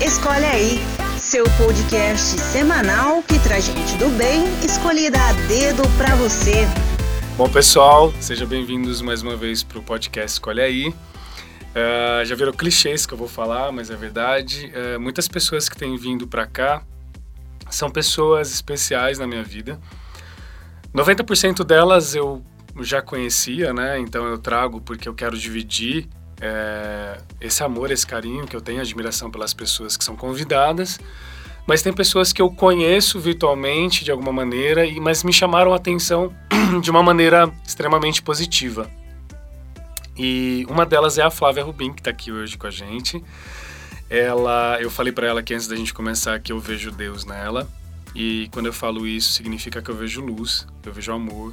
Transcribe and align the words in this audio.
Escolhe 0.00 0.44
aí, 0.44 0.78
seu 1.18 1.44
podcast 1.56 2.38
semanal 2.38 3.20
que 3.20 3.36
traz 3.40 3.64
gente 3.64 3.96
do 3.96 4.08
bem 4.16 4.44
escolhida 4.64 5.18
a 5.20 5.32
dedo 5.48 5.82
para 5.98 6.14
você. 6.14 6.68
Bom, 7.36 7.48
pessoal, 7.48 8.12
sejam 8.20 8.46
bem-vindos 8.46 9.02
mais 9.02 9.22
uma 9.22 9.36
vez 9.36 9.64
para 9.64 9.80
o 9.80 9.82
podcast 9.82 10.34
Escolhe 10.34 10.60
aí. 10.60 10.88
Uh, 10.90 12.24
já 12.24 12.36
viram 12.36 12.52
clichês 12.52 13.06
que 13.06 13.12
eu 13.12 13.18
vou 13.18 13.26
falar, 13.26 13.72
mas 13.72 13.90
é 13.90 13.96
verdade. 13.96 14.72
Uh, 14.72 15.00
muitas 15.00 15.26
pessoas 15.26 15.68
que 15.68 15.76
têm 15.76 15.96
vindo 15.96 16.28
para 16.28 16.46
cá 16.46 16.80
são 17.68 17.90
pessoas 17.90 18.52
especiais 18.52 19.18
na 19.18 19.26
minha 19.26 19.42
vida. 19.42 19.80
90% 20.94 21.64
delas 21.64 22.14
eu 22.14 22.40
já 22.80 23.02
conhecia, 23.02 23.72
né? 23.72 23.98
Então 23.98 24.24
eu 24.28 24.38
trago 24.38 24.80
porque 24.80 25.08
eu 25.08 25.14
quero 25.14 25.36
dividir 25.36 26.08
é, 26.40 27.18
esse 27.40 27.62
amor, 27.62 27.90
esse 27.90 28.06
carinho 28.06 28.46
que 28.46 28.54
eu 28.54 28.60
tenho, 28.60 28.80
admiração 28.80 29.30
pelas 29.30 29.52
pessoas 29.52 29.96
que 29.96 30.04
são 30.04 30.16
convidadas. 30.16 30.98
Mas 31.66 31.82
tem 31.82 31.92
pessoas 31.92 32.32
que 32.32 32.40
eu 32.40 32.50
conheço 32.50 33.20
virtualmente 33.20 34.04
de 34.04 34.10
alguma 34.10 34.32
maneira, 34.32 34.84
mas 35.00 35.22
me 35.22 35.32
chamaram 35.32 35.72
a 35.72 35.76
atenção 35.76 36.32
de 36.80 36.90
uma 36.90 37.02
maneira 37.02 37.52
extremamente 37.66 38.22
positiva. 38.22 38.90
E 40.16 40.66
uma 40.68 40.86
delas 40.86 41.18
é 41.18 41.22
a 41.22 41.30
Flávia 41.30 41.62
Rubim, 41.62 41.92
que 41.92 42.00
está 42.00 42.10
aqui 42.10 42.32
hoje 42.32 42.56
com 42.56 42.66
a 42.66 42.70
gente. 42.70 43.22
Ela, 44.08 44.78
eu 44.80 44.90
falei 44.90 45.12
para 45.12 45.26
ela 45.26 45.42
que 45.42 45.52
antes 45.52 45.68
da 45.68 45.76
gente 45.76 45.92
começar 45.92 46.40
que 46.40 46.50
eu 46.50 46.58
vejo 46.58 46.90
Deus 46.90 47.24
nela. 47.24 47.68
E 48.14 48.48
quando 48.50 48.66
eu 48.66 48.72
falo 48.72 49.06
isso, 49.06 49.32
significa 49.32 49.82
que 49.82 49.90
eu 49.90 49.94
vejo 49.94 50.22
luz, 50.22 50.66
eu 50.84 50.92
vejo 50.92 51.12
amor. 51.12 51.52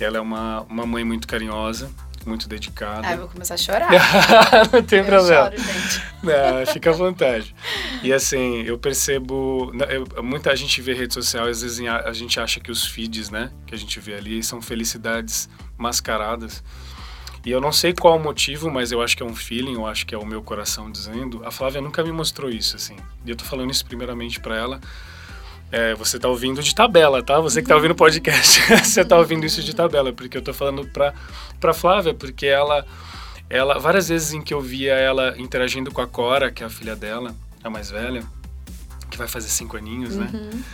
Ela 0.00 0.16
é 0.16 0.20
uma, 0.20 0.62
uma 0.62 0.86
mãe 0.86 1.04
muito 1.04 1.28
carinhosa, 1.28 1.90
muito 2.26 2.48
dedicada. 2.48 3.06
Ah, 3.06 3.12
eu 3.12 3.18
vou 3.18 3.28
começar 3.28 3.54
a 3.54 3.56
chorar. 3.56 3.90
não 4.72 4.82
tem 4.82 4.98
eu 4.98 5.04
problema. 5.04 5.50
Choro, 5.50 5.58
gente. 5.58 6.02
Não, 6.22 6.66
fica 6.72 6.90
à 6.90 6.92
vontade. 6.94 7.54
E 8.02 8.12
assim, 8.12 8.62
eu 8.62 8.78
percebo. 8.78 9.72
Eu, 9.88 10.22
muita 10.22 10.54
gente 10.56 10.82
vê 10.82 10.92
rede 10.92 11.14
social, 11.14 11.46
às 11.46 11.62
vezes 11.62 11.80
a 11.86 12.12
gente 12.12 12.38
acha 12.40 12.60
que 12.60 12.70
os 12.70 12.84
feeds, 12.86 13.30
né, 13.30 13.50
que 13.66 13.74
a 13.74 13.78
gente 13.78 13.98
vê 14.00 14.14
ali, 14.14 14.42
são 14.42 14.60
felicidades 14.60 15.48
mascaradas. 15.78 16.62
E 17.44 17.50
eu 17.52 17.60
não 17.60 17.70
sei 17.70 17.94
qual 17.94 18.16
o 18.16 18.20
motivo, 18.20 18.68
mas 18.68 18.90
eu 18.90 19.00
acho 19.00 19.16
que 19.16 19.22
é 19.22 19.26
um 19.26 19.34
feeling, 19.34 19.74
eu 19.74 19.86
acho 19.86 20.04
que 20.04 20.12
é 20.12 20.18
o 20.18 20.26
meu 20.26 20.42
coração 20.42 20.90
dizendo. 20.90 21.42
A 21.44 21.52
Flávia 21.52 21.80
nunca 21.80 22.02
me 22.02 22.10
mostrou 22.10 22.50
isso, 22.50 22.74
assim. 22.74 22.96
E 23.24 23.30
eu 23.30 23.36
tô 23.36 23.44
falando 23.44 23.70
isso 23.70 23.86
primeiramente 23.86 24.40
para 24.40 24.56
ela. 24.56 24.80
É, 25.76 25.94
você 25.94 26.18
tá 26.18 26.26
ouvindo 26.26 26.62
de 26.62 26.74
tabela, 26.74 27.22
tá? 27.22 27.38
Você 27.38 27.60
que 27.60 27.68
tá 27.68 27.74
ouvindo 27.74 27.90
o 27.90 27.94
podcast, 27.94 28.62
você 28.82 29.04
tá 29.04 29.18
ouvindo 29.18 29.44
isso 29.44 29.62
de 29.62 29.76
tabela, 29.76 30.10
porque 30.10 30.38
eu 30.38 30.40
tô 30.40 30.54
falando 30.54 30.86
pra, 30.86 31.12
pra 31.60 31.74
Flávia, 31.74 32.14
porque 32.14 32.46
ela, 32.46 32.86
ela, 33.50 33.78
várias 33.78 34.08
vezes 34.08 34.32
em 34.32 34.40
que 34.40 34.54
eu 34.54 34.60
via 34.62 34.94
ela 34.94 35.34
interagindo 35.36 35.92
com 35.92 36.00
a 36.00 36.06
Cora, 36.06 36.50
que 36.50 36.62
é 36.62 36.66
a 36.66 36.70
filha 36.70 36.96
dela, 36.96 37.36
a 37.62 37.68
mais 37.68 37.90
velha, 37.90 38.24
que 39.10 39.18
vai 39.18 39.28
fazer 39.28 39.48
cinco 39.48 39.76
aninhos, 39.76 40.16
né? 40.16 40.30
uhum. 40.32 40.44
né? 40.44 40.64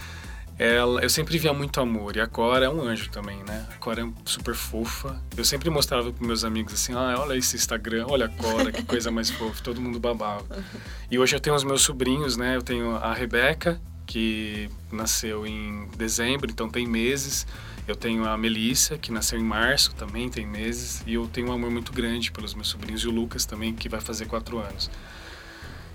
Ela, 0.57 1.03
eu 1.03 1.11
sempre 1.11 1.37
via 1.37 1.53
muito 1.53 1.81
amor, 1.81 2.15
e 2.15 2.21
a 2.21 2.27
Cora 2.29 2.67
é 2.67 2.69
um 2.69 2.81
anjo 2.83 3.11
também, 3.11 3.43
né? 3.43 3.67
A 3.75 3.79
Cora 3.79 4.03
é 4.03 4.09
super 4.25 4.55
fofa. 4.55 5.21
Eu 5.37 5.45
sempre 5.45 5.69
mostrava 5.69 6.13
para 6.13 6.25
meus 6.25 6.45
amigos 6.45 6.75
assim: 6.75 6.93
ah, 6.93 7.17
olha 7.19 7.37
esse 7.37 7.57
Instagram, 7.57 8.07
olha 8.09 8.27
a 8.27 8.29
Cora, 8.29 8.71
que 8.71 8.85
coisa 8.85 9.11
mais 9.11 9.31
fofa. 9.31 9.61
Todo 9.65 9.81
mundo 9.81 9.99
babava. 9.99 10.45
E 11.11 11.19
hoje 11.19 11.37
eu 11.37 11.41
tenho 11.41 11.55
os 11.55 11.63
meus 11.63 11.83
sobrinhos, 11.83 12.39
né? 12.39 12.57
Eu 12.57 12.63
tenho 12.63 12.97
a 12.97 13.13
Rebeca, 13.13 13.79
que 14.07 14.69
nasceu 14.91 15.47
em 15.47 15.89
dezembro, 15.97 16.51
então 16.51 16.69
tem 16.69 16.87
meses. 16.87 17.47
Eu 17.87 17.97
tenho 17.97 18.25
a 18.25 18.37
Melissa, 18.37 18.97
que 18.97 19.11
nasceu 19.11 19.39
em 19.39 19.43
março, 19.43 19.95
também 19.95 20.29
tem 20.29 20.47
meses. 20.47 21.03
E 21.07 21.15
eu 21.15 21.27
tenho 21.27 21.49
um 21.49 21.53
amor 21.53 21.71
muito 21.71 21.93
grande 21.93 22.31
pelos 22.31 22.55
meus 22.55 22.69
sobrinhos. 22.69 23.03
E 23.03 23.09
o 23.09 23.11
Lucas 23.11 23.45
também, 23.45 23.75
que 23.75 23.89
vai 23.89 24.01
fazer 24.01 24.27
quatro 24.27 24.59
anos. 24.59 24.89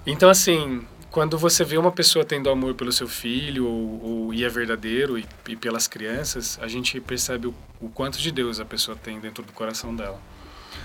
Então, 0.06 0.30
assim, 0.30 0.86
quando 1.10 1.38
você 1.38 1.64
vê 1.64 1.78
uma 1.78 1.92
pessoa 1.92 2.26
tendo 2.26 2.50
amor 2.50 2.74
pelo 2.76 2.92
seu 2.92 3.08
filho, 3.08 3.66
ou, 3.66 4.04
ou 4.04 4.34
e 4.34 4.44
é 4.44 4.50
verdadeiro, 4.50 5.18
e, 5.18 5.26
e, 5.48 5.56
pelas 5.56 5.88
crianças, 5.88 6.60
a 6.62 6.68
gente 6.68 7.00
percebe 7.00 7.48
o, 7.48 7.56
o 7.80 7.90
quanto 7.90 8.20
de 8.20 8.32
Deus 8.32 8.60
a 8.60 8.66
pessoa 8.66 8.98
tem 8.98 9.20
dentro 9.20 9.44
do 9.44 9.54
coração 9.54 9.96
dela. 9.96 10.22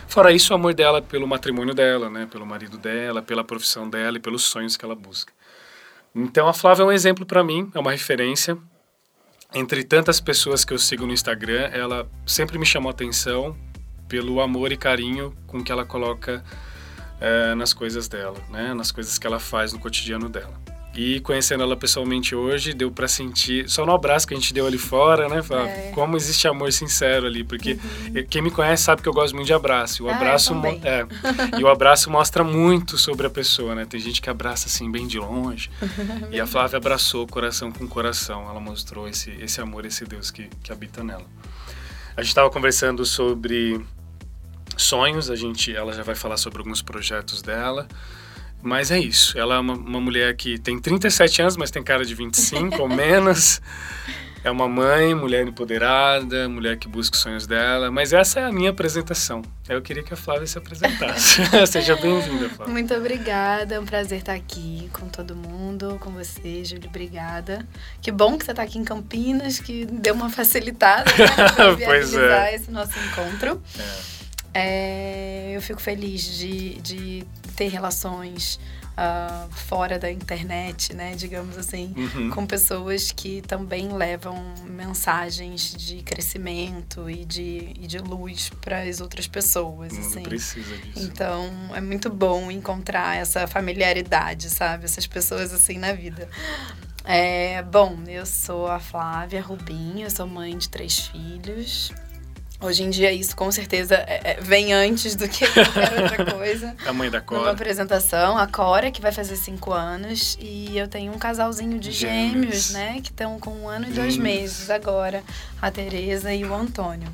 Fora 0.06 0.32
isso, 0.32 0.52
o 0.52 0.56
amor 0.56 0.74
dela 0.74 1.02
pelo 1.02 1.26
matrimônio 1.26 1.74
dela, 1.74 2.08
né? 2.08 2.26
Pelo 2.30 2.47
marido 2.47 2.78
dela, 2.78 3.22
pela 3.22 3.42
profissão 3.42 3.88
dela 3.88 4.18
e 4.18 4.20
pelos 4.20 4.42
sonhos 4.42 4.76
que 4.76 4.84
ela 4.84 4.94
busca. 4.94 5.32
Então 6.14 6.46
a 6.46 6.52
Flávia 6.52 6.82
é 6.82 6.86
um 6.86 6.92
exemplo 6.92 7.24
para 7.24 7.42
mim, 7.42 7.70
é 7.74 7.78
uma 7.78 7.90
referência. 7.90 8.56
Entre 9.54 9.84
tantas 9.84 10.20
pessoas 10.20 10.64
que 10.64 10.72
eu 10.72 10.78
sigo 10.78 11.06
no 11.06 11.12
Instagram, 11.12 11.70
ela 11.72 12.08
sempre 12.26 12.58
me 12.58 12.64
chamou 12.64 12.90
atenção 12.90 13.56
pelo 14.08 14.40
amor 14.40 14.72
e 14.72 14.76
carinho 14.76 15.34
com 15.46 15.62
que 15.62 15.72
ela 15.72 15.84
coloca 15.84 16.44
é, 17.20 17.54
nas 17.54 17.72
coisas 17.72 18.08
dela, 18.08 18.38
né? 18.50 18.74
Nas 18.74 18.90
coisas 18.90 19.18
que 19.18 19.26
ela 19.26 19.38
faz 19.38 19.72
no 19.72 19.78
cotidiano 19.78 20.28
dela. 20.28 20.61
E 20.94 21.20
conhecendo 21.20 21.62
ela 21.62 21.75
pessoalmente 21.75 22.34
hoje, 22.34 22.75
deu 22.75 22.91
para 22.91 23.08
sentir, 23.08 23.66
só 23.69 23.86
no 23.86 23.92
abraço 23.92 24.26
que 24.26 24.34
a 24.34 24.36
gente 24.36 24.53
deu 24.53 24.66
ali 24.66 24.76
fora, 24.76 25.26
né? 25.26 25.42
Falar, 25.42 25.66
é. 25.66 25.91
Como 25.92 26.16
existe 26.19 26.47
amor 26.47 26.70
sincero 26.70 27.26
ali, 27.26 27.42
porque 27.42 27.72
uhum. 27.72 28.26
quem 28.28 28.42
me 28.42 28.50
conhece 28.50 28.82
sabe 28.82 29.00
que 29.00 29.08
eu 29.08 29.12
gosto 29.12 29.34
muito 29.34 29.47
de 29.47 29.54
abraço. 29.54 30.03
E 30.03 30.06
o 30.06 30.10
ah, 30.10 30.16
abraço 30.16 30.54
é, 30.84 31.06
e 31.58 31.64
o 31.64 31.69
abraço 31.69 32.10
mostra 32.10 32.44
muito 32.44 32.98
sobre 32.98 33.26
a 33.26 33.30
pessoa, 33.30 33.75
né? 33.75 33.86
Tem 33.86 33.98
gente 33.98 34.20
que 34.20 34.28
abraça 34.28 34.66
assim 34.69 34.91
bem 34.91 35.06
de 35.06 35.19
longe. 35.19 35.70
e 36.30 36.38
a 36.38 36.47
Flávia 36.47 36.76
abraçou 36.76 37.26
coração 37.26 37.72
com 37.72 37.88
coração. 37.88 38.48
Ela 38.50 38.60
mostrou 38.60 39.09
esse 39.09 39.30
esse 39.41 39.62
amor, 39.62 39.86
esse 39.86 40.04
Deus 40.04 40.30
que 40.30 40.50
que 40.62 40.70
habita 40.70 41.03
nela. 41.03 41.24
A 42.14 42.20
gente 42.20 42.28
estava 42.30 42.50
conversando 42.50 43.06
sobre 43.06 43.80
sonhos, 44.76 45.30
a 45.30 45.36
gente 45.36 45.74
ela 45.74 45.94
já 45.94 46.03
vai 46.03 46.14
falar 46.14 46.36
sobre 46.36 46.59
alguns 46.59 46.82
projetos 46.82 47.41
dela. 47.41 47.88
Mas 48.62 48.90
é 48.92 48.98
isso. 48.98 49.36
Ela 49.36 49.56
é 49.56 49.58
uma, 49.58 49.74
uma, 49.74 50.00
mulher 50.00 50.34
que 50.36 50.58
tem 50.58 50.78
37 50.78 51.42
anos, 51.42 51.56
mas 51.56 51.70
tem 51.70 51.82
cara 51.82 52.04
de 52.04 52.14
25 52.14 52.80
ou 52.80 52.88
menos. 52.88 53.60
É 54.44 54.50
uma 54.50 54.68
mãe, 54.68 55.14
mulher 55.14 55.46
empoderada, 55.46 56.48
mulher 56.48 56.76
que 56.76 56.88
busca 56.88 57.14
os 57.14 57.22
sonhos 57.22 57.46
dela. 57.46 57.92
Mas 57.92 58.12
essa 58.12 58.40
é 58.40 58.44
a 58.44 58.50
minha 58.50 58.70
apresentação. 58.70 59.42
Eu 59.68 59.80
queria 59.80 60.02
que 60.02 60.12
a 60.12 60.16
Flávia 60.16 60.46
se 60.46 60.58
apresentasse. 60.58 61.40
Seja 61.66 61.94
bem-vinda, 61.94 62.48
Flávia. 62.48 62.72
Muito 62.72 62.92
obrigada. 62.94 63.76
É 63.76 63.80
um 63.80 63.84
prazer 63.84 64.18
estar 64.18 64.34
aqui 64.34 64.90
com 64.92 65.08
todo 65.08 65.36
mundo, 65.36 65.96
com 66.00 66.10
você, 66.10 66.64
Júlio. 66.64 66.88
Obrigada. 66.88 67.66
Que 68.00 68.10
bom 68.10 68.36
que 68.36 68.44
você 68.44 68.50
está 68.50 68.62
aqui 68.62 68.78
em 68.78 68.84
Campinas, 68.84 69.60
que 69.60 69.86
deu 69.86 70.14
uma 70.14 70.28
facilitada 70.28 71.04
né, 71.16 71.26
para 71.54 71.74
viabilizar 71.74 72.46
é. 72.48 72.54
esse 72.56 72.70
nosso 72.70 72.98
encontro. 72.98 73.62
É. 73.78 74.22
É, 74.54 75.52
eu 75.54 75.62
fico 75.62 75.80
feliz 75.80 76.24
de, 76.24 76.80
de 76.80 77.26
ter 77.56 77.68
relações 77.68 78.58
uh, 78.92 79.50
fora 79.50 79.98
da 79.98 80.10
internet, 80.10 80.94
né, 80.94 81.14
digamos 81.14 81.56
assim, 81.56 81.94
uhum. 81.96 82.30
com 82.30 82.46
pessoas 82.46 83.10
que 83.10 83.42
também 83.42 83.92
levam 83.92 84.36
mensagens 84.66 85.74
de 85.74 86.02
crescimento 86.02 87.08
e 87.08 87.24
de, 87.24 87.72
e 87.78 87.86
de 87.86 87.98
luz 87.98 88.50
para 88.60 88.82
as 88.82 89.00
outras 89.00 89.26
pessoas. 89.26 89.92
assim. 89.98 90.22
precisa 90.22 90.76
disso. 90.76 91.00
Então 91.00 91.50
é 91.74 91.80
muito 91.80 92.10
bom 92.10 92.50
encontrar 92.50 93.16
essa 93.16 93.46
familiaridade, 93.46 94.50
sabe, 94.50 94.84
essas 94.84 95.06
pessoas 95.06 95.52
assim 95.52 95.78
na 95.78 95.92
vida. 95.92 96.28
É, 97.04 97.62
bom, 97.62 97.98
eu 98.06 98.24
sou 98.24 98.68
a 98.68 98.78
Flávia 98.78 99.42
Rubinho, 99.42 100.06
eu 100.06 100.10
sou 100.10 100.26
mãe 100.26 100.56
de 100.56 100.68
três 100.68 101.00
filhos. 101.00 101.92
Hoje 102.62 102.84
em 102.84 102.90
dia 102.90 103.12
isso 103.12 103.34
com 103.34 103.50
certeza 103.50 103.96
é, 104.06 104.20
é, 104.32 104.40
vem 104.40 104.72
antes 104.72 105.16
do 105.16 105.28
que 105.28 105.46
qualquer 105.48 106.02
outra 106.02 106.24
coisa. 106.32 106.76
A 106.86 106.92
mãe 106.92 107.10
da 107.10 107.20
Cora. 107.20 107.42
Uma 107.42 107.50
apresentação, 107.50 108.38
a 108.38 108.46
Cora, 108.46 108.90
que 108.90 109.02
vai 109.02 109.10
fazer 109.10 109.36
cinco 109.36 109.72
anos. 109.72 110.38
E 110.40 110.78
eu 110.78 110.86
tenho 110.86 111.12
um 111.12 111.18
casalzinho 111.18 111.78
de 111.80 111.90
gêmeos, 111.90 112.68
gêmeos 112.68 112.70
né? 112.70 113.00
Que 113.02 113.10
estão 113.10 113.40
com 113.40 113.50
um 113.50 113.68
ano 113.68 113.88
e 113.88 113.90
dois 113.90 114.16
meses 114.16 114.70
agora. 114.70 115.24
A 115.60 115.70
Tereza 115.70 116.32
e 116.32 116.44
o 116.44 116.54
Antônio 116.54 117.08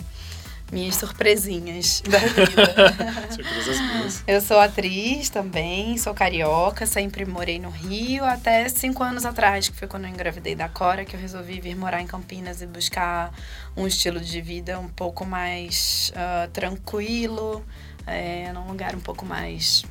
minhas 0.71 0.97
surpresinhas 0.97 2.03
da 2.03 2.19
vida. 2.29 3.31
Surpresas 3.31 3.79
boas. 3.93 4.25
Eu 4.27 4.41
sou 4.41 4.59
atriz 4.59 5.29
também, 5.31 5.97
sou 5.97 6.15
carioca, 6.15 6.87
sempre 6.87 7.25
morei 7.25 7.59
no 7.59 7.71
Rio 7.71 8.25
até 8.25 8.69
cinco 8.69 9.03
anos 9.03 9.25
atrás, 9.25 9.69
que 9.69 9.77
foi 9.77 9.89
quando 9.89 10.05
eu 10.05 10.11
engravidei 10.11 10.55
da 10.55 10.69
Cora, 10.69 11.05
que 11.05 11.17
eu 11.17 11.21
resolvi 11.21 11.61
vir 11.61 11.77
morar 11.77 12.01
em 12.01 12.07
Campinas 12.07 12.61
e 12.61 12.67
buscar 12.67 13.33
um 13.77 13.87
estilo 13.87 14.21
de 14.21 14.41
vida 14.41 14.79
um 14.79 14.89
pouco 14.89 15.25
mais 15.25 16.13
uh, 16.15 16.51
tranquilo, 16.51 17.65
é, 18.07 18.53
num 18.53 18.67
lugar 18.69 18.95
um 18.95 19.01
pouco 19.01 19.25
mais 19.25 19.85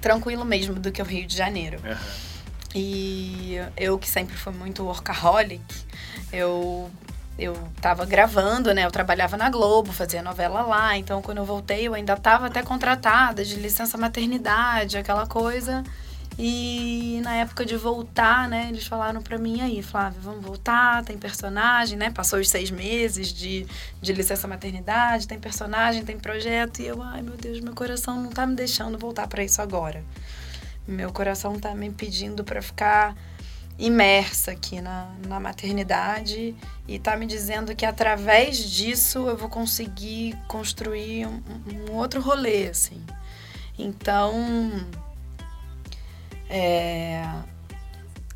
tranquilo 0.00 0.44
mesmo 0.44 0.74
do 0.74 0.90
que 0.90 1.02
o 1.02 1.04
Rio 1.04 1.26
de 1.26 1.36
Janeiro. 1.36 1.78
Uhum. 1.84 1.96
E 2.74 3.56
eu 3.76 3.98
que 3.98 4.08
sempre 4.08 4.36
fui 4.36 4.52
muito 4.52 4.84
workaholic, 4.84 5.62
eu 6.32 6.90
eu 7.38 7.54
estava 7.76 8.04
gravando, 8.04 8.74
né? 8.74 8.84
Eu 8.84 8.90
trabalhava 8.90 9.36
na 9.36 9.48
Globo, 9.48 9.92
fazia 9.92 10.20
novela 10.22 10.62
lá. 10.62 10.98
Então, 10.98 11.22
quando 11.22 11.38
eu 11.38 11.44
voltei, 11.44 11.86
eu 11.86 11.94
ainda 11.94 12.14
estava 12.14 12.46
até 12.46 12.62
contratada 12.62 13.44
de 13.44 13.54
licença 13.54 13.96
maternidade, 13.96 14.98
aquela 14.98 15.26
coisa. 15.26 15.84
E 16.36 17.20
na 17.22 17.34
época 17.36 17.64
de 17.64 17.76
voltar, 17.76 18.48
né? 18.48 18.68
Eles 18.70 18.86
falaram 18.86 19.22
para 19.22 19.38
mim 19.38 19.60
aí, 19.60 19.82
Flávia, 19.82 20.20
vamos 20.20 20.44
voltar, 20.44 21.04
tem 21.04 21.16
personagem, 21.16 21.96
né? 21.96 22.10
Passou 22.10 22.40
os 22.40 22.48
seis 22.48 22.70
meses 22.70 23.32
de, 23.32 23.66
de 24.00 24.12
licença 24.12 24.46
maternidade, 24.48 25.28
tem 25.28 25.38
personagem, 25.38 26.04
tem 26.04 26.18
projeto. 26.18 26.80
E 26.80 26.86
eu, 26.86 27.02
ai 27.02 27.22
meu 27.22 27.36
Deus, 27.36 27.60
meu 27.60 27.74
coração 27.74 28.20
não 28.20 28.30
tá 28.30 28.46
me 28.46 28.54
deixando 28.54 28.98
voltar 28.98 29.28
para 29.28 29.44
isso 29.44 29.62
agora. 29.62 30.02
Meu 30.86 31.12
coração 31.12 31.58
tá 31.58 31.74
me 31.74 31.90
pedindo 31.90 32.42
para 32.42 32.62
ficar 32.62 33.16
imersa 33.78 34.50
aqui 34.50 34.80
na, 34.80 35.08
na 35.26 35.38
maternidade 35.38 36.54
e 36.86 36.98
tá 36.98 37.16
me 37.16 37.26
dizendo 37.26 37.76
que 37.76 37.86
através 37.86 38.58
disso 38.58 39.28
eu 39.28 39.36
vou 39.36 39.48
conseguir 39.48 40.36
construir 40.48 41.26
um, 41.26 41.42
um 41.88 41.94
outro 41.94 42.20
rolê, 42.20 42.68
assim. 42.68 43.00
Então, 43.78 44.70
é, 46.50 47.22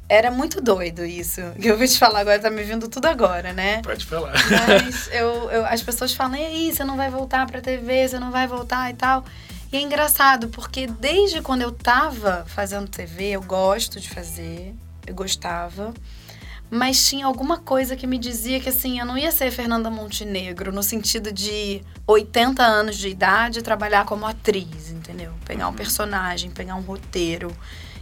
era 0.09 0.31
muito 0.31 0.61
doido 0.61 1.05
isso. 1.05 1.41
Que 1.61 1.69
eu 1.69 1.79
vou 1.79 1.87
te 1.87 1.99
falar 1.99 2.21
agora, 2.21 2.39
tá 2.39 2.50
me 2.50 2.62
vindo 2.62 2.87
tudo 2.87 3.06
agora, 3.06 3.53
né? 3.53 3.83
Pode 3.83 4.05
falar. 4.05 4.35
Mas 4.69 5.09
eu, 5.11 5.50
eu, 5.50 5.67
as 5.67 5.83
pessoas 5.83 6.12
falam, 6.12 6.37
e 6.37 6.44
aí, 6.44 6.73
você 6.73 6.85
não 6.85 6.97
vai 6.97 7.11
voltar 7.11 7.47
pra 7.47 7.61
TV, 7.61 8.06
você 8.06 8.19
não 8.19 8.31
vai 8.31 8.47
voltar 8.47 8.91
e 8.91 8.94
tal. 8.94 9.25
E 9.73 9.77
é 9.79 9.81
engraçado, 9.81 10.49
porque 10.49 10.87
desde 10.87 11.41
quando 11.41 11.62
eu 11.62 11.73
tava 11.73 12.44
fazendo 12.47 12.89
TV, 12.89 13.31
eu 13.31 13.43
gosto 13.43 13.99
de 13.99 14.11
fazer, 14.11 14.75
eu 15.06 15.14
gostava. 15.14 15.93
Mas 16.70 17.06
tinha 17.06 17.26
alguma 17.26 17.58
coisa 17.58 17.94
que 17.94 18.06
me 18.06 18.16
dizia 18.16 18.58
que 18.58 18.70
assim, 18.70 18.99
eu 18.99 19.04
não 19.04 19.19
ia 19.19 19.31
ser 19.31 19.50
Fernanda 19.50 19.90
Montenegro 19.90 20.72
no 20.72 20.82
sentido 20.82 21.31
de 21.31 21.82
80 22.06 22.62
anos 22.62 22.96
de 22.96 23.08
idade 23.08 23.60
trabalhar 23.60 24.06
como 24.06 24.26
atriz, 24.26 24.90
entendeu? 24.90 25.34
Pegar 25.44 25.66
um 25.66 25.70
uhum. 25.70 25.76
personagem, 25.76 26.50
pegar 26.50 26.75
um 26.75 26.81
roteiro 26.81 27.54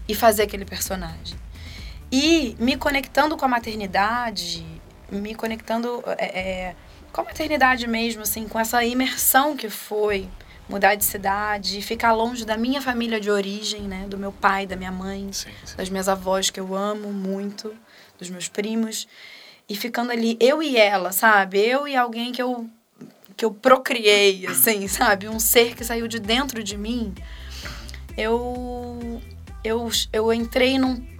e 0.06 0.14
fazer 0.14 0.44
aquele 0.44 0.64
personagem. 0.64 1.36
E 2.12 2.56
me 2.60 2.76
conectando 2.76 3.36
com 3.36 3.44
a 3.44 3.48
maternidade, 3.48 4.64
me 5.10 5.34
conectando 5.34 6.02
é, 6.16 6.38
é, 6.38 6.76
com 7.12 7.22
a 7.22 7.24
maternidade 7.24 7.86
mesmo, 7.88 8.22
assim, 8.22 8.46
com 8.46 8.58
essa 8.58 8.84
imersão 8.84 9.56
que 9.56 9.68
foi 9.68 10.28
mudar 10.70 10.94
de 10.94 11.04
cidade, 11.04 11.82
ficar 11.82 12.12
longe 12.12 12.44
da 12.44 12.56
minha 12.56 12.80
família 12.80 13.20
de 13.20 13.28
origem, 13.28 13.82
né? 13.82 14.06
Do 14.08 14.16
meu 14.16 14.30
pai, 14.30 14.66
da 14.66 14.76
minha 14.76 14.92
mãe, 14.92 15.28
sim, 15.32 15.50
sim. 15.64 15.76
das 15.76 15.90
minhas 15.90 16.08
avós 16.08 16.48
que 16.48 16.60
eu 16.60 16.74
amo 16.74 17.12
muito, 17.12 17.74
dos 18.16 18.30
meus 18.30 18.48
primos. 18.48 19.08
E 19.68 19.74
ficando 19.74 20.12
ali, 20.12 20.36
eu 20.40 20.62
e 20.62 20.76
ela, 20.76 21.10
sabe? 21.10 21.58
Eu 21.58 21.88
e 21.88 21.96
alguém 21.96 22.30
que 22.30 22.40
eu, 22.40 22.70
que 23.36 23.44
eu 23.44 23.52
procriei, 23.52 24.46
assim, 24.46 24.86
sabe? 24.88 25.28
Um 25.28 25.40
ser 25.40 25.74
que 25.74 25.84
saiu 25.84 26.06
de 26.06 26.20
dentro 26.20 26.62
de 26.62 26.76
mim. 26.76 27.14
Eu, 28.16 29.20
eu, 29.64 29.90
eu 30.12 30.32
entrei 30.32 30.78
num 30.78 31.10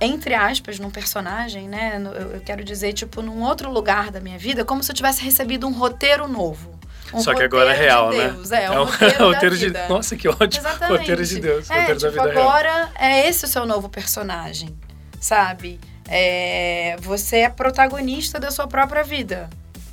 entre 0.00 0.34
aspas, 0.34 0.80
num 0.80 0.90
personagem, 0.90 1.68
né? 1.68 2.02
Eu 2.32 2.40
quero 2.40 2.64
dizer, 2.64 2.92
tipo, 2.92 3.22
num 3.22 3.40
outro 3.42 3.70
lugar 3.70 4.10
da 4.10 4.18
minha 4.18 4.36
vida, 4.36 4.64
como 4.64 4.82
se 4.82 4.90
eu 4.90 4.96
tivesse 4.96 5.22
recebido 5.22 5.64
um 5.64 5.72
roteiro 5.72 6.26
novo. 6.26 6.76
Um 7.12 7.20
Só 7.20 7.34
que 7.34 7.42
agora 7.42 7.72
é 7.72 7.76
real, 7.76 8.10
de 8.10 8.18
né? 8.18 8.28
Deus, 8.28 8.50
né? 8.50 8.64
É, 8.64 8.70
um 8.70 8.74
é 8.74 8.76
roteiro, 8.84 9.24
roteiro 9.26 9.58
de 9.58 9.70
Nossa, 9.88 10.16
que 10.16 10.28
ótimo. 10.28 10.66
Exatamente. 10.66 10.98
Roteiro 10.98 11.24
de 11.24 11.40
Deus, 11.40 11.70
é, 11.70 11.80
roteiro 11.80 12.00
tipo, 12.00 12.12
da 12.16 12.22
vida 12.28 12.40
agora 12.40 12.74
real. 12.74 12.88
é 12.98 13.28
esse 13.28 13.44
o 13.44 13.48
seu 13.48 13.66
novo 13.66 13.88
personagem, 13.88 14.74
sabe? 15.20 15.78
É, 16.08 16.96
você 17.00 17.38
é 17.38 17.48
protagonista 17.48 18.40
da 18.40 18.50
sua 18.50 18.66
própria 18.66 19.02
vida. 19.02 19.48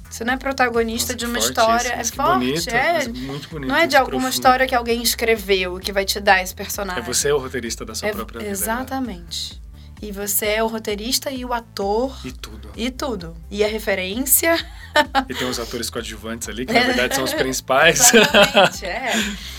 Você 0.10 0.24
não 0.24 0.33
é 0.33 0.38
protagonista 0.38 1.13
Nossa, 1.13 1.18
de 1.18 1.25
uma 1.25 1.38
história. 1.38 1.89
É 1.89 2.04
forte, 2.04 2.39
bonito, 2.39 2.69
é. 2.69 3.07
Muito 3.07 3.50
bonito. 3.50 3.69
Não 3.69 3.75
é 3.75 3.86
de 3.86 3.95
alguma 3.95 4.18
profundo. 4.18 4.33
história 4.33 4.68
que 4.68 4.74
alguém 4.74 5.04
escreveu 5.04 5.77
que 5.80 5.94
vai 5.94 6.04
te 6.04 6.19
dar 6.19 6.42
esse 6.42 6.54
personagem. 6.54 7.04
É 7.04 7.06
você 7.06 7.31
o 7.31 7.38
roteirista 7.38 7.86
da 7.86 7.94
sua 7.94 8.10
é, 8.10 8.12
própria 8.12 8.39
vida. 8.39 8.51
Exatamente. 8.51 9.62
E 10.01 10.12
você 10.12 10.46
é 10.46 10.63
o 10.63 10.68
roteirista 10.68 11.30
e 11.30 11.44
o 11.44 11.54
ator. 11.54 12.18
E 12.25 12.31
tudo. 12.31 12.72
E 12.75 12.90
tudo. 12.90 13.38
E 13.51 13.63
a 13.63 13.68
referência. 13.68 14.56
E 15.28 15.34
tem 15.34 15.48
os 15.48 15.60
atores 15.60 15.90
coadjuvantes 15.90 16.48
ali, 16.48 16.66
que 16.66 16.74
na 16.74 16.81
verdade 16.81 17.16
são 17.16 17.24
os 17.24 17.34
principais. 17.34 18.13
Exatamente, 18.13 18.86
é. 18.86 19.12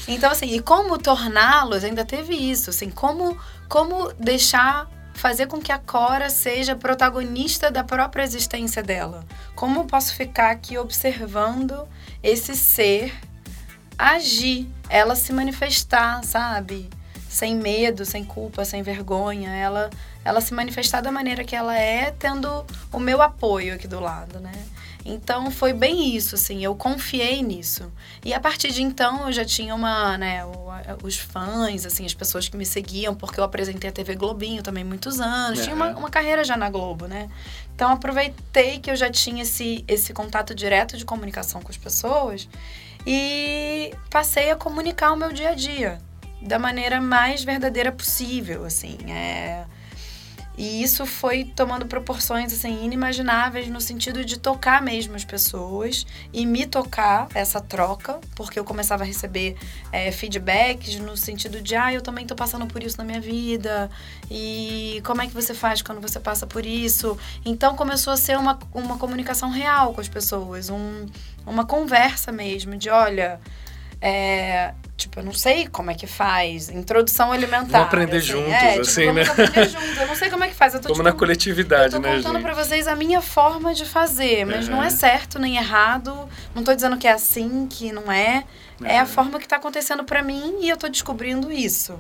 Então, 0.09 0.31
assim, 0.31 0.55
e 0.55 0.61
como 0.61 0.97
torná-los, 0.99 1.85
ainda 1.85 2.05
teve 2.05 2.35
isso, 2.35 2.71
assim, 2.71 2.91
como, 2.91 3.39
como 3.69 4.13
deixar, 4.15 4.89
fazer 5.13 5.47
com 5.47 5.61
que 5.61 5.71
a 5.71 5.79
Cora 5.79 6.31
seja 6.31 6.75
protagonista 6.75 7.71
da 7.71 7.85
própria 7.85 8.23
existência 8.23 8.83
dela. 8.83 9.27
Como 9.55 9.81
eu 9.81 9.85
posso 9.85 10.15
ficar 10.15 10.51
aqui 10.51 10.79
observando 10.79 11.87
esse 12.23 12.57
ser 12.57 13.15
agir, 13.99 14.67
ela 14.89 15.15
se 15.15 15.33
manifestar, 15.33 16.25
sabe? 16.25 16.89
Sem 17.31 17.55
medo, 17.55 18.05
sem 18.05 18.25
culpa, 18.25 18.65
sem 18.65 18.83
vergonha, 18.83 19.51
ela 19.51 19.89
ela 20.25 20.41
se 20.41 20.53
manifestar 20.53 21.01
da 21.01 21.13
maneira 21.13 21.45
que 21.45 21.55
ela 21.55 21.79
é, 21.79 22.11
tendo 22.11 22.67
o 22.93 22.99
meu 22.99 23.23
apoio 23.23 23.75
aqui 23.75 23.87
do 23.87 24.01
lado, 24.01 24.41
né? 24.41 24.53
Então 25.05 25.51
foi 25.51 25.73
bem 25.73 26.15
isso, 26.15 26.35
assim, 26.35 26.63
eu 26.63 26.75
confiei 26.75 27.41
nisso. 27.43 27.91
E 28.25 28.35
a 28.35 28.41
partir 28.41 28.71
de 28.73 28.83
então 28.83 29.27
eu 29.27 29.33
já 29.33 29.45
tinha 29.45 29.75
uma, 29.75 30.19
né, 30.19 30.43
os 31.03 31.17
fãs, 31.17 31.87
assim, 31.87 32.05
as 32.05 32.13
pessoas 32.13 32.49
que 32.49 32.57
me 32.57 32.67
seguiam, 32.67 33.15
porque 33.15 33.39
eu 33.39 33.45
apresentei 33.45 33.89
a 33.89 33.93
TV 33.93 34.15
Globinho 34.17 34.63
também 34.63 34.85
muitos 34.85 35.21
anos, 35.21 35.63
tinha 35.63 35.75
uma, 35.75 35.91
uma 35.97 36.11
carreira 36.11 36.45
já 36.45 36.57
na 36.57 36.69
Globo, 36.69 37.07
né? 37.07 37.31
Então 37.75 37.91
aproveitei 37.91 38.79
que 38.81 38.91
eu 38.91 38.97
já 38.97 39.09
tinha 39.09 39.43
esse, 39.43 39.85
esse 39.89 40.13
contato 40.13 40.55
direto 40.55 40.99
de 40.99 41.05
comunicação 41.05 41.63
com 41.63 41.71
as 41.71 41.79
pessoas 41.79 42.49
e 43.07 43.95
passei 44.11 44.51
a 44.51 44.57
comunicar 44.57 45.13
o 45.13 45.17
meu 45.17 45.33
dia 45.33 45.51
a 45.51 45.55
dia 45.55 45.99
da 46.41 46.59
maneira 46.59 47.01
mais 47.01 47.45
verdadeira 47.45 47.93
possível, 47.93 48.65
assim, 48.65 48.99
é 49.09 49.65
e 50.61 50.83
isso 50.83 51.07
foi 51.07 51.45
tomando 51.45 51.87
proporções 51.87 52.53
assim 52.53 52.85
inimagináveis 52.85 53.67
no 53.69 53.81
sentido 53.81 54.23
de 54.23 54.39
tocar 54.39 54.83
mesmo 54.83 55.15
as 55.15 55.25
pessoas 55.25 56.07
e 56.35 56.45
me 56.45 56.67
tocar 56.67 57.29
essa 57.35 57.63
troca, 57.63 58.21
porque 58.35 58.59
eu 58.59 58.65
começava 58.65 59.03
a 59.03 59.07
receber 59.07 59.57
é, 59.91 60.13
feedbacks 60.13 60.97
no 60.97 61.17
sentido 61.17 61.63
de 61.63 61.75
ah, 61.77 61.95
eu 61.95 62.03
também 62.03 62.27
tô 62.27 62.35
passando 62.35 62.67
por 62.67 62.83
isso 62.83 62.99
na 62.99 63.05
minha 63.05 63.23
vida 63.23 63.91
e 64.31 65.01
como 65.03 65.23
é 65.23 65.27
que 65.27 65.33
você 65.33 65.55
faz 65.55 65.81
quando 65.81 65.99
você 65.99 66.21
passa 66.21 66.47
por 66.47 66.67
isso? 66.67 67.17
Então 67.43 67.75
começou 67.75 68.13
a 68.13 68.17
ser 68.19 68.37
uma, 68.37 68.59
uma 68.75 68.99
comunicação 68.99 69.49
real 69.49 69.95
com 69.95 70.01
as 70.03 70.11
pessoas, 70.11 70.69
um, 70.69 71.07
uma 71.47 71.65
conversa 71.65 72.31
mesmo 72.31 72.77
de 72.77 72.91
olha 72.91 73.41
é, 73.99 74.75
tipo, 75.01 75.19
eu 75.21 75.25
não 75.25 75.33
sei 75.33 75.67
como 75.67 75.91
é 75.91 75.95
que 75.95 76.07
faz. 76.07 76.69
Introdução 76.69 77.33
alimentar. 77.33 77.67
Vamos 77.67 77.87
aprender 77.87 78.17
assim, 78.19 78.27
juntos, 78.29 78.53
é, 78.53 78.69
tipo, 78.71 78.81
assim, 78.83 79.07
vamos 79.07 79.15
né? 79.27 79.33
aprender 79.33 79.69
juntos. 79.69 79.97
Eu 79.99 80.07
não 80.07 80.15
sei 80.15 80.31
como 80.31 80.45
é 80.45 80.49
que 80.49 80.55
faz. 80.55 80.75
Eu 80.75 80.81
tô, 80.81 80.89
Vamos 80.89 80.99
tipo, 80.99 81.09
na 81.11 81.13
coletividade, 81.19 81.95
eu 81.95 82.01
tô 82.01 82.07
né, 82.09 82.17
contando 82.17 82.33
gente? 82.35 82.43
pra 82.43 82.55
vocês 82.55 82.87
a 82.87 82.95
minha 82.95 83.21
forma 83.21 83.75
de 83.75 83.85
fazer, 83.85 84.45
mas 84.47 84.67
Uhum. 84.69 84.77
não 84.77 84.83
é 84.83 84.91
certo 84.91 85.39
nem 85.39 85.57
errado. 85.57 86.29
Não 86.55 86.63
tô 86.63 86.75
dizendo 86.75 86.97
que 86.97 87.09
é 87.09 87.13
assim, 87.13 87.67
que 87.69 87.91
não 87.93 88.11
é. 88.13 88.45
É 88.85 88.99
a 88.99 89.03
Uhum. 89.03 89.09
forma 89.09 89.39
que 89.39 89.49
tá 89.49 89.57
acontecendo 89.57 90.05
pra 90.05 90.23
mim 90.23 90.59
e 90.61 90.69
eu 90.69 90.77
tô 90.77 90.89
descobrindo 90.89 91.51
isso. 91.53 91.99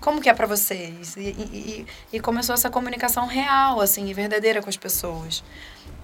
Como 0.00 0.20
que 0.20 0.28
é 0.28 0.34
pra 0.34 0.46
vocês? 0.46 1.16
E, 1.16 1.20
e, 1.20 1.86
e- 2.12 2.16
e 2.16 2.20
começou 2.20 2.54
essa 2.54 2.70
comunicação 2.70 3.26
real, 3.26 3.80
assim, 3.80 4.08
e 4.08 4.14
verdadeira 4.14 4.62
com 4.62 4.68
as 4.68 4.76
pessoas. 4.76 5.42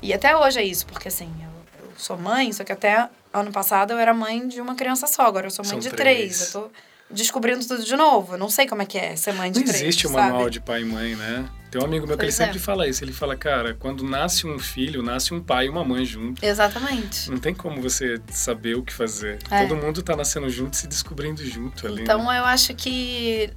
E 0.02 0.12
até 0.12 0.36
hoje 0.36 0.58
é 0.58 0.64
isso, 0.64 0.84
porque 0.86 1.08
assim, 1.08 1.30
eu, 1.40 1.84
eu 1.86 1.92
sou 1.96 2.16
mãe, 2.18 2.52
só 2.52 2.64
que 2.64 2.72
até 2.72 3.08
ano 3.34 3.50
passado 3.52 3.92
eu 3.92 3.98
era 3.98 4.14
mãe 4.14 4.46
de 4.48 4.60
uma 4.60 4.74
criança 4.74 5.06
só, 5.06 5.22
agora 5.26 5.46
eu 5.46 5.50
sou 5.50 5.64
mãe 5.64 5.70
São 5.72 5.78
de 5.80 5.90
três. 5.90 6.38
três. 6.38 6.54
Eu 6.54 6.62
tô 6.62 6.70
descobrindo 7.10 7.64
tudo 7.66 7.84
de 7.84 7.96
novo. 7.96 8.34
Eu 8.34 8.38
não 8.38 8.48
sei 8.48 8.66
como 8.66 8.82
é 8.82 8.86
que 8.86 8.96
é 8.98 9.14
ser 9.16 9.34
mãe 9.34 9.50
de 9.52 9.60
Não 9.60 9.66
três. 9.66 9.82
existe 9.82 10.06
o 10.06 10.10
sabe? 10.10 10.30
manual 10.32 10.48
de 10.50 10.60
pai 10.60 10.82
e 10.82 10.84
mãe, 10.84 11.14
né? 11.14 11.48
Tem 11.70 11.80
um 11.80 11.84
amigo 11.84 12.06
meu 12.06 12.16
que 12.16 12.24
ele 12.24 12.30
Pois 12.30 12.40
é. 12.40 12.46
sempre 12.46 12.60
fala 12.60 12.86
isso. 12.88 13.04
Ele 13.04 13.12
fala, 13.12 13.36
cara, 13.36 13.74
quando 13.74 14.04
nasce 14.04 14.46
um 14.46 14.58
filho, 14.58 15.02
nasce 15.02 15.34
um 15.34 15.40
pai 15.40 15.66
e 15.66 15.68
uma 15.68 15.84
mãe 15.84 16.04
junto. 16.04 16.44
Exatamente. 16.44 17.30
Não 17.30 17.38
tem 17.38 17.52
como 17.54 17.82
você 17.82 18.20
saber 18.30 18.76
o 18.76 18.82
que 18.82 18.92
fazer. 18.92 19.38
É. 19.50 19.66
Todo 19.66 19.76
mundo 19.76 20.02
tá 20.02 20.16
nascendo 20.16 20.48
junto 20.48 20.74
e 20.74 20.76
se 20.76 20.86
descobrindo 20.86 21.44
junto 21.44 21.86
ali. 21.86 22.02
Então 22.02 22.24
né? 22.24 22.38
eu 22.38 22.44
acho 22.44 22.74
que 22.74 23.50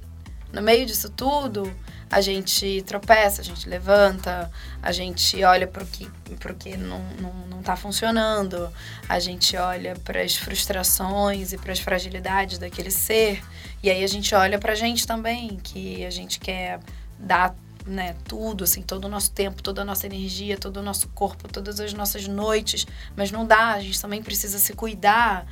no 0.52 0.60
meio 0.60 0.84
disso 0.84 1.08
tudo, 1.10 1.72
a 2.10 2.20
gente 2.20 2.82
tropeça, 2.86 3.40
a 3.40 3.44
gente 3.44 3.68
levanta, 3.68 4.50
a 4.82 4.92
gente 4.92 5.42
olha 5.44 5.66
para 5.66 5.82
o 5.82 5.86
que, 5.86 6.08
que 6.58 6.76
não, 6.76 7.00
não, 7.20 7.32
não 7.50 7.62
tá 7.62 7.76
funcionando, 7.76 8.72
a 9.08 9.18
gente 9.18 9.56
olha 9.56 9.94
para 10.04 10.22
as 10.22 10.34
frustrações 10.36 11.52
e 11.52 11.58
para 11.58 11.72
as 11.72 11.80
fragilidades 11.80 12.58
daquele 12.58 12.90
ser, 12.90 13.42
e 13.82 13.90
aí 13.90 14.02
a 14.02 14.08
gente 14.08 14.34
olha 14.34 14.58
para 14.58 14.72
a 14.72 14.76
gente 14.76 15.06
também, 15.06 15.58
que 15.62 16.04
a 16.04 16.10
gente 16.10 16.40
quer 16.40 16.80
dar 17.18 17.54
né, 17.86 18.14
tudo, 18.26 18.64
assim, 18.64 18.82
todo 18.82 19.06
o 19.06 19.08
nosso 19.08 19.30
tempo, 19.30 19.62
toda 19.62 19.82
a 19.82 19.84
nossa 19.84 20.06
energia, 20.06 20.58
todo 20.58 20.78
o 20.78 20.82
nosso 20.82 21.08
corpo, 21.08 21.48
todas 21.48 21.80
as 21.80 21.92
nossas 21.94 22.28
noites, 22.28 22.86
mas 23.16 23.30
não 23.30 23.46
dá, 23.46 23.72
a 23.72 23.80
gente 23.80 24.00
também 24.00 24.22
precisa 24.22 24.58
se 24.58 24.72
cuidar 24.74 25.46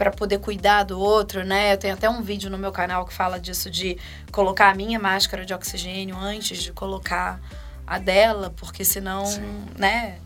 para 0.00 0.10
poder 0.10 0.38
cuidar 0.38 0.84
do 0.84 0.98
outro, 0.98 1.44
né? 1.44 1.74
Eu 1.74 1.76
tenho 1.76 1.92
até 1.92 2.08
um 2.08 2.22
vídeo 2.22 2.48
no 2.48 2.56
meu 2.56 2.72
canal 2.72 3.04
que 3.04 3.12
fala 3.12 3.38
disso 3.38 3.70
de 3.70 3.98
colocar 4.32 4.70
a 4.70 4.74
minha 4.74 4.98
máscara 4.98 5.44
de 5.44 5.52
oxigênio 5.52 6.16
antes 6.16 6.62
de 6.62 6.72
colocar 6.72 7.38
a 7.86 7.98
dela, 7.98 8.50
porque 8.56 8.82
senão, 8.82 9.26
Sim. 9.26 9.66
né? 9.76 10.18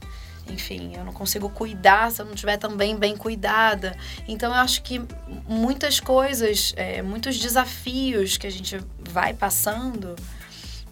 Enfim, 0.48 0.92
eu 0.94 1.04
não 1.04 1.12
consigo 1.12 1.48
cuidar 1.50 2.12
se 2.12 2.22
eu 2.22 2.24
não 2.24 2.34
estiver 2.34 2.56
também 2.56 2.96
bem 2.96 3.16
cuidada. 3.16 3.96
Então, 4.28 4.52
eu 4.52 4.60
acho 4.60 4.80
que 4.80 5.02
muitas 5.48 5.98
coisas, 5.98 6.72
é, 6.76 7.02
muitos 7.02 7.36
desafios 7.36 8.36
que 8.36 8.46
a 8.46 8.52
gente 8.52 8.78
vai 9.10 9.34
passando, 9.34 10.14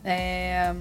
é, 0.04 0.74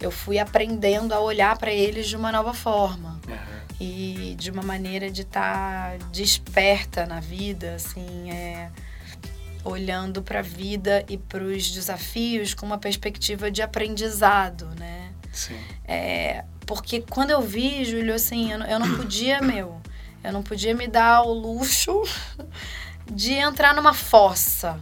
eu 0.00 0.10
fui 0.10 0.38
aprendendo 0.38 1.12
a 1.12 1.20
olhar 1.20 1.58
para 1.58 1.70
eles 1.70 2.08
de 2.08 2.16
uma 2.16 2.32
nova 2.32 2.54
forma 2.54 3.20
Aham. 3.28 3.49
E 3.80 4.34
de 4.38 4.50
uma 4.50 4.62
maneira 4.62 5.10
de 5.10 5.22
estar 5.22 5.96
desperta 6.12 7.06
na 7.06 7.18
vida, 7.18 7.74
assim, 7.76 8.30
é, 8.30 8.70
olhando 9.64 10.22
para 10.22 10.40
a 10.40 10.42
vida 10.42 11.04
e 11.08 11.16
para 11.16 11.42
os 11.42 11.70
desafios 11.70 12.52
com 12.54 12.66
uma 12.66 12.78
perspectiva 12.78 13.50
de 13.50 13.62
aprendizado, 13.62 14.68
né? 14.78 15.10
Sim. 15.32 15.58
É, 15.86 16.44
porque 16.66 17.00
quando 17.08 17.30
eu 17.30 17.40
vi, 17.40 17.84
Júlio, 17.84 18.14
assim, 18.14 18.52
eu, 18.52 18.58
não- 18.58 18.66
eu 18.66 18.78
não 18.78 18.96
podia, 18.96 19.40
meu, 19.42 19.80
eu 20.22 20.32
não 20.32 20.42
podia 20.42 20.74
me 20.74 20.86
dar 20.86 21.22
o 21.22 21.32
luxo 21.32 22.02
de 23.10 23.32
entrar 23.32 23.74
numa 23.74 23.94
fossa. 23.94 24.78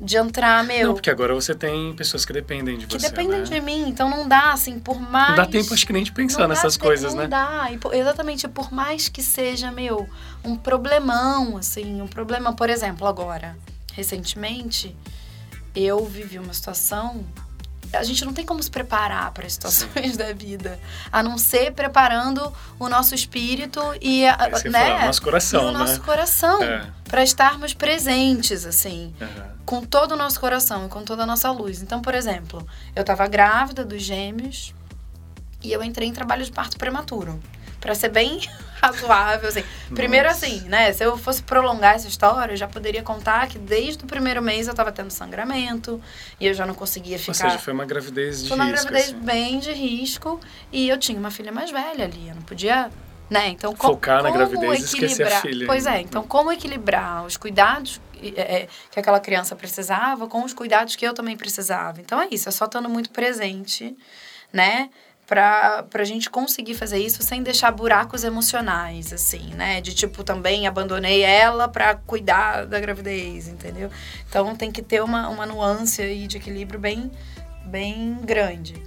De 0.00 0.16
entrar, 0.16 0.64
meu, 0.64 0.88
Não, 0.88 0.94
porque 0.94 1.08
agora 1.08 1.32
você 1.32 1.54
tem 1.54 1.94
pessoas 1.94 2.24
que 2.24 2.32
dependem 2.32 2.76
de 2.76 2.86
que 2.86 2.98
você, 2.98 3.08
dependem 3.08 3.38
né? 3.38 3.44
de 3.44 3.60
mim. 3.60 3.88
Então 3.88 4.10
não 4.10 4.26
dá, 4.28 4.52
assim, 4.52 4.78
por 4.80 5.00
mais. 5.00 5.28
Não 5.30 5.36
dá 5.36 5.46
tempo, 5.46 5.72
acho 5.72 5.86
que 5.86 5.92
nem 5.92 6.02
de 6.02 6.10
pensar 6.12 6.40
Não 6.40 6.48
nessas 6.48 6.74
tempo, 6.74 6.86
coisas, 6.86 7.14
não 7.14 7.22
né? 7.22 7.28
dá. 7.28 7.68
E, 7.70 7.96
exatamente, 7.96 8.48
por 8.48 8.72
mais 8.72 9.08
que 9.08 9.22
seja, 9.22 9.70
meu, 9.70 10.08
um 10.44 10.56
problemão, 10.56 11.56
assim, 11.56 12.02
um 12.02 12.08
problema, 12.08 12.52
por 12.52 12.68
exemplo, 12.68 13.06
agora, 13.06 13.56
recentemente, 13.92 14.94
eu 15.74 16.04
vivi 16.04 16.38
uma 16.38 16.52
situação. 16.52 17.24
A 17.94 18.02
gente 18.02 18.24
não 18.24 18.32
tem 18.32 18.44
como 18.44 18.62
se 18.62 18.70
preparar 18.70 19.30
para 19.32 19.46
as 19.46 19.52
situações 19.54 20.16
da 20.18 20.32
vida, 20.32 20.78
a 21.12 21.22
não 21.22 21.36
ser 21.38 21.72
preparando 21.72 22.52
o 22.78 22.88
nosso 22.88 23.14
espírito 23.14 23.80
e, 24.00 24.26
a- 24.26 24.48
você 24.50 24.68
né, 24.68 24.84
fala, 24.94 25.06
nosso 25.06 25.22
coração, 25.22 25.62
e 25.62 25.64
o 25.68 25.72
né? 25.72 25.78
nosso 25.78 26.00
coração, 26.02 26.62
É. 26.62 26.86
para 27.08 27.22
estarmos 27.22 27.72
presentes, 27.74 28.64
assim 28.66 29.14
Aham. 29.20 29.48
com 29.64 29.84
todo 29.84 30.12
o 30.12 30.16
nosso 30.16 30.38
coração 30.40 30.86
e 30.86 30.88
com 30.88 31.02
toda 31.02 31.22
a 31.22 31.26
nossa 31.26 31.50
luz. 31.50 31.82
Então, 31.82 32.00
por 32.02 32.14
exemplo, 32.14 32.66
eu 32.94 33.00
estava 33.02 33.26
grávida 33.26 33.84
dos 33.84 34.02
gêmeos 34.02 34.74
e 35.62 35.72
eu 35.72 35.82
entrei 35.82 36.08
em 36.08 36.12
trabalho 36.12 36.44
de 36.44 36.52
parto 36.52 36.76
prematuro. 36.76 37.40
Pra 37.84 37.94
ser 37.94 38.08
bem 38.08 38.40
razoável, 38.82 39.48
assim. 39.48 39.62
Primeiro, 39.94 40.26
Nossa. 40.28 40.46
assim, 40.46 40.60
né? 40.62 40.90
Se 40.92 41.04
eu 41.04 41.16
fosse 41.16 41.42
prolongar 41.42 41.94
essa 41.94 42.08
história, 42.08 42.52
eu 42.54 42.56
já 42.56 42.66
poderia 42.66 43.02
contar 43.02 43.46
que 43.46 43.58
desde 43.58 44.02
o 44.04 44.06
primeiro 44.06 44.42
mês 44.42 44.66
eu 44.66 44.74
tava 44.74 44.90
tendo 44.90 45.10
sangramento 45.10 46.00
e 46.40 46.46
eu 46.46 46.54
já 46.54 46.64
não 46.66 46.74
conseguia 46.74 47.16
Ou 47.16 47.20
ficar. 47.22 47.34
seja, 47.34 47.58
foi 47.58 47.72
uma 47.74 47.84
gravidez 47.84 48.42
de 48.42 48.48
Foi 48.48 48.56
uma 48.56 48.64
risco, 48.64 48.88
gravidez 48.88 49.14
assim. 49.14 49.24
bem 49.24 49.58
de 49.60 49.72
risco 49.72 50.40
e 50.72 50.88
eu 50.88 50.98
tinha 50.98 51.18
uma 51.18 51.30
filha 51.30 51.52
mais 51.52 51.70
velha 51.70 52.04
ali. 52.06 52.28
Eu 52.28 52.34
não 52.34 52.42
podia, 52.42 52.90
né? 53.30 53.48
Então, 53.48 53.76
Focar 53.76 54.22
na 54.22 54.30
como 54.30 54.38
gravidez 54.38 54.80
e 54.80 54.84
esquecer 54.84 55.04
a 55.04 55.06
equilibrar- 55.28 55.42
filha 55.42 55.66
Pois 55.66 55.86
é, 55.86 56.00
então 56.00 56.22
como 56.24 56.50
equilibrar 56.50 57.24
os 57.24 57.36
cuidados 57.36 58.00
é, 58.22 58.40
é, 58.62 58.68
que 58.90 58.98
aquela 58.98 59.20
criança 59.20 59.54
precisava 59.54 60.26
com 60.26 60.42
os 60.42 60.54
cuidados 60.54 60.96
que 60.96 61.06
eu 61.06 61.12
também 61.12 61.36
precisava. 61.36 62.00
Então 62.00 62.18
é 62.20 62.28
isso, 62.30 62.48
é 62.48 62.52
só 62.52 62.64
estando 62.64 62.88
muito 62.88 63.10
presente, 63.10 63.94
né? 64.52 64.88
Pra, 65.26 65.82
pra 65.84 66.04
gente 66.04 66.28
conseguir 66.28 66.74
fazer 66.74 66.98
isso 66.98 67.22
sem 67.22 67.42
deixar 67.42 67.70
buracos 67.70 68.24
emocionais, 68.24 69.10
assim, 69.10 69.54
né? 69.54 69.80
De 69.80 69.94
tipo, 69.94 70.22
também 70.22 70.66
abandonei 70.66 71.22
ela 71.22 71.66
pra 71.66 71.94
cuidar 71.94 72.66
da 72.66 72.78
gravidez, 72.78 73.48
entendeu? 73.48 73.90
Então 74.28 74.54
tem 74.54 74.70
que 74.70 74.82
ter 74.82 75.02
uma, 75.02 75.28
uma 75.30 75.46
nuance 75.46 76.02
aí 76.02 76.26
de 76.26 76.36
equilíbrio 76.36 76.78
bem, 76.78 77.10
bem 77.64 78.18
grande. 78.22 78.82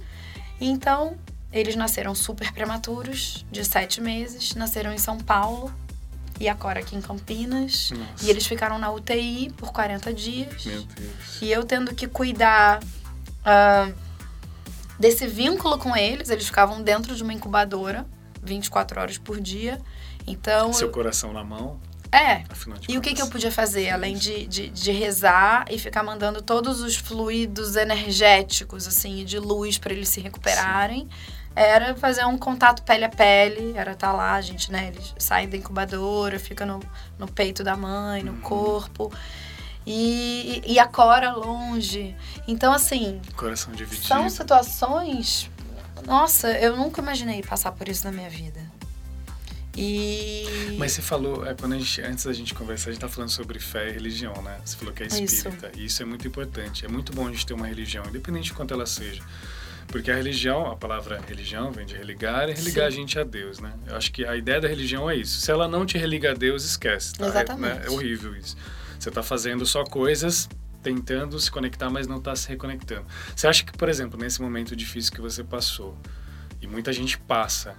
Então, 0.60 1.16
eles 1.52 1.74
nasceram 1.74 2.14
super 2.14 2.52
prematuros, 2.52 3.44
de 3.50 3.64
sete 3.64 4.00
meses, 4.00 4.54
nasceram 4.54 4.92
em 4.92 4.98
São 4.98 5.18
Paulo 5.18 5.72
e 6.40 6.48
a 6.48 6.54
Cora 6.54 6.80
aqui 6.80 6.94
em 6.94 7.00
Campinas. 7.00 7.90
Nossa. 7.90 8.24
E 8.24 8.30
eles 8.30 8.46
ficaram 8.46 8.78
na 8.78 8.90
UTI 8.90 9.52
por 9.56 9.72
40 9.72 10.12
dias. 10.12 10.64
Meu 10.64 10.82
Deus. 10.82 11.42
E 11.42 11.50
eu 11.50 11.64
tendo 11.64 11.94
que 11.94 12.06
cuidar 12.06 12.80
ah, 13.44 13.90
desse 14.98 15.26
vínculo 15.26 15.78
com 15.78 15.96
eles. 15.96 16.28
Eles 16.30 16.46
ficavam 16.46 16.82
dentro 16.82 17.14
de 17.14 17.22
uma 17.22 17.32
incubadora 17.32 18.06
24 18.42 19.00
horas 19.00 19.18
por 19.18 19.40
dia. 19.40 19.80
Então, 20.26 20.72
Seu 20.72 20.88
eu- 20.88 20.92
coração 20.92 21.32
na 21.32 21.42
mão, 21.44 21.80
é. 22.10 22.42
E 22.88 22.96
o 22.96 23.00
que, 23.02 23.12
que 23.14 23.20
eu 23.20 23.28
podia 23.28 23.50
fazer, 23.52 23.90
além 23.90 24.16
de, 24.16 24.46
de, 24.46 24.68
de 24.70 24.92
rezar 24.92 25.66
e 25.70 25.78
ficar 25.78 26.02
mandando 26.02 26.40
todos 26.40 26.80
os 26.80 26.96
fluidos 26.96 27.76
energéticos, 27.76 28.86
assim, 28.86 29.24
de 29.26 29.38
luz 29.38 29.76
para 29.78 29.92
eles 29.92 30.08
se 30.08 30.20
recuperarem? 30.20 31.06
Era 31.54 31.94
fazer 31.96 32.24
um 32.24 32.38
contato 32.38 32.82
pele 32.82 33.04
a 33.04 33.08
pele, 33.08 33.72
era 33.76 33.92
estar 33.92 34.12
lá, 34.12 34.34
a 34.34 34.40
gente, 34.40 34.70
né? 34.72 34.88
Eles 34.94 35.14
saem 35.18 35.48
da 35.48 35.56
incubadora, 35.56 36.38
fica 36.38 36.64
no, 36.64 36.80
no 37.18 37.26
peito 37.26 37.62
da 37.64 37.76
mãe, 37.76 38.22
no 38.22 38.32
Uhum. 38.32 38.40
corpo. 38.40 39.12
E, 39.86 40.62
e 40.66 40.78
a 40.78 40.86
Cora 40.86 41.32
longe. 41.32 42.14
Então, 42.46 42.72
assim, 42.72 43.20
Coração 43.36 43.72
dividido. 43.72 44.06
são 44.06 44.28
situações. 44.28 45.50
Nossa, 46.06 46.50
eu 46.58 46.76
nunca 46.76 47.00
imaginei 47.00 47.42
passar 47.42 47.72
por 47.72 47.88
isso 47.88 48.04
na 48.04 48.12
minha 48.12 48.28
vida. 48.30 48.60
E. 49.76 50.74
Mas 50.76 50.92
você 50.92 51.02
falou, 51.02 51.46
é, 51.46 51.54
quando 51.54 51.74
a 51.74 51.78
gente, 51.78 52.02
antes 52.02 52.24
da 52.24 52.32
gente 52.32 52.52
conversar, 52.52 52.90
a 52.90 52.92
gente 52.92 53.00
tá 53.00 53.08
falando 53.08 53.30
sobre 53.30 53.60
fé 53.60 53.88
e 53.88 53.92
religião, 53.92 54.34
né? 54.42 54.58
Você 54.64 54.76
falou 54.76 54.92
que 54.92 55.04
é 55.04 55.06
Isso. 55.06 55.22
espírita. 55.22 55.70
E 55.76 55.84
isso 55.84 56.02
é 56.02 56.06
muito 56.06 56.26
importante. 56.26 56.84
É 56.84 56.88
muito 56.88 57.12
bom 57.12 57.28
a 57.28 57.30
gente 57.30 57.46
ter 57.46 57.54
uma 57.54 57.66
religião, 57.66 58.04
independente 58.06 58.46
de 58.46 58.54
quanto 58.54 58.74
ela 58.74 58.86
seja. 58.86 59.22
Porque 59.86 60.10
a 60.10 60.16
religião, 60.16 60.66
a 60.70 60.76
palavra 60.76 61.20
religião 61.26 61.70
vem 61.70 61.86
de 61.86 61.96
religar 61.96 62.48
e 62.48 62.52
religar 62.52 62.86
a 62.86 62.90
gente 62.90 63.18
a 63.18 63.24
Deus, 63.24 63.58
né? 63.58 63.72
Eu 63.86 63.96
acho 63.96 64.12
que 64.12 64.24
a 64.24 64.36
ideia 64.36 64.60
da 64.60 64.68
religião 64.68 65.08
é 65.08 65.16
isso. 65.16 65.40
Se 65.40 65.50
ela 65.50 65.66
não 65.68 65.86
te 65.86 65.96
religa 65.96 66.32
a 66.32 66.34
Deus, 66.34 66.64
esquece. 66.64 67.14
Tá? 67.14 67.24
É- 67.24 67.28
Exatamente. 67.28 67.78
né? 67.78 67.82
É, 67.86 67.90
horrível 67.90 68.36
isso. 68.36 68.56
Você 68.98 69.10
tá 69.10 69.22
fazendo 69.22 69.64
só 69.64 69.84
coisas 69.84 70.48
tentando 70.82 71.38
se 71.38 71.50
conectar, 71.50 71.90
mas 71.90 72.06
não 72.06 72.20
tá 72.20 72.34
se 72.34 72.48
reconectando. 72.48 73.06
Você 73.34 73.46
acha 73.46 73.64
que, 73.64 73.72
por 73.72 73.88
exemplo, 73.88 74.18
nesse 74.18 74.40
momento 74.40 74.74
difícil 74.74 75.12
que 75.12 75.20
você 75.20 75.42
passou, 75.42 75.96
e 76.60 76.66
muita 76.66 76.92
gente 76.92 77.18
passa, 77.18 77.76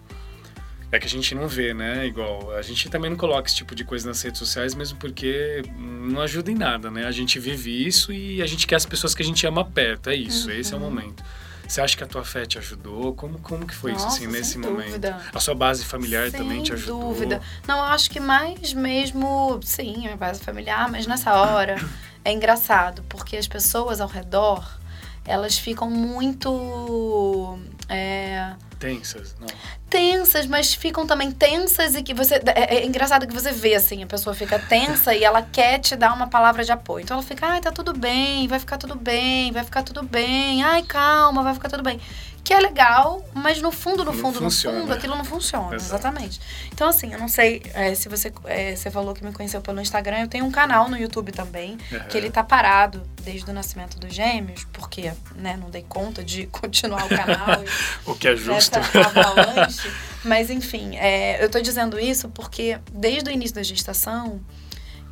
é 0.91 0.99
que 0.99 1.05
a 1.05 1.09
gente 1.09 1.35
não 1.35 1.47
vê, 1.47 1.73
né? 1.73 2.07
Igual, 2.07 2.51
a 2.55 2.61
gente 2.61 2.89
também 2.89 3.09
não 3.11 3.17
coloca 3.17 3.47
esse 3.47 3.55
tipo 3.55 3.75
de 3.75 3.83
coisa 3.83 4.07
nas 4.07 4.21
redes 4.21 4.39
sociais, 4.39 4.73
mesmo 4.73 4.97
porque 4.97 5.61
não 5.77 6.19
ajuda 6.21 6.49
em 6.51 6.55
nada, 6.55 6.89
né? 6.89 7.05
A 7.05 7.11
gente 7.11 7.39
vive 7.39 7.85
isso 7.85 8.11
e 8.11 8.41
a 8.41 8.45
gente 8.47 8.65
quer 8.65 8.75
as 8.75 8.85
pessoas 8.85 9.13
que 9.13 9.21
a 9.21 9.25
gente 9.25 9.45
ama 9.45 9.63
perto, 9.63 10.09
é 10.09 10.15
isso, 10.15 10.49
esse 10.49 10.73
é 10.73 10.77
o 10.77 10.79
momento. 10.79 11.23
Você 11.69 11.81
acha 11.81 11.95
que 11.95 12.03
a 12.03 12.07
tua 12.07 12.25
fé 12.25 12.47
te 12.47 12.57
ajudou? 12.57 13.13
Como, 13.13 13.37
como 13.37 13.67
que 13.67 13.75
foi 13.75 13.91
isso, 13.91 14.03
Nossa, 14.03 14.17
assim, 14.17 14.27
nesse 14.27 14.53
sem 14.53 14.61
momento? 14.61 14.87
dúvida. 14.87 15.21
A 15.31 15.39
sua 15.39 15.53
base 15.53 15.85
familiar 15.85 16.31
Sem 16.31 16.39
também 16.39 16.63
te 16.63 16.73
ajudou? 16.73 16.99
dúvida. 17.13 17.41
Não, 17.67 17.77
eu 17.77 17.83
acho 17.83 18.09
que 18.09 18.19
mais 18.19 18.73
mesmo, 18.73 19.59
sim, 19.63 20.07
a 20.07 20.17
base 20.17 20.39
familiar, 20.39 20.89
mas 20.89 21.05
nessa 21.05 21.31
hora 21.35 21.75
é 22.25 22.31
engraçado, 22.31 23.03
porque 23.07 23.37
as 23.37 23.47
pessoas 23.47 24.01
ao 24.01 24.07
redor, 24.07 24.67
elas 25.23 25.59
ficam 25.59 25.87
muito 25.91 27.59
é, 27.87 28.53
Tensas? 28.79 29.35
Não. 29.37 29.47
tensas, 29.89 30.45
mas 30.47 30.73
ficam 30.73 31.05
também 31.05 31.31
tensas 31.31 31.95
e 31.95 32.01
que 32.01 32.13
você. 32.13 32.35
É, 32.55 32.77
é 32.77 32.85
engraçado 32.85 33.27
que 33.27 33.33
você 33.33 33.51
vê 33.51 33.75
assim, 33.75 34.01
a 34.01 34.07
pessoa 34.07 34.33
fica 34.33 34.57
tensa 34.57 35.13
e 35.13 35.21
ela 35.23 35.41
quer 35.41 35.79
te 35.79 35.97
dar 35.97 36.13
uma 36.13 36.27
palavra 36.27 36.63
de 36.63 36.71
apoio. 36.71 37.03
Então 37.03 37.17
ela 37.17 37.25
fica, 37.25 37.45
ai, 37.45 37.59
tá 37.59 37.71
tudo 37.71 37.91
bem, 37.91 38.47
vai 38.47 38.57
ficar 38.57 38.77
tudo 38.77 38.95
bem, 38.95 39.51
vai 39.51 39.65
ficar 39.65 39.83
tudo 39.83 40.01
bem, 40.01 40.63
ai, 40.63 40.83
calma, 40.83 41.43
vai 41.43 41.53
ficar 41.53 41.67
tudo 41.67 41.83
bem. 41.83 41.99
Que 42.49 42.55
é 42.55 42.59
legal, 42.59 43.23
mas 43.31 43.61
no 43.61 43.71
fundo, 43.71 44.03
no 44.03 44.11
fundo, 44.11 44.41
no 44.41 44.49
fundo, 44.49 44.91
aquilo 44.91 45.15
não 45.15 45.23
funciona. 45.23 45.75
Exato. 45.75 45.93
Exatamente. 45.93 46.41
Então, 46.73 46.89
assim, 46.89 47.13
eu 47.13 47.19
não 47.19 47.27
sei 47.27 47.61
é, 47.75 47.93
se 47.93 48.09
você. 48.09 48.33
é, 48.45 48.75
você 48.75 48.89
falou 48.89 49.13
que 49.13 49.23
me 49.23 49.31
conheceu 49.31 49.61
pelo 49.61 49.79
Instagram, 49.79 50.21
eu 50.21 50.27
tenho 50.27 50.45
um 50.45 50.49
canal 50.49 50.89
no 50.89 50.97
YouTube 50.97 51.31
também, 51.31 51.77
que 52.09 52.17
ele 52.17 52.31
tá 52.31 52.43
parado 52.43 53.07
desde 53.21 53.47
o 53.51 53.53
nascimento 53.53 53.99
dos 53.99 54.11
gêmeos, 54.11 54.65
porque, 54.73 55.13
né, 55.35 55.59
não 55.61 55.69
dei 55.69 55.85
conta 55.87 56.23
de 56.23 56.47
continuar 56.51 57.05
o 57.05 57.09
canal. 57.09 57.63
O 58.03 58.15
que 58.15 58.27
é 58.27 58.35
justo. 58.35 58.79
nessa 58.79 58.99
avalanche. 58.99 59.87
Mas 60.25 60.49
enfim, 60.49 60.97
é, 60.97 61.43
eu 61.43 61.51
tô 61.51 61.61
dizendo 61.61 61.99
isso 61.99 62.29
porque 62.29 62.79
desde 62.91 63.29
o 63.29 63.31
início 63.31 63.57
da 63.57 63.61
gestação, 63.61 64.41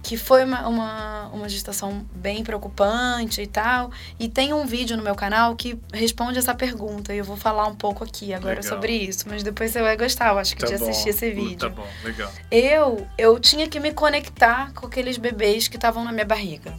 que 0.07 0.15
foi 0.15 0.45
uma, 0.45 0.65
uma, 0.69 1.27
uma 1.33 1.49
gestação 1.49 2.05
bem 2.15 2.41
preocupante 2.41 3.41
e 3.41 3.45
tal, 3.45 3.91
e 4.17 4.29
tem 4.29 4.53
um 4.53 4.65
vídeo 4.65 4.95
no 4.95 5.03
meu 5.03 5.15
canal 5.15 5.53
que 5.53 5.77
responde 5.93 6.39
essa 6.39 6.55
pergunta, 6.55 7.13
e 7.13 7.17
eu 7.17 7.25
vou 7.25 7.35
falar 7.35 7.67
um 7.67 7.75
pouco 7.75 8.05
aqui 8.05 8.33
agora 8.33 8.61
Legal. 8.61 8.69
sobre 8.69 8.93
isso, 8.93 9.25
mas 9.27 9.43
depois 9.43 9.69
você 9.69 9.81
vai 9.81 9.97
gostar, 9.97 10.29
eu 10.29 10.37
acho 10.37 10.55
que 10.55 10.61
Tá 10.61 10.67
de 10.67 10.77
bom. 10.77 10.89
assistir 10.89 11.09
esse 11.09 11.29
vídeo. 11.31 11.57
Tá 11.57 11.67
bom, 11.67 11.85
legal. 12.05 12.31
Eu, 12.49 13.05
eu 13.17 13.37
tinha 13.37 13.67
que 13.67 13.81
me 13.81 13.91
conectar 13.91 14.71
com 14.73 14.87
aqueles 14.87 15.17
bebês 15.17 15.67
que 15.67 15.75
estavam 15.75 16.05
na 16.05 16.13
minha 16.13 16.25
barriga. 16.25 16.73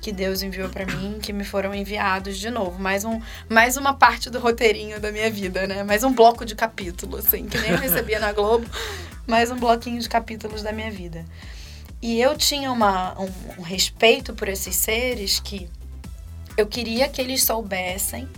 Que 0.00 0.10
Deus 0.10 0.42
enviou 0.42 0.68
pra 0.68 0.84
mim, 0.84 1.20
que 1.22 1.32
me 1.32 1.44
foram 1.44 1.72
enviados 1.72 2.36
de 2.36 2.50
novo. 2.50 2.80
Mais, 2.82 3.04
um, 3.04 3.20
mais 3.48 3.76
uma 3.76 3.94
parte 3.94 4.28
do 4.28 4.40
roteirinho 4.40 4.98
da 4.98 5.12
minha 5.12 5.30
vida, 5.30 5.68
né? 5.68 5.84
Mais 5.84 6.02
um 6.02 6.12
bloco 6.12 6.44
de 6.44 6.56
capítulo, 6.56 7.18
assim, 7.18 7.46
que 7.46 7.56
nem 7.58 7.70
eu 7.70 7.78
recebia 7.78 8.18
na 8.18 8.32
Globo. 8.32 8.66
Mais 9.24 9.52
um 9.52 9.56
bloquinho 9.56 10.00
de 10.00 10.08
capítulos 10.08 10.64
da 10.64 10.72
minha 10.72 10.90
vida. 10.90 11.24
E 12.02 12.20
eu 12.20 12.36
tinha 12.36 12.70
uma, 12.72 13.18
um, 13.18 13.30
um 13.60 13.62
respeito 13.62 14.34
por 14.34 14.48
esses 14.48 14.74
seres 14.74 15.38
que 15.38 15.70
eu 16.56 16.66
queria 16.66 17.08
que 17.08 17.20
eles 17.20 17.44
soubessem 17.44 18.28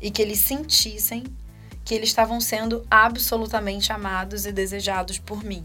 e 0.00 0.10
que 0.10 0.20
eles 0.22 0.38
sentissem 0.40 1.24
que 1.84 1.94
eles 1.94 2.10
estavam 2.10 2.38
sendo 2.38 2.86
absolutamente 2.90 3.90
amados 3.92 4.44
e 4.44 4.52
desejados 4.52 5.18
por 5.18 5.42
mim. 5.42 5.64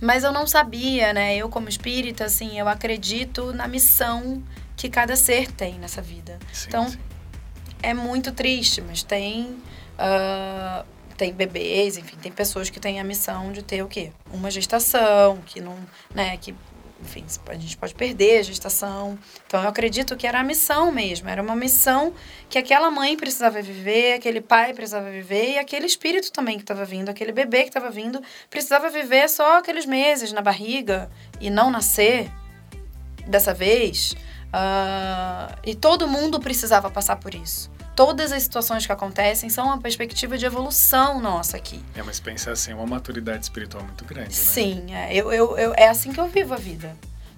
Mas 0.00 0.24
eu 0.24 0.32
não 0.32 0.46
sabia, 0.46 1.12
né? 1.12 1.36
Eu, 1.36 1.50
como 1.50 1.68
espírita, 1.68 2.24
assim, 2.24 2.58
eu 2.58 2.66
acredito 2.68 3.52
na 3.52 3.68
missão 3.68 4.42
que 4.76 4.88
cada 4.88 5.14
ser 5.14 5.52
tem 5.52 5.74
nessa 5.78 6.00
vida. 6.00 6.38
Sim, 6.52 6.64
Então, 6.68 6.88
sim. 6.88 6.98
É 7.82 7.92
muito 7.92 8.32
triste, 8.32 8.80
mas 8.80 9.02
tem. 9.02 9.58
ah, 9.98 10.86
tem 11.16 11.32
bebês, 11.32 11.96
enfim, 11.96 12.16
tem 12.16 12.32
pessoas 12.32 12.70
que 12.70 12.80
têm 12.80 13.00
a 13.00 13.04
missão 13.04 13.52
de 13.52 13.62
ter 13.62 13.82
o 13.82 13.88
quê? 13.88 14.12
Uma 14.32 14.50
gestação, 14.50 15.38
que 15.46 15.60
não. 15.60 15.76
né, 16.14 16.36
que 16.36 16.54
enfim, 17.04 17.24
a 17.48 17.54
gente 17.54 17.76
pode 17.76 17.94
perder 17.94 18.38
a 18.38 18.42
gestação. 18.42 19.18
Então 19.46 19.62
eu 19.62 19.68
acredito 19.68 20.16
que 20.16 20.26
era 20.26 20.40
a 20.40 20.44
missão 20.44 20.90
mesmo, 20.90 21.28
era 21.28 21.42
uma 21.42 21.54
missão 21.54 22.14
que 22.48 22.58
aquela 22.58 22.90
mãe 22.90 23.16
precisava 23.16 23.60
viver, 23.60 24.14
aquele 24.14 24.40
pai 24.40 24.72
precisava 24.72 25.10
viver 25.10 25.52
e 25.52 25.58
aquele 25.58 25.86
espírito 25.86 26.32
também 26.32 26.56
que 26.56 26.62
estava 26.62 26.84
vindo, 26.84 27.10
aquele 27.10 27.32
bebê 27.32 27.62
que 27.62 27.68
estava 27.68 27.90
vindo, 27.90 28.22
precisava 28.48 28.88
viver 28.88 29.28
só 29.28 29.58
aqueles 29.58 29.84
meses 29.84 30.32
na 30.32 30.40
barriga 30.40 31.10
e 31.40 31.50
não 31.50 31.70
nascer 31.70 32.30
dessa 33.26 33.52
vez. 33.52 34.14
Uh, 34.54 35.52
e 35.64 35.74
todo 35.74 36.06
mundo 36.06 36.38
precisava 36.38 36.88
passar 36.88 37.16
por 37.16 37.34
isso 37.34 37.73
todas 37.94 38.32
as 38.32 38.42
situações 38.42 38.86
que 38.86 38.92
acontecem 38.92 39.48
são 39.48 39.66
uma 39.66 39.80
perspectiva 39.80 40.36
de 40.36 40.44
evolução 40.44 41.20
nossa 41.20 41.56
aqui. 41.56 41.80
É, 41.94 42.02
mas 42.02 42.20
pensa 42.20 42.50
assim, 42.50 42.72
é 42.72 42.74
uma 42.74 42.86
maturidade 42.86 43.44
espiritual 43.44 43.84
muito 43.84 44.04
grande, 44.04 44.28
né? 44.28 44.34
Sim, 44.34 44.94
é, 44.94 45.14
eu, 45.14 45.32
eu, 45.32 45.56
eu, 45.58 45.74
é 45.76 45.88
assim 45.88 46.12
que 46.12 46.20
eu 46.20 46.28
vivo 46.28 46.54
a 46.54 46.56
vida. 46.56 46.96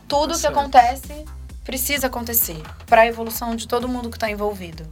Tudo 0.08 0.34
tá 0.34 0.40
que 0.40 0.46
acontece 0.46 1.24
precisa 1.64 2.06
acontecer 2.06 2.62
para 2.86 3.02
a 3.02 3.06
evolução 3.06 3.56
de 3.56 3.66
todo 3.66 3.88
mundo 3.88 4.08
que 4.08 4.16
está 4.16 4.30
envolvido. 4.30 4.86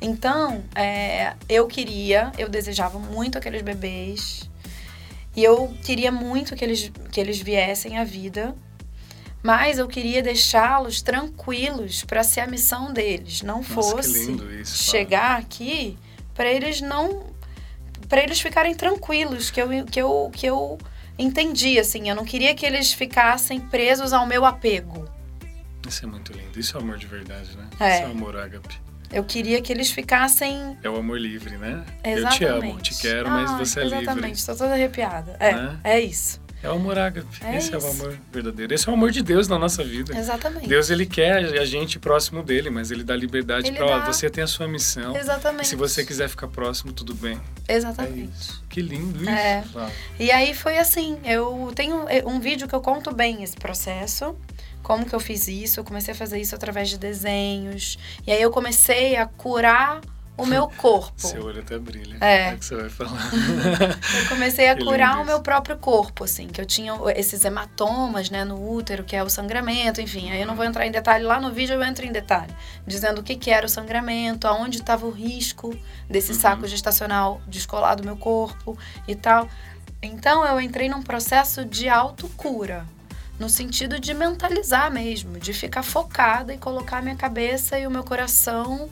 Então, 0.00 0.62
é, 0.74 1.34
eu 1.48 1.66
queria, 1.66 2.30
eu 2.36 2.48
desejava 2.48 2.98
muito 2.98 3.38
aqueles 3.38 3.62
bebês 3.62 4.48
e 5.34 5.42
eu 5.42 5.74
queria 5.82 6.12
muito 6.12 6.54
que 6.54 6.64
eles, 6.64 6.92
que 7.10 7.20
eles 7.20 7.40
viessem 7.40 7.98
à 7.98 8.04
vida 8.04 8.54
mas 9.44 9.78
eu 9.78 9.86
queria 9.86 10.22
deixá-los 10.22 11.02
tranquilos 11.02 12.02
para 12.02 12.24
ser 12.24 12.40
a 12.40 12.46
missão 12.46 12.94
deles, 12.94 13.42
não 13.42 13.58
Nossa, 13.58 13.74
fosse 13.74 14.32
isso, 14.58 14.84
chegar 14.84 15.38
aqui 15.38 15.98
para 16.34 16.50
eles 16.50 16.80
não 16.80 17.26
para 18.08 18.22
eles 18.22 18.40
ficarem 18.40 18.74
tranquilos, 18.74 19.50
que 19.50 19.60
eu 19.60 19.84
que 19.84 20.00
eu 20.00 20.30
que 20.32 20.46
eu 20.46 20.78
entendi 21.18 21.78
assim, 21.78 22.08
eu 22.08 22.16
não 22.16 22.24
queria 22.24 22.54
que 22.54 22.64
eles 22.64 22.94
ficassem 22.94 23.60
presos 23.60 24.14
ao 24.14 24.26
meu 24.26 24.46
apego. 24.46 25.06
Isso 25.86 26.06
é 26.06 26.08
muito 26.08 26.32
lindo. 26.32 26.58
Isso 26.58 26.78
é 26.78 26.80
amor 26.80 26.96
de 26.96 27.06
verdade, 27.06 27.54
né? 27.54 27.68
É. 27.78 27.96
Isso 27.96 28.02
é 28.04 28.10
amor 28.10 28.36
ágape. 28.38 28.80
Eu 29.12 29.22
queria 29.24 29.60
que 29.60 29.70
eles 29.70 29.90
ficassem. 29.90 30.78
É 30.82 30.88
o 30.88 30.96
amor 30.96 31.20
livre, 31.20 31.58
né? 31.58 31.84
Exatamente. 32.02 32.42
Eu 32.42 32.60
te 32.60 32.66
amo, 32.66 32.80
te 32.80 32.94
quero, 32.94 33.30
mas 33.30 33.50
ah, 33.50 33.58
você 33.58 33.80
é 33.80 33.82
exatamente. 33.82 33.90
livre. 33.90 34.02
Exatamente, 34.02 34.38
estou 34.38 34.56
toda 34.56 34.72
arrepiada. 34.72 35.36
É, 35.38 35.52
né? 35.52 35.80
é 35.84 36.00
isso. 36.00 36.40
É 36.64 36.68
o 36.70 36.72
amor 36.72 36.98
ágape. 36.98 37.44
É 37.44 37.56
Esse 37.58 37.66
isso. 37.66 37.76
é 37.76 37.78
o 37.78 37.90
amor 37.90 38.18
verdadeiro. 38.32 38.72
Esse 38.72 38.88
é 38.88 38.90
o 38.90 38.94
amor 38.94 39.10
de 39.10 39.22
Deus 39.22 39.46
na 39.46 39.58
nossa 39.58 39.84
vida. 39.84 40.16
Exatamente. 40.18 40.66
Deus, 40.66 40.88
ele 40.88 41.04
quer 41.04 41.34
a 41.58 41.64
gente 41.66 41.98
próximo 41.98 42.42
dele, 42.42 42.70
mas 42.70 42.90
ele 42.90 43.04
dá 43.04 43.14
liberdade 43.14 43.70
para 43.70 44.06
você 44.06 44.30
ter 44.30 44.40
a 44.40 44.46
sua 44.46 44.66
missão. 44.66 45.14
Exatamente. 45.14 45.68
se 45.68 45.76
você 45.76 46.04
quiser 46.06 46.28
ficar 46.28 46.48
próximo, 46.48 46.92
tudo 46.92 47.14
bem. 47.14 47.38
Exatamente. 47.68 48.50
É 48.50 48.54
que 48.70 48.80
lindo 48.80 49.20
isso. 49.20 49.30
É. 49.30 49.62
E 50.18 50.30
aí 50.30 50.54
foi 50.54 50.78
assim, 50.78 51.18
eu 51.22 51.70
tenho 51.74 52.06
um 52.26 52.40
vídeo 52.40 52.66
que 52.66 52.74
eu 52.74 52.80
conto 52.80 53.14
bem 53.14 53.42
esse 53.42 53.56
processo 53.56 54.34
como 54.82 55.06
que 55.06 55.14
eu 55.14 55.20
fiz 55.20 55.48
isso. 55.48 55.80
Eu 55.80 55.84
comecei 55.84 56.12
a 56.12 56.16
fazer 56.16 56.38
isso 56.38 56.54
através 56.54 56.90
de 56.90 56.98
desenhos. 56.98 57.98
E 58.26 58.30
aí 58.30 58.40
eu 58.40 58.50
comecei 58.50 59.16
a 59.16 59.26
curar 59.26 60.00
o 60.36 60.44
meu 60.44 60.68
corpo. 60.68 61.12
Seu 61.16 61.44
olho 61.44 61.60
até 61.60 61.78
brilha. 61.78 62.16
É. 62.20 62.48
é 62.48 62.56
que 62.56 62.64
você 62.64 62.74
vai 62.74 62.88
falar. 62.88 63.30
eu 64.20 64.28
comecei 64.28 64.68
a 64.68 64.76
curar 64.76 65.20
o 65.20 65.24
meu 65.24 65.40
próprio 65.40 65.76
corpo, 65.76 66.24
assim, 66.24 66.48
que 66.48 66.60
eu 66.60 66.66
tinha 66.66 66.92
esses 67.14 67.44
hematomas, 67.44 68.30
né, 68.30 68.44
no 68.44 68.72
útero, 68.72 69.04
que 69.04 69.14
é 69.14 69.22
o 69.22 69.30
sangramento, 69.30 70.00
enfim. 70.00 70.30
Aí 70.30 70.40
eu 70.40 70.46
não 70.46 70.56
vou 70.56 70.64
entrar 70.64 70.86
em 70.86 70.90
detalhe. 70.90 71.24
Lá 71.24 71.40
no 71.40 71.52
vídeo 71.52 71.74
eu 71.74 71.82
entro 71.84 72.04
em 72.04 72.10
detalhe, 72.10 72.52
dizendo 72.86 73.20
o 73.20 73.22
que, 73.22 73.36
que 73.36 73.50
era 73.50 73.64
o 73.64 73.68
sangramento, 73.68 74.48
aonde 74.48 74.78
estava 74.78 75.06
o 75.06 75.10
risco 75.10 75.76
desse 76.08 76.32
uhum. 76.32 76.38
saco 76.38 76.66
gestacional 76.66 77.40
descolar 77.46 77.94
do 77.94 78.04
meu 78.04 78.16
corpo 78.16 78.76
e 79.06 79.14
tal. 79.14 79.48
Então 80.02 80.44
eu 80.44 80.60
entrei 80.60 80.88
num 80.88 81.02
processo 81.02 81.64
de 81.64 81.88
autocura. 81.88 82.86
No 83.38 83.48
sentido 83.48 83.98
de 83.98 84.14
mentalizar 84.14 84.92
mesmo, 84.92 85.40
de 85.40 85.52
ficar 85.52 85.82
focada 85.82 86.54
e 86.54 86.58
colocar 86.58 86.98
a 86.98 87.02
minha 87.02 87.16
cabeça 87.16 87.76
e 87.76 87.84
o 87.84 87.90
meu 87.90 88.04
coração 88.04 88.88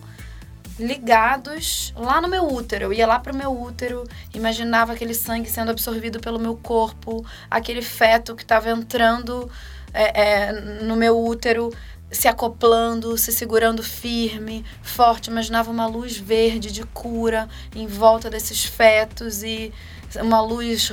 ligados 0.83 1.93
lá 1.97 2.21
no 2.21 2.29
meu 2.29 2.47
útero. 2.47 2.87
Eu 2.87 2.93
ia 2.93 3.07
lá 3.07 3.19
pro 3.19 3.35
meu 3.35 3.51
útero, 3.51 4.05
imaginava 4.35 4.92
aquele 4.92 5.14
sangue 5.14 5.49
sendo 5.49 5.71
absorvido 5.71 6.21
pelo 6.21 6.38
meu 6.38 6.57
corpo, 6.57 7.25
aquele 7.51 7.83
feto 7.83 8.35
que 8.35 8.42
estava 8.42 8.71
entrando 8.71 9.51
é, 9.95 10.49
é, 10.49 10.53
no 10.83 10.97
meu 10.97 11.18
útero, 11.18 11.73
se 12.11 12.29
acoplando, 12.29 13.16
se 13.16 13.33
segurando 13.33 13.83
firme, 13.83 14.64
forte. 14.83 15.31
Imaginava 15.31 15.71
uma 15.71 15.87
luz 15.87 16.16
verde 16.16 16.71
de 16.71 16.85
cura 16.85 17.49
em 17.75 17.87
volta 17.87 18.29
desses 18.29 18.64
fetos 18.64 19.42
e 19.42 19.73
uma 20.21 20.42
luz 20.42 20.92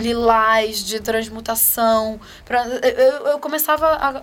lilás 0.00 0.78
de 0.84 1.00
transmutação. 1.00 2.18
Pra, 2.44 2.66
eu, 2.66 3.26
eu 3.26 3.38
começava 3.38 3.86
a 3.88 4.22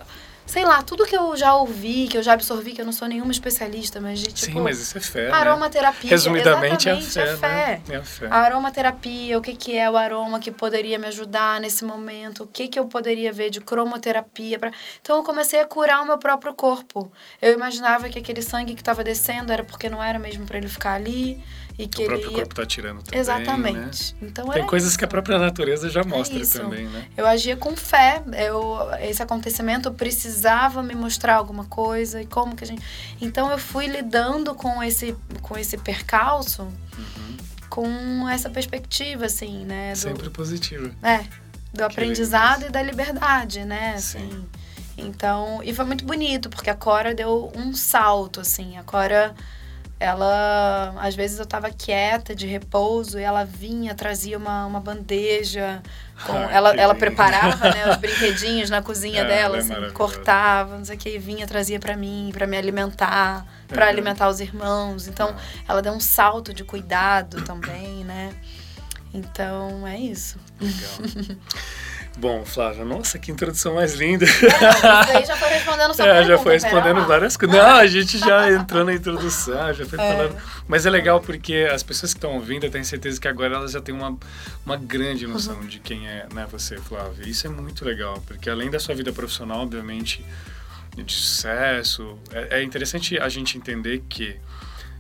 sei 0.49 0.65
lá, 0.65 0.81
tudo 0.81 1.05
que 1.05 1.15
eu 1.15 1.37
já 1.37 1.53
ouvi, 1.55 2.07
que 2.07 2.17
eu 2.17 2.23
já 2.23 2.33
absorvi, 2.33 2.71
que 2.71 2.81
eu 2.81 2.85
não 2.85 2.91
sou 2.91 3.07
nenhuma 3.07 3.31
especialista, 3.31 4.01
mas 4.01 4.19
de 4.19 4.31
tipo. 4.31 4.51
Sim, 4.51 4.61
mas 4.61 4.79
isso 4.79 4.97
é 4.97 5.01
fé. 5.01 5.27
Né? 5.27 5.31
Aromaterapia. 5.31 6.09
Né? 6.09 6.09
Resumidamente 6.09 6.89
é 6.89 6.93
a 6.93 7.01
fé. 7.01 7.21
É, 7.21 7.37
fé. 7.37 7.81
Né? 7.87 7.95
é 7.95 7.97
a 7.97 8.03
fé. 8.03 8.27
A 8.31 8.35
aromaterapia, 8.37 9.37
o 9.37 9.41
que, 9.41 9.53
que 9.53 9.77
é 9.77 9.87
o 9.87 9.95
aroma 9.95 10.39
que 10.39 10.49
poderia 10.49 10.97
me 10.97 11.05
ajudar 11.05 11.61
nesse 11.61 11.85
momento, 11.85 12.45
o 12.45 12.47
que, 12.47 12.67
que 12.67 12.79
eu 12.79 12.85
poderia 12.85 13.31
ver 13.31 13.51
de 13.51 13.61
cromoterapia. 13.61 14.57
Pra... 14.57 14.71
Então 14.99 15.17
eu 15.17 15.23
comecei 15.23 15.59
a 15.59 15.65
curar 15.67 16.01
o 16.01 16.05
meu 16.07 16.17
próprio 16.17 16.51
corpo. 16.55 17.11
Eu 17.39 17.53
imaginava 17.53 18.09
que 18.09 18.17
aquele 18.17 18.41
sangue 18.41 18.73
que 18.73 18.81
estava 18.81 19.03
descendo 19.03 19.53
era 19.53 19.63
porque 19.63 19.87
não 19.87 20.03
era 20.03 20.17
mesmo 20.17 20.47
para 20.47 20.57
ele 20.57 20.67
ficar 20.67 20.93
ali. 20.93 21.39
E 21.79 21.87
que 21.87 22.03
o 22.03 22.07
próprio 22.07 22.31
corpo 22.33 22.51
está 22.51 22.65
tirando 22.65 23.01
também. 23.01 23.21
Exatamente. 23.21 24.13
Né? 24.19 24.27
Então, 24.27 24.49
Tem 24.49 24.67
coisas 24.67 24.89
isso. 24.89 24.99
que 24.99 25.05
a 25.05 25.07
própria 25.07 25.39
natureza 25.39 25.89
já 25.89 26.01
é 26.01 26.03
mostra 26.03 26.43
é 26.43 26.45
também, 26.45 26.85
né? 26.87 27.07
Eu 27.15 27.25
agia 27.25 27.55
com 27.55 27.73
fé. 27.77 28.21
Eu, 28.37 28.77
esse 28.99 29.23
acontecimento 29.23 29.89
precisava 29.93 30.83
me 30.83 30.93
mostrar 30.93 31.35
alguma 31.35 31.63
coisa 31.63 32.21
e 32.21 32.25
como 32.25 32.53
que 32.53 32.65
a 32.65 32.67
gente. 32.67 32.83
Então 33.21 33.49
eu 33.49 33.57
fui 33.57 33.87
lidando 33.87 34.53
com 34.55 34.83
esse, 34.83 35.15
com 35.41 35.57
esse 35.57 35.77
percalço 35.77 36.63
uhum. 36.63 37.37
com 37.69 38.27
essa 38.27 38.49
perspectiva, 38.49 39.27
assim, 39.27 39.63
né? 39.63 39.93
Do... 39.93 39.99
Sempre 39.99 40.29
positiva. 40.29 40.91
É. 41.01 41.23
Do 41.73 41.85
aprendizado 41.85 42.65
e 42.65 42.69
da 42.69 42.83
liberdade, 42.83 43.63
né? 43.63 43.93
Assim. 43.95 44.19
Sim. 44.19 44.49
Então, 44.97 45.61
e 45.63 45.73
foi 45.73 45.85
muito 45.85 46.03
bonito, 46.03 46.49
porque 46.49 46.69
a 46.69 46.75
Cora 46.75 47.15
deu 47.15 47.49
um 47.55 47.73
salto, 47.73 48.41
assim. 48.41 48.77
A 48.77 48.83
Cora 48.83 49.33
ela 49.99 50.95
às 50.97 51.13
vezes 51.13 51.37
eu 51.37 51.43
estava 51.43 51.69
quieta 51.69 52.33
de 52.33 52.47
repouso 52.47 53.19
e 53.19 53.23
ela 53.23 53.43
vinha 53.43 53.93
trazia 53.93 54.37
uma, 54.37 54.65
uma 54.65 54.79
bandeja 54.79 55.83
com 56.25 56.31
ah, 56.31 56.51
ela 56.51 56.73
ela 56.75 56.95
preparava 56.95 57.69
né, 57.69 57.89
os 57.89 57.97
brinquedinhos 57.99 58.69
na 58.69 58.81
cozinha 58.81 59.21
é, 59.21 59.25
dela 59.25 59.57
é 59.57 59.59
assim, 59.59 59.73
cortava 59.93 60.77
não 60.77 60.85
sei 60.85 60.95
o 60.95 60.99
que 60.99 61.09
e 61.09 61.19
vinha 61.19 61.45
trazia 61.45 61.79
para 61.79 61.97
mim 61.97 62.29
para 62.33 62.47
me 62.47 62.57
alimentar 62.57 63.45
para 63.67 63.85
é. 63.85 63.89
alimentar 63.89 64.29
os 64.29 64.39
irmãos. 64.39 65.07
Então 65.07 65.35
ah. 65.37 65.63
ela 65.67 65.81
deu 65.81 65.91
um 65.91 65.99
salto 65.99 66.53
de 66.53 66.63
cuidado 66.63 67.43
também 67.43 68.05
né? 68.05 68.33
Então 69.13 69.85
é 69.85 69.97
isso. 69.97 70.37
Legal 70.61 71.37
Bom, 72.19 72.43
Flávia, 72.43 72.83
nossa, 72.83 73.17
que 73.17 73.31
introdução 73.31 73.75
mais 73.75 73.93
linda. 73.93 74.25
É, 75.09 75.25
já 75.25 75.37
foi 75.37 75.47
respondendo 75.49 75.93
sua 75.93 76.05
é, 76.05 76.25
Já 76.25 76.37
foi 76.37 76.53
respondendo 76.53 77.05
várias 77.05 77.37
coisas. 77.37 77.57
Não, 77.57 77.75
a 77.75 77.87
gente 77.87 78.17
já 78.17 78.51
entrou 78.51 78.83
na 78.83 78.93
introdução, 78.93 79.73
já 79.73 79.85
foi 79.85 79.97
é. 79.99 80.13
falando. 80.13 80.37
Mas 80.67 80.85
é 80.85 80.89
legal 80.89 81.21
porque 81.21 81.69
as 81.71 81.81
pessoas 81.81 82.13
que 82.13 82.17
estão 82.17 82.33
ouvindo, 82.35 82.65
eu 82.65 82.71
tenho 82.71 82.83
certeza 82.83 83.19
que 83.19 83.27
agora 83.27 83.55
elas 83.55 83.71
já 83.71 83.79
têm 83.79 83.95
uma, 83.95 84.17
uma 84.65 84.75
grande 84.75 85.25
noção 85.25 85.55
uhum. 85.55 85.67
de 85.67 85.79
quem 85.79 86.07
é 86.07 86.27
né, 86.33 86.45
você, 86.51 86.77
Flávia. 86.77 87.27
Isso 87.27 87.47
é 87.47 87.49
muito 87.49 87.85
legal, 87.85 88.21
porque 88.27 88.49
além 88.49 88.69
da 88.69 88.79
sua 88.79 88.93
vida 88.93 89.13
profissional, 89.13 89.61
obviamente, 89.61 90.25
de 90.97 91.13
sucesso, 91.13 92.17
é, 92.31 92.59
é 92.59 92.63
interessante 92.63 93.17
a 93.17 93.29
gente 93.29 93.57
entender 93.57 94.03
que 94.09 94.37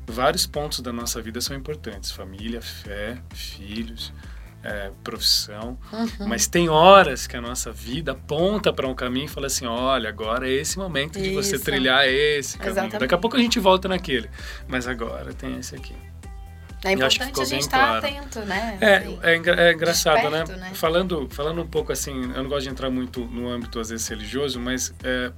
vários 0.07 0.47
pontos 0.47 0.79
da 0.79 0.93
nossa 0.93 1.21
vida 1.21 1.41
são 1.41 1.55
importantes. 1.55 2.11
Família, 2.11 2.61
fé, 2.61 3.17
filhos 3.33 4.13
é, 4.63 4.91
profissão, 5.03 5.77
uhum. 5.91 6.27
mas 6.27 6.47
tem 6.47 6.67
horas 6.67 7.25
que 7.27 7.37
a 7.37 7.41
nossa 7.41 7.71
vida 7.71 8.11
aponta 8.11 8.73
para 8.73 8.87
um 8.87 8.93
caminho 8.93 9.25
e 9.25 9.29
fala 9.29 9.47
assim: 9.47 9.65
olha, 9.65 10.09
agora 10.09 10.49
é 10.49 10.51
esse 10.51 10.77
momento 10.77 11.19
de 11.19 11.33
você 11.33 11.57
trilhar 11.57 12.05
esse 12.07 12.57
caminho. 12.57 12.73
Exatamente. 12.73 12.99
Daqui 12.99 13.13
a 13.13 13.17
pouco 13.17 13.37
a 13.37 13.39
gente 13.39 13.59
volta 13.59 13.87
naquele, 13.87 14.29
mas 14.67 14.87
agora 14.87 15.33
tem 15.33 15.57
esse 15.57 15.75
aqui. 15.75 15.95
É 16.83 16.93
importante 16.93 17.41
a 17.41 17.45
gente 17.45 17.61
estar 17.61 17.77
claro. 17.77 18.05
atento, 18.05 18.39
né? 18.41 18.77
É, 18.79 18.97
assim, 18.97 19.19
é, 19.21 19.69
é, 19.69 19.73
engraçado, 19.73 20.29
né? 20.29 20.45
né? 20.45 20.71
Falando, 20.73 21.27
falando 21.29 21.61
um 21.61 21.67
pouco 21.67 21.91
assim, 21.91 22.13
eu 22.33 22.43
não 22.43 22.49
gosto 22.49 22.63
de 22.63 22.69
entrar 22.69 22.89
muito 22.89 23.19
no 23.25 23.49
âmbito, 23.49 23.79
às 23.79 23.89
vezes, 23.89 24.07
religioso, 24.07 24.59
mas 24.59 24.93
é, 25.03 25.31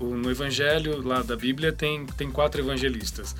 no 0.00 0.30
Evangelho 0.30 1.06
lá 1.06 1.22
da 1.22 1.36
Bíblia 1.36 1.70
tem, 1.70 2.06
tem 2.06 2.30
quatro 2.30 2.60
evangelistas. 2.60 3.36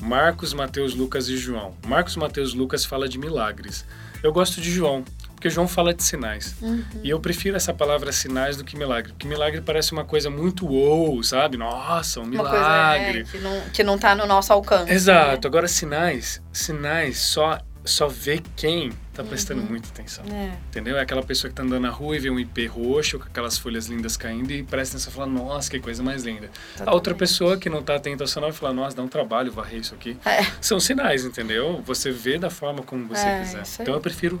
Marcos, 0.00 0.54
Mateus, 0.54 0.94
Lucas 0.94 1.28
e 1.28 1.36
João. 1.36 1.76
Marcos, 1.86 2.16
Mateus, 2.16 2.54
Lucas 2.54 2.84
fala 2.84 3.08
de 3.08 3.18
milagres. 3.18 3.84
Eu 4.22 4.32
gosto 4.32 4.60
de 4.60 4.70
João, 4.70 5.04
porque 5.34 5.48
João 5.48 5.66
fala 5.66 5.94
de 5.94 6.02
sinais. 6.02 6.54
Uhum. 6.60 6.84
E 7.02 7.08
eu 7.08 7.18
prefiro 7.18 7.56
essa 7.56 7.72
palavra 7.72 8.12
sinais 8.12 8.56
do 8.56 8.64
que 8.64 8.76
milagre, 8.76 9.12
porque 9.12 9.26
milagre 9.26 9.60
parece 9.62 9.92
uma 9.92 10.04
coisa 10.04 10.28
muito 10.28 10.66
wow, 10.66 11.22
sabe? 11.24 11.56
Nossa, 11.56 12.20
um 12.20 12.26
milagre. 12.26 13.24
Coisa, 13.24 13.36
é, 13.36 13.38
que, 13.38 13.38
não, 13.38 13.60
que 13.72 13.82
não 13.82 13.98
tá 13.98 14.14
no 14.14 14.26
nosso 14.26 14.52
alcance. 14.52 14.92
Exato. 14.92 15.42
Né? 15.42 15.48
Agora, 15.48 15.66
sinais, 15.66 16.42
sinais 16.52 17.18
só, 17.18 17.58
só 17.84 18.06
vê 18.06 18.42
quem 18.54 18.92
tá 19.22 19.28
prestando 19.28 19.62
muita 19.62 19.88
atenção. 19.88 20.24
É. 20.32 20.56
Entendeu? 20.68 20.96
É 20.96 21.00
aquela 21.00 21.22
pessoa 21.22 21.48
que 21.50 21.54
tá 21.54 21.62
andando 21.62 21.82
na 21.82 21.90
rua 21.90 22.16
e 22.16 22.18
vê 22.18 22.30
um 22.30 22.38
IP 22.38 22.66
roxo 22.66 23.18
com 23.18 23.24
aquelas 23.26 23.56
folhas 23.58 23.86
lindas 23.86 24.16
caindo 24.16 24.50
e 24.50 24.62
presta 24.62 24.96
atenção 24.96 25.12
e 25.12 25.16
fala, 25.16 25.26
nossa, 25.26 25.70
que 25.70 25.78
coisa 25.80 26.02
mais 26.02 26.24
linda. 26.24 26.50
A 26.76 26.92
outra 26.92 27.14
Totalmente. 27.14 27.18
pessoa 27.18 27.56
que 27.58 27.68
não 27.70 27.82
tá 27.82 27.96
atenta 27.96 28.24
ao 28.24 28.28
sinal 28.28 28.50
e 28.50 28.52
fala, 28.52 28.72
nossa, 28.72 28.96
dá 28.96 29.02
um 29.02 29.08
trabalho 29.08 29.50
varrer 29.52 29.80
isso 29.80 29.94
aqui. 29.94 30.16
É. 30.24 30.42
São 30.60 30.78
sinais, 30.80 31.24
entendeu? 31.24 31.82
Você 31.86 32.10
vê 32.10 32.38
da 32.38 32.50
forma 32.50 32.82
como 32.82 33.06
você 33.06 33.26
É, 33.26 33.40
quiser. 33.40 33.62
Então 33.80 33.94
eu 33.94 34.00
prefiro 34.00 34.40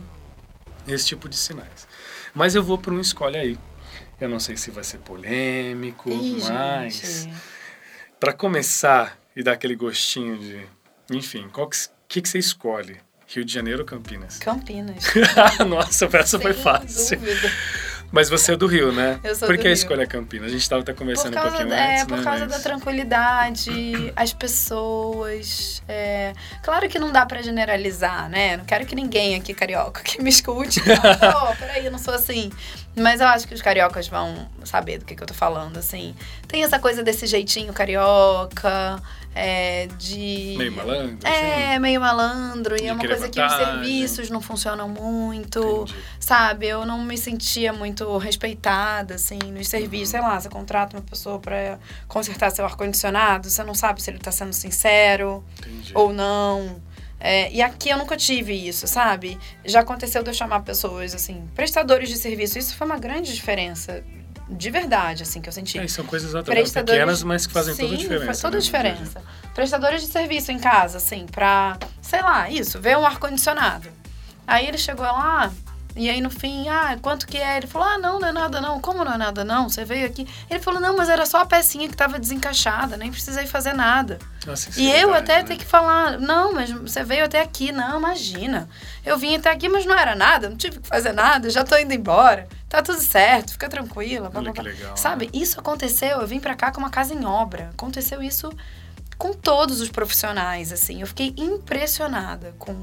esse 0.86 1.06
tipo 1.06 1.28
de 1.28 1.36
sinais. 1.36 1.86
Mas 2.34 2.54
eu 2.54 2.62
vou 2.62 2.78
para 2.78 2.92
um 2.92 3.00
escolhe 3.00 3.36
aí. 3.36 3.58
Eu 4.20 4.28
não 4.28 4.38
sei 4.38 4.56
se 4.56 4.70
vai 4.70 4.84
ser 4.84 4.98
polêmico, 4.98 6.10
Ih, 6.10 6.38
mas 6.48 7.28
para 8.18 8.32
começar 8.34 9.18
e 9.34 9.42
dar 9.42 9.52
aquele 9.52 9.74
gostinho 9.74 10.38
de, 10.38 10.60
enfim, 11.10 11.48
qual 11.50 11.68
que, 11.68 11.78
que 12.06 12.20
que 12.22 12.28
você 12.28 12.38
escolhe? 12.38 12.98
Rio 13.32 13.44
de 13.44 13.52
Janeiro 13.52 13.80
ou 13.80 13.84
Campinas? 13.86 14.38
Campinas. 14.38 15.04
Nossa, 15.68 16.08
essa 16.12 16.38
foi 16.40 16.52
Sem 16.52 16.62
fácil. 16.62 17.18
dúvida. 17.18 17.52
Mas 18.12 18.28
você 18.28 18.54
é 18.54 18.56
do 18.56 18.66
Rio, 18.66 18.90
né? 18.90 19.20
Eu 19.22 19.36
sou 19.36 19.46
Por 19.46 19.56
do 19.56 19.60
que 19.60 19.68
a 19.68 19.70
Rio. 19.70 19.74
escolha 19.74 20.04
Campinas? 20.04 20.48
A 20.48 20.50
gente 20.50 20.62
estava 20.62 20.82
até 20.82 20.92
conversando 20.92 21.38
um 21.38 21.40
pouquinho 21.42 21.72
é, 21.72 21.92
antes, 21.94 22.04
por 22.06 22.18
né? 22.18 22.24
causa 22.24 22.40
Mas- 22.46 22.52
da 22.56 22.58
tranquilidade, 22.58 23.70
as 24.16 24.32
pessoas. 24.32 25.80
é, 25.86 26.32
Claro 26.64 26.88
que 26.88 26.98
não 26.98 27.12
dá 27.12 27.24
pra 27.24 27.40
generalizar, 27.40 28.28
né? 28.28 28.56
Não 28.56 28.64
quero 28.64 28.84
que 28.84 28.96
ninguém 28.96 29.36
aqui 29.36 29.54
carioca 29.54 30.02
que 30.02 30.20
me 30.20 30.28
escute. 30.28 30.80
Pô, 30.82 31.56
peraí, 31.56 31.86
eu 31.86 31.92
não 31.92 32.00
sou 32.00 32.12
assim. 32.14 32.50
Mas 32.96 33.20
eu 33.20 33.28
acho 33.28 33.46
que 33.46 33.54
os 33.54 33.62
cariocas 33.62 34.08
vão 34.08 34.48
saber 34.64 34.98
do 34.98 35.04
que, 35.04 35.14
que 35.14 35.22
eu 35.22 35.26
tô 35.26 35.34
falando, 35.34 35.76
assim. 35.76 36.14
Tem 36.48 36.64
essa 36.64 36.78
coisa 36.78 37.02
desse 37.02 37.26
jeitinho 37.26 37.72
carioca, 37.72 39.00
é, 39.34 39.86
de. 39.96 40.56
Meio 40.58 40.72
malandro, 40.72 41.18
É, 41.26 41.78
meio 41.78 42.00
malandro. 42.00 42.82
E 42.82 42.88
é 42.88 42.92
uma 42.92 43.04
coisa 43.06 43.28
que 43.28 43.40
os 43.40 43.52
vantagem. 43.52 43.74
serviços 43.84 44.28
não 44.30 44.40
funcionam 44.40 44.88
muito. 44.88 45.60
Entendi. 45.60 45.94
Sabe, 46.18 46.66
eu 46.66 46.84
não 46.84 46.98
me 46.98 47.16
sentia 47.16 47.72
muito 47.72 48.18
respeitada, 48.18 49.14
assim, 49.14 49.38
nos 49.38 49.68
serviços. 49.68 50.08
Sei 50.08 50.20
lá, 50.20 50.40
você 50.40 50.48
contrata 50.48 50.96
uma 50.96 51.02
pessoa 51.02 51.38
pra 51.38 51.78
consertar 52.08 52.50
seu 52.50 52.64
ar-condicionado, 52.64 53.48
você 53.48 53.62
não 53.62 53.74
sabe 53.74 54.02
se 54.02 54.10
ele 54.10 54.18
tá 54.18 54.32
sendo 54.32 54.52
sincero 54.52 55.44
Entendi. 55.60 55.92
ou 55.94 56.12
não. 56.12 56.82
É, 57.20 57.52
e 57.52 57.60
aqui 57.60 57.90
eu 57.90 57.98
nunca 57.98 58.16
tive 58.16 58.54
isso, 58.54 58.86
sabe? 58.86 59.38
Já 59.64 59.80
aconteceu 59.80 60.22
de 60.22 60.30
eu 60.30 60.34
chamar 60.34 60.60
pessoas, 60.60 61.14
assim, 61.14 61.46
prestadores 61.54 62.08
de 62.08 62.16
serviço. 62.16 62.58
Isso 62.58 62.74
foi 62.74 62.86
uma 62.86 62.98
grande 62.98 63.34
diferença, 63.34 64.02
de 64.48 64.70
verdade, 64.70 65.22
assim, 65.22 65.40
que 65.42 65.48
eu 65.48 65.52
senti. 65.52 65.78
É, 65.78 65.86
são 65.86 66.04
coisas 66.06 66.30
Prestadores- 66.30 66.72
pequenas, 66.72 67.22
mas 67.22 67.46
que 67.46 67.52
fazem 67.52 67.76
toda 67.76 67.86
a 67.88 67.90
Sim, 67.90 67.96
diferença. 68.02 68.24
faz 68.26 68.40
toda 68.40 68.56
a 68.56 68.58
né? 68.58 68.64
diferença. 68.64 69.22
Prestadores 69.54 70.00
de 70.00 70.08
serviço 70.08 70.50
em 70.50 70.58
casa, 70.58 70.96
assim, 70.96 71.26
pra, 71.26 71.76
sei 72.00 72.22
lá, 72.22 72.48
isso, 72.48 72.80
ver 72.80 72.96
um 72.96 73.04
ar-condicionado. 73.04 73.88
Aí 74.46 74.66
ele 74.66 74.78
chegou 74.78 75.04
lá, 75.04 75.52
e 76.06 76.10
aí 76.10 76.20
no 76.20 76.30
fim, 76.30 76.68
ah, 76.68 76.96
quanto 77.00 77.26
que 77.26 77.36
é? 77.38 77.56
Ele 77.58 77.66
falou, 77.66 77.86
ah, 77.86 77.98
não, 77.98 78.18
não 78.18 78.28
é 78.28 78.32
nada 78.32 78.60
não. 78.60 78.80
Como 78.80 79.04
não 79.04 79.12
é 79.12 79.18
nada 79.18 79.44
não? 79.44 79.68
Você 79.68 79.84
veio 79.84 80.06
aqui. 80.06 80.26
Ele 80.48 80.60
falou, 80.60 80.80
não, 80.80 80.96
mas 80.96 81.08
era 81.08 81.26
só 81.26 81.38
a 81.38 81.46
pecinha 81.46 81.88
que 81.88 81.96
tava 81.96 82.18
desencaixada, 82.18 82.96
nem 82.96 83.10
precisei 83.10 83.46
fazer 83.46 83.72
nada. 83.72 84.18
Nossa, 84.46 84.70
E 84.80 84.90
eu 84.90 85.12
até 85.12 85.38
né? 85.38 85.42
ter 85.44 85.56
que 85.56 85.64
falar, 85.64 86.18
não, 86.18 86.52
mas 86.54 86.70
você 86.70 87.04
veio 87.04 87.24
até 87.24 87.40
aqui. 87.40 87.70
Não, 87.72 87.98
imagina. 87.98 88.68
Eu 89.04 89.18
vim 89.18 89.36
até 89.36 89.50
aqui, 89.50 89.68
mas 89.68 89.84
não 89.84 89.96
era 89.98 90.14
nada, 90.14 90.48
não 90.48 90.56
tive 90.56 90.78
que 90.80 90.88
fazer 90.88 91.12
nada, 91.12 91.50
já 91.50 91.64
tô 91.64 91.76
indo 91.76 91.92
embora. 91.92 92.48
Tá 92.68 92.80
tudo 92.82 93.00
certo, 93.00 93.52
fica 93.52 93.68
tranquila. 93.68 94.30
blá, 94.30 94.40
legal, 94.40 94.96
Sabe, 94.96 95.26
né? 95.26 95.30
isso 95.34 95.58
aconteceu, 95.58 96.20
eu 96.20 96.26
vim 96.26 96.38
pra 96.40 96.54
cá 96.54 96.70
com 96.70 96.78
uma 96.80 96.90
casa 96.90 97.12
em 97.12 97.24
obra. 97.24 97.70
Aconteceu 97.72 98.22
isso 98.22 98.50
com 99.18 99.34
todos 99.34 99.80
os 99.80 99.90
profissionais, 99.90 100.72
assim. 100.72 101.00
Eu 101.00 101.06
fiquei 101.06 101.34
impressionada 101.36 102.54
com, 102.58 102.74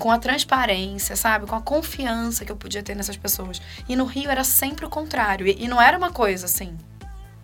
com 0.00 0.10
a 0.10 0.18
transparência, 0.18 1.14
sabe? 1.14 1.46
Com 1.46 1.54
a 1.54 1.60
confiança 1.60 2.42
que 2.42 2.50
eu 2.50 2.56
podia 2.56 2.82
ter 2.82 2.96
nessas 2.96 3.18
pessoas. 3.18 3.60
E 3.86 3.94
no 3.94 4.06
Rio 4.06 4.30
era 4.30 4.42
sempre 4.42 4.86
o 4.86 4.88
contrário. 4.88 5.46
E, 5.46 5.64
e 5.64 5.68
não 5.68 5.80
era 5.80 5.96
uma 5.96 6.10
coisa 6.10 6.46
assim, 6.46 6.76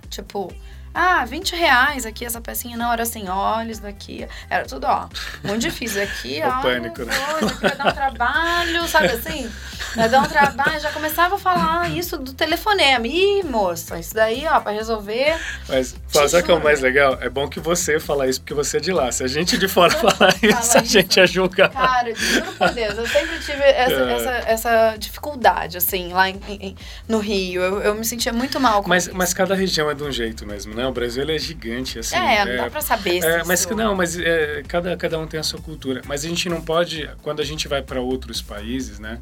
tipo... 0.08 0.52
Ah, 0.98 1.24
20 1.26 1.54
reais 1.54 2.06
aqui 2.06 2.24
essa 2.24 2.40
pecinha. 2.40 2.76
Não, 2.76 2.90
era 2.90 3.02
assim, 3.02 3.28
olha 3.28 3.70
isso 3.70 3.82
daqui. 3.82 4.26
Era 4.48 4.64
tudo, 4.64 4.84
ó, 4.86 5.08
muito 5.44 5.60
difícil. 5.60 6.02
Aqui, 6.02 6.40
O 6.42 6.48
ó. 6.48 6.62
pânico, 6.62 7.02
né? 7.04 7.12
isso 7.14 7.46
aqui 7.48 7.60
vai 7.60 7.76
dar 7.76 7.86
um 7.88 7.92
trabalho, 7.92 8.88
sabe 8.88 9.06
assim? 9.08 9.50
Vai 9.94 10.08
dar 10.08 10.20
um 10.22 10.26
trabalho. 10.26 10.80
Já 10.80 10.90
começava 10.90 11.34
a 11.36 11.38
falar 11.38 11.90
isso 11.90 12.16
do 12.16 12.32
telefonema. 12.32 13.06
Ih, 13.06 13.42
moça, 13.44 13.98
isso 13.98 14.14
daí, 14.14 14.46
ó, 14.46 14.58
pra 14.60 14.72
resolver. 14.72 15.36
Mas, 15.68 15.94
sabe 16.08 16.36
o 16.38 16.42
que 16.44 16.50
é 16.50 16.54
o 16.54 16.62
mais 16.64 16.80
legal? 16.80 17.18
É 17.20 17.28
bom 17.28 17.46
que 17.48 17.60
você 17.60 18.00
fala 18.00 18.26
isso 18.26 18.40
porque 18.40 18.54
você 18.54 18.78
é 18.78 18.80
de 18.80 18.92
lá. 18.92 19.12
Se 19.12 19.22
a 19.22 19.26
gente 19.28 19.58
de 19.58 19.68
fora 19.68 19.92
falar 19.96 20.34
isso, 20.42 20.78
a 20.78 20.80
isso. 20.82 20.92
gente 20.92 21.20
é 21.20 21.26
julgado. 21.26 21.74
Cara, 21.74 22.14
juro 22.14 22.52
por 22.54 22.70
Deus, 22.70 22.96
eu 22.96 23.06
sempre 23.06 23.38
tive 23.40 23.62
essa, 23.62 23.92
É. 23.92 24.12
essa, 24.14 24.30
essa 24.50 24.96
dificuldade, 24.96 25.76
assim, 25.76 26.12
lá 26.12 26.28
em- 26.30 26.40
em- 26.48 26.76
no 27.08 27.18
Rio. 27.18 27.60
Eu, 27.62 27.80
eu 27.82 27.94
me 27.94 28.04
sentia 28.04 28.32
muito 28.32 28.58
mal 28.58 28.82
com 28.82 28.88
Mas, 28.88 29.06
isso. 29.06 29.14
mas 29.16 29.34
cada 29.34 29.54
região 29.54 29.90
é 29.90 29.94
de 29.94 30.02
um 30.02 30.10
jeito 30.12 30.46
mesmo, 30.46 30.74
né? 30.74 30.85
O 30.88 30.92
Brasil 30.92 31.28
é 31.28 31.38
gigante, 31.38 31.98
assim. 31.98 32.16
É, 32.16 32.44
não 32.44 32.64
dá 32.64 32.70
pra 32.70 32.80
saber 32.80 33.22
É, 33.22 33.44
mas 33.44 33.60
isso- 33.60 33.74
não, 33.74 33.94
mas 33.94 34.18
é, 34.18 34.62
cada, 34.66 34.96
cada 34.96 35.18
um 35.18 35.26
tem 35.26 35.38
a 35.40 35.42
sua 35.42 35.60
cultura. 35.60 36.02
Mas 36.06 36.24
a 36.24 36.28
gente 36.28 36.48
não 36.48 36.60
pode, 36.60 37.08
quando 37.22 37.40
a 37.40 37.44
gente 37.44 37.68
vai 37.68 37.82
para 37.82 38.00
outros 38.00 38.40
países, 38.42 38.98
né? 38.98 39.20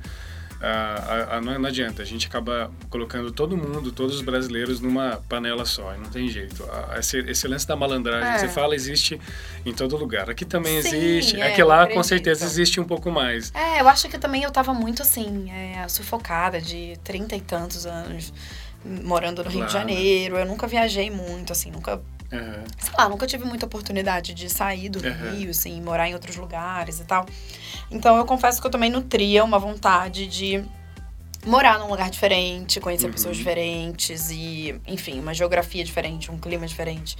ah, 0.66 1.26
ah, 1.32 1.40
não, 1.42 1.58
não 1.58 1.68
adianta, 1.68 2.00
a 2.00 2.04
gente 2.06 2.26
acaba 2.26 2.70
colocando 2.88 3.30
todo 3.30 3.54
mundo, 3.54 3.92
todos 3.92 4.16
os 4.16 4.22
brasileiros 4.22 4.80
numa 4.80 5.22
panela 5.28 5.66
só, 5.66 5.94
e 5.94 5.98
não 5.98 6.08
tem 6.08 6.26
jeito. 6.28 6.66
Esse, 6.98 7.18
esse 7.18 7.46
lance 7.46 7.66
da 7.68 7.76
malandragem 7.76 8.30
que 8.30 8.36
É. 8.36 8.38
você 8.38 8.48
fala 8.48 8.74
existe 8.74 9.20
em 9.66 9.74
todo 9.74 9.94
lugar. 9.96 10.30
Aqui 10.30 10.44
também 10.46 10.80
Sim, 10.80 10.88
existe, 10.96 11.40
é, 11.40 11.48
é, 11.48 11.50
que 11.50 11.60
eu 11.60 11.66
lá 11.66 11.86
com 11.86 12.02
certeza 12.02 12.46
existe 12.46 12.80
um 12.80 12.84
pouco 12.84 13.10
mais. 13.10 13.52
É, 13.54 13.80
eu 13.82 13.88
acho 13.88 14.08
que 14.08 14.16
também 14.16 14.42
eu 14.44 14.50
tava 14.50 14.72
muito 14.72 15.02
assim, 15.02 15.50
é, 15.50 15.86
sufocada 15.88 16.58
de 16.60 16.98
trinta 17.04 17.36
e 17.36 17.42
tantos 17.42 17.84
anos 17.84 18.32
morando 18.84 19.42
no 19.42 19.50
Rio 19.50 19.64
de 19.64 19.70
Claro. 19.72 19.88
Janeiro. 19.88 20.36
Eu 20.38 20.46
nunca 20.46 20.66
viajei 20.66 21.10
muito, 21.10 21.52
assim, 21.52 21.70
nunca, 21.70 22.00
Aham. 22.32 22.64
sei 22.78 22.92
lá, 22.98 23.08
nunca 23.08 23.26
tive 23.26 23.44
muita 23.44 23.66
oportunidade 23.66 24.34
de 24.34 24.48
sair 24.48 24.88
do 24.88 24.98
Aham. 25.06 25.30
Rio, 25.30 25.50
assim, 25.50 25.80
morar 25.80 26.08
em 26.08 26.14
outros 26.14 26.36
lugares 26.36 27.00
e 27.00 27.04
tal. 27.04 27.26
Então 27.90 28.16
eu 28.16 28.24
confesso 28.24 28.60
que 28.60 28.66
eu 28.66 28.70
também 28.70 28.90
nutria 28.90 29.42
uma 29.44 29.58
vontade 29.58 30.26
de 30.26 30.64
morar 31.46 31.78
num 31.78 31.88
lugar 31.88 32.08
diferente, 32.08 32.80
conhecer 32.80 33.06
Uhum. 33.06 33.12
pessoas 33.12 33.36
diferentes 33.36 34.30
e, 34.30 34.74
enfim, 34.86 35.20
uma 35.20 35.34
geografia 35.34 35.84
diferente, 35.84 36.30
um 36.30 36.38
clima 36.38 36.66
diferente. 36.66 37.16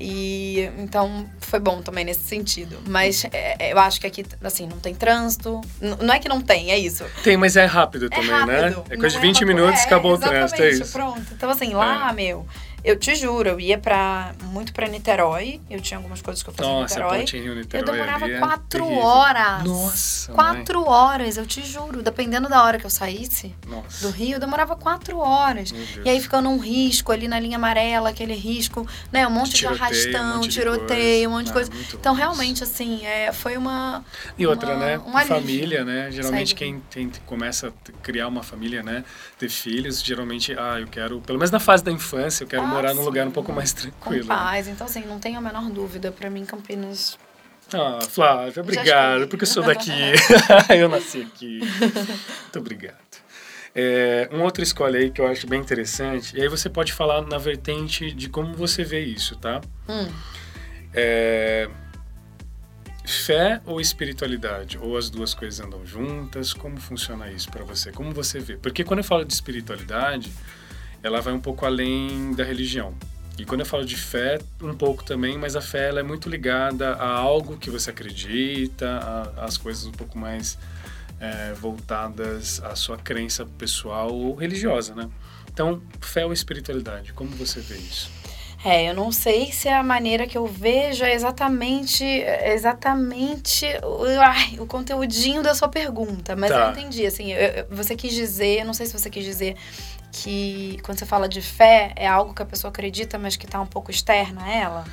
E 0.00 0.68
então 0.78 1.26
foi 1.38 1.60
bom 1.60 1.80
também 1.80 2.04
nesse 2.04 2.22
sentido. 2.24 2.78
Mas 2.88 3.24
é, 3.32 3.72
eu 3.72 3.78
acho 3.78 4.00
que 4.00 4.06
aqui, 4.06 4.24
assim, 4.42 4.66
não 4.66 4.78
tem 4.78 4.94
trânsito. 4.94 5.60
N- 5.80 5.96
não 6.02 6.12
é 6.14 6.18
que 6.18 6.28
não 6.28 6.40
tem, 6.40 6.70
é 6.72 6.78
isso. 6.78 7.04
Tem, 7.22 7.36
mas 7.36 7.56
é 7.56 7.64
rápido 7.64 8.06
É 8.06 8.08
também, 8.08 8.28
rápido. 8.30 8.50
né? 8.50 8.84
É 8.90 8.96
coisa 8.96 9.14
de 9.16 9.22
20 9.22 9.42
uma 9.44 9.54
minutos, 9.54 9.80
acabou 9.82 10.14
o 10.14 10.18
trânsito, 10.18 10.62
é 10.62 10.70
isso. 10.70 10.92
Pronto. 10.92 11.22
Então, 11.32 11.48
assim, 11.48 11.72
lá, 11.74 12.12
meu, 12.12 12.44
eu 12.84 12.96
te 12.98 13.14
juro, 13.14 13.48
eu 13.48 13.60
ia 13.60 13.78
pra, 13.78 14.32
muito 14.44 14.72
pra 14.72 14.86
Niterói. 14.86 15.60
Eu 15.70 15.80
tinha 15.80 15.96
algumas 15.98 16.20
coisas 16.20 16.42
que 16.42 16.50
eu 16.50 16.54
fazia 16.54 16.70
Nossa, 16.72 16.94
em 16.94 16.96
Niterói. 16.98 17.18
ponte 17.20 17.38
Rio 17.38 17.52
Eu 17.52 17.56
Niterói 17.56 17.92
demorava 17.92 18.24
ali 18.26 18.34
é 18.34 18.38
quatro 18.38 18.84
terrível. 18.84 18.98
horas. 19.04 19.64
Nossa, 19.64 20.32
mãe. 20.32 20.36
Quatro 20.56 20.84
horas, 20.88 21.36
eu 21.36 21.46
te 21.46 21.62
juro. 21.64 22.02
Dependendo 22.02 22.48
da 22.48 22.62
hora 22.62 22.78
que 22.78 22.84
eu 22.86 22.90
saísse 22.90 23.54
Nossa. 23.66 24.06
do 24.06 24.12
Rio, 24.12 24.34
eu 24.36 24.40
demorava 24.40 24.76
quatro 24.76 25.18
horas. 25.18 25.72
E 26.04 26.08
aí 26.08 26.20
ficando 26.20 26.48
um 26.48 26.58
risco 26.58 27.10
ali 27.10 27.26
na 27.26 27.40
linha 27.40 27.56
amarela, 27.56 28.10
aquele 28.10 28.34
risco, 28.34 28.86
né? 29.10 29.26
Um 29.26 29.30
monte 29.30 29.50
de, 29.52 29.56
Tiroteio, 29.56 29.80
um 29.80 29.84
arrastão, 29.84 30.36
monte 30.36 30.48
de 30.48 30.54
tiroteio, 30.54 31.28
um 31.28 31.32
monte 31.32 31.44
de 31.46 31.50
Ah, 31.50 31.54
coisa. 31.54 31.70
Então, 31.94 32.14
realmente, 32.14 32.62
assim, 32.62 33.04
é, 33.06 33.32
foi 33.32 33.56
uma. 33.56 34.04
E 34.38 34.46
outra, 34.46 34.74
uma- 34.74 34.84
né? 34.84 34.98
um 34.98 35.16
alívio. 35.16 35.36
família, 35.36 35.84
né? 35.84 36.10
Geralmente 36.10 36.48
Sair 36.50 36.56
quem 36.58 36.80
tem, 36.90 37.10
começa 37.24 37.68
a 37.68 37.92
criar 38.02 38.28
uma 38.28 38.42
família, 38.42 38.82
né? 38.82 39.04
Ter 39.38 39.48
filhos, 39.48 40.02
geralmente, 40.02 40.52
ah, 40.58 40.78
eu 40.80 40.86
quero, 40.86 41.20
pelo 41.20 41.38
menos 41.38 41.50
na 41.50 41.60
fase 41.60 41.82
da 41.82 41.90
infância, 41.90 42.44
eu 42.44 42.48
quero 42.48 42.62
Ah, 42.62 42.73
morar 42.74 42.94
num 42.94 43.04
lugar 43.04 43.24
um 43.26 43.30
sim. 43.30 43.34
pouco 43.34 43.52
mais 43.52 43.72
Com 43.72 43.80
tranquilo. 43.80 44.24
né? 44.24 44.34
paz. 44.34 44.68
Então, 44.68 44.86
assim, 44.86 45.04
não 45.04 45.18
tenho 45.18 45.38
a 45.38 45.40
menor 45.40 45.70
dúvida. 45.70 46.12
Pra 46.12 46.28
mim, 46.30 46.44
Campinas. 46.44 47.18
Ah, 47.72 48.00
Flávia, 48.08 48.62
obrigado, 48.62 49.26
porque 49.28 49.44
eu 49.44 49.48
sou 49.48 49.62
daqui. 49.62 49.90
eu 50.76 50.88
nasci 50.88 51.22
aqui. 51.22 51.60
Muito 51.60 52.58
obrigado. 52.58 52.94
É, 53.74 54.28
um 54.32 54.42
outro 54.42 54.62
escolhe 54.62 54.96
aí 54.96 55.10
que 55.10 55.20
eu 55.20 55.26
acho 55.26 55.46
bem 55.48 55.60
interessante, 55.60 56.36
e 56.36 56.40
aí 56.40 56.48
você 56.48 56.70
pode 56.70 56.92
falar 56.92 57.22
na 57.22 57.38
vertente 57.38 58.12
de 58.12 58.28
como 58.28 58.54
você 58.54 58.84
vê 58.84 59.00
isso, 59.00 59.34
tá? 59.36 59.60
Hum. 59.88 60.06
É, 60.92 61.68
fé 63.04 63.60
ou 63.66 63.80
espiritualidade? 63.80 64.78
Ou 64.78 64.96
as 64.96 65.10
duas 65.10 65.34
coisas 65.34 65.58
andam 65.58 65.84
juntas? 65.84 66.52
Como 66.52 66.76
funciona 66.78 67.30
isso 67.30 67.50
para 67.50 67.64
você? 67.64 67.90
Como 67.90 68.12
você 68.12 68.38
vê? 68.38 68.56
Porque 68.56 68.84
quando 68.84 69.00
eu 69.00 69.04
falo 69.04 69.24
de 69.24 69.32
espiritualidade, 69.32 70.30
ela 71.04 71.20
vai 71.20 71.34
um 71.34 71.38
pouco 71.40 71.66
além 71.66 72.32
da 72.34 72.42
religião. 72.42 72.94
E 73.38 73.44
quando 73.44 73.60
eu 73.60 73.66
falo 73.66 73.84
de 73.84 73.96
fé, 73.96 74.38
um 74.62 74.74
pouco 74.74 75.04
também, 75.04 75.36
mas 75.36 75.54
a 75.54 75.60
fé 75.60 75.88
ela 75.88 76.00
é 76.00 76.02
muito 76.02 76.28
ligada 76.30 76.94
a 76.94 77.08
algo 77.08 77.56
que 77.58 77.68
você 77.68 77.90
acredita, 77.90 79.32
as 79.36 79.58
coisas 79.58 79.84
um 79.84 79.92
pouco 79.92 80.16
mais 80.16 80.56
é, 81.20 81.52
voltadas 81.52 82.62
à 82.62 82.74
sua 82.74 82.96
crença 82.96 83.44
pessoal 83.58 84.12
ou 84.14 84.34
religiosa, 84.34 84.94
né? 84.94 85.08
Então, 85.52 85.82
fé 86.00 86.24
ou 86.24 86.32
espiritualidade, 86.32 87.12
como 87.12 87.30
você 87.30 87.60
vê 87.60 87.76
isso? 87.76 88.10
É, 88.64 88.88
eu 88.88 88.94
não 88.94 89.12
sei 89.12 89.52
se 89.52 89.68
a 89.68 89.82
maneira 89.82 90.26
que 90.26 90.38
eu 90.38 90.46
vejo 90.46 91.04
é 91.04 91.12
exatamente, 91.12 92.02
exatamente 92.04 93.66
o, 93.82 94.04
ai, 94.20 94.56
o 94.58 94.66
conteúdinho 94.66 95.42
da 95.42 95.54
sua 95.54 95.68
pergunta, 95.68 96.34
mas 96.34 96.50
Tá. 96.50 96.66
eu 96.66 96.70
entendi, 96.70 97.04
assim, 97.04 97.30
eu- 97.32 97.38
eu- 97.38 97.66
você 97.70 97.94
quis 97.94 98.14
dizer, 98.14 98.60
eu 98.60 98.64
não 98.64 98.72
sei 98.72 98.86
se 98.86 98.92
você 98.98 99.10
quis 99.10 99.22
dizer 99.24 99.54
que 100.22 100.78
quando 100.84 100.98
você 100.98 101.04
fala 101.04 101.28
de 101.28 101.42
fé, 101.42 101.92
é 101.96 102.06
algo 102.06 102.32
que 102.32 102.40
a 102.42 102.46
pessoa 102.46 102.68
acredita, 102.70 103.18
mas 103.18 103.34
que 103.36 103.46
tá 103.48 103.60
um 103.60 103.66
pouco 103.66 103.90
externa 103.90 104.44
a 104.44 104.54
ela, 104.54 104.84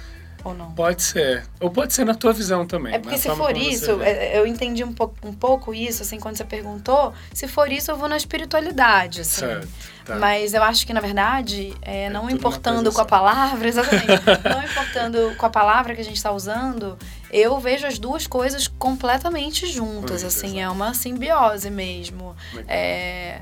ou 0.43 0.55
não? 0.55 0.71
Pode 0.71 1.03
ser. 1.03 1.43
Ou 1.59 1.69
pode 1.69 1.93
ser 1.93 2.03
na 2.05 2.15
tua 2.15 2.33
visão 2.33 2.65
também. 2.65 2.95
É 2.95 2.97
porque 2.97 3.15
na 3.15 3.21
se 3.21 3.29
for 3.29 3.55
isso, 3.55 4.01
é- 4.01 4.35
eu 4.39 4.47
entendi 4.47 4.83
um 4.83 4.91
pouco, 4.91 5.15
um 5.23 5.33
pouco 5.33 5.75
isso, 5.75 6.01
assim, 6.01 6.19
quando 6.19 6.37
você 6.37 6.43
perguntou. 6.43 7.13
Se 7.33 7.47
for 7.47 7.71
isso, 7.71 7.91
eu 7.91 7.97
vou 7.97 8.09
na 8.09 8.17
espiritualidade, 8.17 9.21
assim. 9.21 9.41
Certo. 9.41 9.67
Tá. 10.03 10.15
Mas 10.15 10.55
eu 10.55 10.63
acho 10.63 10.87
que, 10.87 10.93
na 10.93 10.99
verdade, 10.99 11.75
é, 11.83 12.09
não 12.09 12.21
tudo 12.21 12.31
uma 12.31 12.37
importando 12.37 12.91
com 12.91 13.01
a 13.01 13.05
palavra, 13.05 13.67
exatamente, 13.67 14.07
não 14.49 14.63
importando 14.63 15.35
com 15.37 15.45
a 15.45 15.49
palavra 15.51 15.93
que 15.93 16.01
a 16.01 16.03
gente 16.03 16.17
está 16.17 16.31
usando, 16.31 16.97
eu 17.31 17.59
vejo 17.59 17.85
as 17.85 17.99
duas 17.99 18.25
coisas 18.25 18.67
completamente 18.67 19.67
juntas, 19.67 20.23
Muito 20.23 20.25
assim, 20.25 20.59
é 20.59 20.67
uma 20.67 20.95
simbiose 20.95 21.69
mesmo. 21.69 22.35
É, 22.67 23.41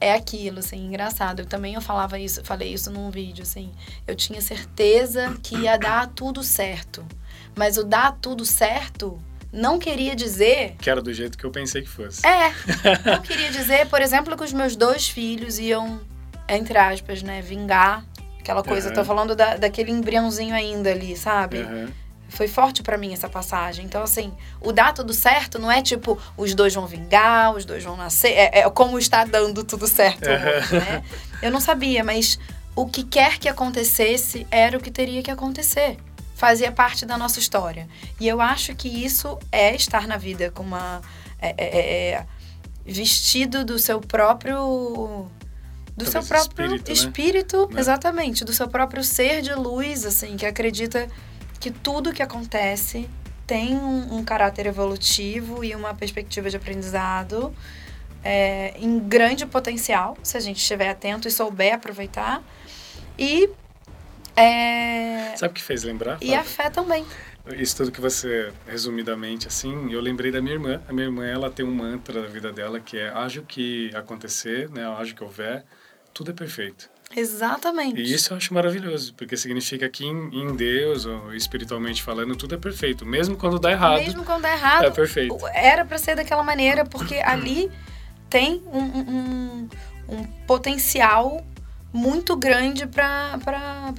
é 0.00 0.14
aquilo, 0.14 0.60
assim, 0.60 0.86
engraçado. 0.86 1.40
Eu 1.40 1.46
também 1.46 1.74
eu 1.74 1.80
falava 1.80 2.18
isso, 2.18 2.42
falei 2.44 2.72
isso 2.72 2.90
num 2.90 3.10
vídeo, 3.10 3.42
assim. 3.42 3.70
Eu 4.06 4.16
tinha 4.16 4.40
certeza 4.40 5.36
que 5.42 5.54
ia 5.56 5.76
dar 5.76 6.08
tudo 6.08 6.42
certo. 6.42 7.04
Mas 7.54 7.76
o 7.76 7.84
dar 7.84 8.16
tudo 8.20 8.44
certo 8.44 9.20
não 9.52 9.78
queria 9.78 10.14
dizer 10.14 10.76
Que 10.80 10.88
era 10.88 11.02
do 11.02 11.12
jeito 11.12 11.36
que 11.36 11.44
eu 11.44 11.50
pensei 11.50 11.82
que 11.82 11.88
fosse. 11.88 12.26
é, 12.26 12.48
eu 13.14 13.20
queria 13.20 13.50
dizer, 13.50 13.86
por 13.88 14.00
exemplo, 14.00 14.36
que 14.36 14.44
os 14.44 14.52
meus 14.52 14.76
dois 14.76 15.08
filhos 15.08 15.58
iam, 15.58 16.00
entre 16.48 16.78
aspas, 16.78 17.22
né, 17.22 17.42
vingar 17.42 18.04
aquela 18.38 18.62
coisa. 18.62 18.88
Aham. 18.88 18.94
Tô 18.94 19.04
falando 19.04 19.36
da, 19.36 19.56
daquele 19.56 19.90
embriãozinho 19.90 20.54
ainda 20.54 20.90
ali, 20.90 21.16
sabe? 21.16 21.58
Aham. 21.58 21.88
Foi 22.30 22.46
forte 22.48 22.82
pra 22.82 22.96
mim 22.96 23.12
essa 23.12 23.28
passagem. 23.28 23.84
Então, 23.84 24.02
assim, 24.02 24.32
o 24.60 24.72
dar 24.72 24.92
tudo 24.94 25.12
certo 25.12 25.58
não 25.58 25.70
é 25.70 25.82
tipo, 25.82 26.18
os 26.36 26.54
dois 26.54 26.72
vão 26.74 26.86
vingar, 26.86 27.52
os 27.54 27.64
dois 27.64 27.82
vão 27.84 27.96
nascer. 27.96 28.30
É, 28.32 28.60
é 28.60 28.70
como 28.70 28.98
está 28.98 29.24
dando 29.24 29.62
tudo 29.64 29.86
certo, 29.86 30.26
Aham. 30.28 30.78
né? 30.78 31.04
Eu 31.42 31.50
não 31.50 31.60
sabia, 31.60 32.02
mas 32.04 32.38
o 32.74 32.86
que 32.86 33.02
quer 33.04 33.38
que 33.38 33.48
acontecesse 33.48 34.46
era 34.50 34.76
o 34.78 34.80
que 34.80 34.90
teria 34.90 35.22
que 35.22 35.30
acontecer. 35.30 35.98
Fazia 36.34 36.72
parte 36.72 37.04
da 37.04 37.18
nossa 37.18 37.38
história. 37.38 37.86
E 38.18 38.26
eu 38.26 38.40
acho 38.40 38.74
que 38.74 38.88
isso 38.88 39.38
é 39.52 39.74
estar 39.74 40.06
na 40.06 40.16
vida 40.16 40.50
com 40.50 40.62
uma. 40.62 41.02
é- 41.42 41.54
é- 41.58 41.78
é- 41.78 42.10
é 42.12 42.26
vestido 42.86 43.64
do 43.64 43.78
seu 43.78 44.00
próprio. 44.00 45.26
Do 45.96 46.04
seu 46.06 46.22
Talvez 46.22 46.28
próprio 46.28 46.66
espírito, 46.76 46.88
né? 46.88 46.94
espírito, 46.94 47.68
Né? 47.72 47.80
exatamente, 47.80 48.44
do 48.44 48.52
seu 48.54 48.68
próprio 48.68 49.04
ser 49.04 49.42
de 49.42 49.52
luz, 49.52 50.06
assim, 50.06 50.36
que 50.36 50.46
acredita 50.46 51.06
que 51.60 51.70
tudo 51.70 52.12
que 52.12 52.22
acontece 52.22 53.08
tem 53.46 53.76
um, 53.76 54.16
um 54.16 54.24
caráter 54.24 54.66
evolutivo 54.66 55.62
e 55.62 55.74
uma 55.74 55.94
perspectiva 55.94 56.48
de 56.48 56.56
aprendizado 56.56 57.54
é, 58.24 58.74
em 58.78 58.98
grande 58.98 59.44
potencial, 59.46 60.16
se 60.22 60.36
a 60.36 60.40
gente 60.40 60.56
estiver 60.58 60.88
atento 60.88 61.28
e 61.28 61.30
souber 61.30 61.74
aproveitar. 61.74 62.42
E, 63.18 63.50
é, 64.34 65.34
Sabe 65.36 65.52
o 65.52 65.54
que 65.54 65.62
fez 65.62 65.82
lembrar? 65.82 66.18
e 66.22 66.34
a 66.34 66.42
fé 66.42 66.70
também. 66.70 67.04
Isso 67.56 67.76
tudo 67.76 67.90
que 67.90 68.00
você, 68.00 68.52
resumidamente, 68.66 69.48
assim, 69.48 69.90
eu 69.92 70.00
lembrei 70.00 70.30
da 70.30 70.40
minha 70.40 70.54
irmã. 70.54 70.80
A 70.88 70.92
minha 70.92 71.06
irmã, 71.06 71.26
ela 71.26 71.50
tem 71.50 71.64
um 71.64 71.74
mantra 71.74 72.22
na 72.22 72.28
vida 72.28 72.52
dela 72.52 72.78
que 72.78 72.98
é 72.98 73.08
haja 73.08 73.40
o 73.40 73.44
que 73.44 73.90
acontecer, 73.94 74.70
né? 74.70 74.86
Haja 74.86 75.12
o 75.12 75.16
que 75.16 75.24
houver, 75.24 75.64
tudo 76.12 76.30
é 76.30 76.34
perfeito. 76.34 76.88
Exatamente. 77.14 78.00
E 78.00 78.14
isso 78.14 78.32
eu 78.32 78.36
acho 78.36 78.54
maravilhoso, 78.54 79.12
porque 79.14 79.36
significa 79.36 79.88
que 79.88 80.04
em, 80.04 80.30
em 80.32 80.54
Deus, 80.54 81.06
ou 81.06 81.34
espiritualmente 81.34 82.02
falando, 82.02 82.36
tudo 82.36 82.54
é 82.54 82.58
perfeito. 82.58 83.04
Mesmo 83.04 83.36
quando 83.36 83.58
dá 83.58 83.72
errado, 83.72 84.00
Mesmo 84.00 84.24
quando 84.24 84.42
dá 84.42 84.52
errado, 84.52 84.84
é 84.84 84.90
perfeito. 84.90 85.36
era 85.52 85.84
para 85.84 85.98
ser 85.98 86.14
daquela 86.14 86.42
maneira, 86.42 86.84
porque 86.84 87.16
ali 87.16 87.70
tem 88.28 88.62
um, 88.72 88.78
um, 88.78 89.68
um 90.08 90.24
potencial 90.46 91.44
muito 91.92 92.36
grande 92.36 92.86
para 92.86 93.38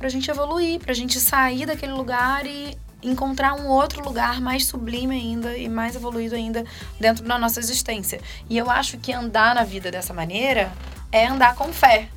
a 0.01 0.09
gente 0.09 0.31
evoluir, 0.31 0.79
para 0.79 0.91
a 0.91 0.95
gente 0.95 1.19
sair 1.19 1.65
daquele 1.65 1.91
lugar 1.91 2.45
e 2.45 2.77
encontrar 3.03 3.53
um 3.55 3.67
outro 3.67 4.03
lugar 4.03 4.39
mais 4.39 4.65
sublime 4.65 5.15
ainda 5.15 5.57
e 5.57 5.67
mais 5.67 5.95
evoluído 5.95 6.35
ainda 6.35 6.63
dentro 6.99 7.25
da 7.25 7.37
nossa 7.37 7.59
existência. 7.59 8.21
E 8.49 8.57
eu 8.57 8.69
acho 8.69 8.97
que 8.99 9.11
andar 9.11 9.55
na 9.55 9.63
vida 9.63 9.91
dessa 9.91 10.13
maneira 10.13 10.71
é 11.11 11.27
andar 11.27 11.55
com 11.55 11.73
fé. 11.73 12.07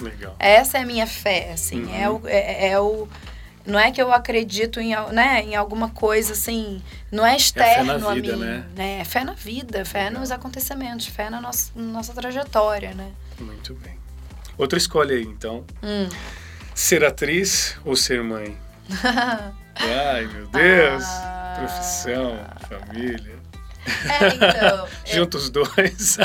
Legal. 0.00 0.34
Essa 0.38 0.78
é 0.78 0.82
a 0.82 0.86
minha 0.86 1.06
fé, 1.06 1.52
assim. 1.52 1.84
Uhum. 1.84 1.94
É, 1.94 2.10
o, 2.10 2.22
é, 2.26 2.68
é 2.70 2.80
o. 2.80 3.08
Não 3.66 3.78
é 3.78 3.90
que 3.90 4.00
eu 4.00 4.12
acredito 4.12 4.80
em, 4.80 4.94
né, 5.12 5.42
em 5.42 5.54
alguma 5.54 5.90
coisa 5.90 6.32
assim. 6.32 6.82
Não 7.12 7.24
é 7.24 7.36
externo 7.36 7.98
na 7.98 8.10
a 8.10 8.14
vida, 8.14 8.36
mim. 8.36 8.64
né? 8.74 9.00
É 9.00 9.04
fé 9.04 9.22
na 9.22 9.34
vida, 9.34 9.84
fé 9.84 10.04
Legal. 10.04 10.20
nos 10.20 10.30
acontecimentos, 10.30 11.06
fé 11.06 11.28
na 11.28 11.40
nossa, 11.40 11.70
na 11.74 11.92
nossa 11.92 12.12
trajetória, 12.14 12.94
né? 12.94 13.12
Muito 13.38 13.74
bem. 13.74 13.98
Outra 14.56 14.78
escolha 14.78 15.14
aí, 15.14 15.22
então. 15.22 15.64
Hum. 15.82 16.08
Ser 16.74 17.04
atriz 17.04 17.76
ou 17.84 17.94
ser 17.94 18.22
mãe? 18.22 18.56
Ai, 19.76 20.26
meu 20.26 20.46
Deus. 20.48 21.04
Ah. 21.04 21.56
Profissão, 21.58 22.38
família. 22.68 23.39
É, 23.86 24.26
então. 24.34 24.86
eu- 25.06 25.14
Junta 25.14 25.36
os 25.38 25.50
dois. 25.50 26.18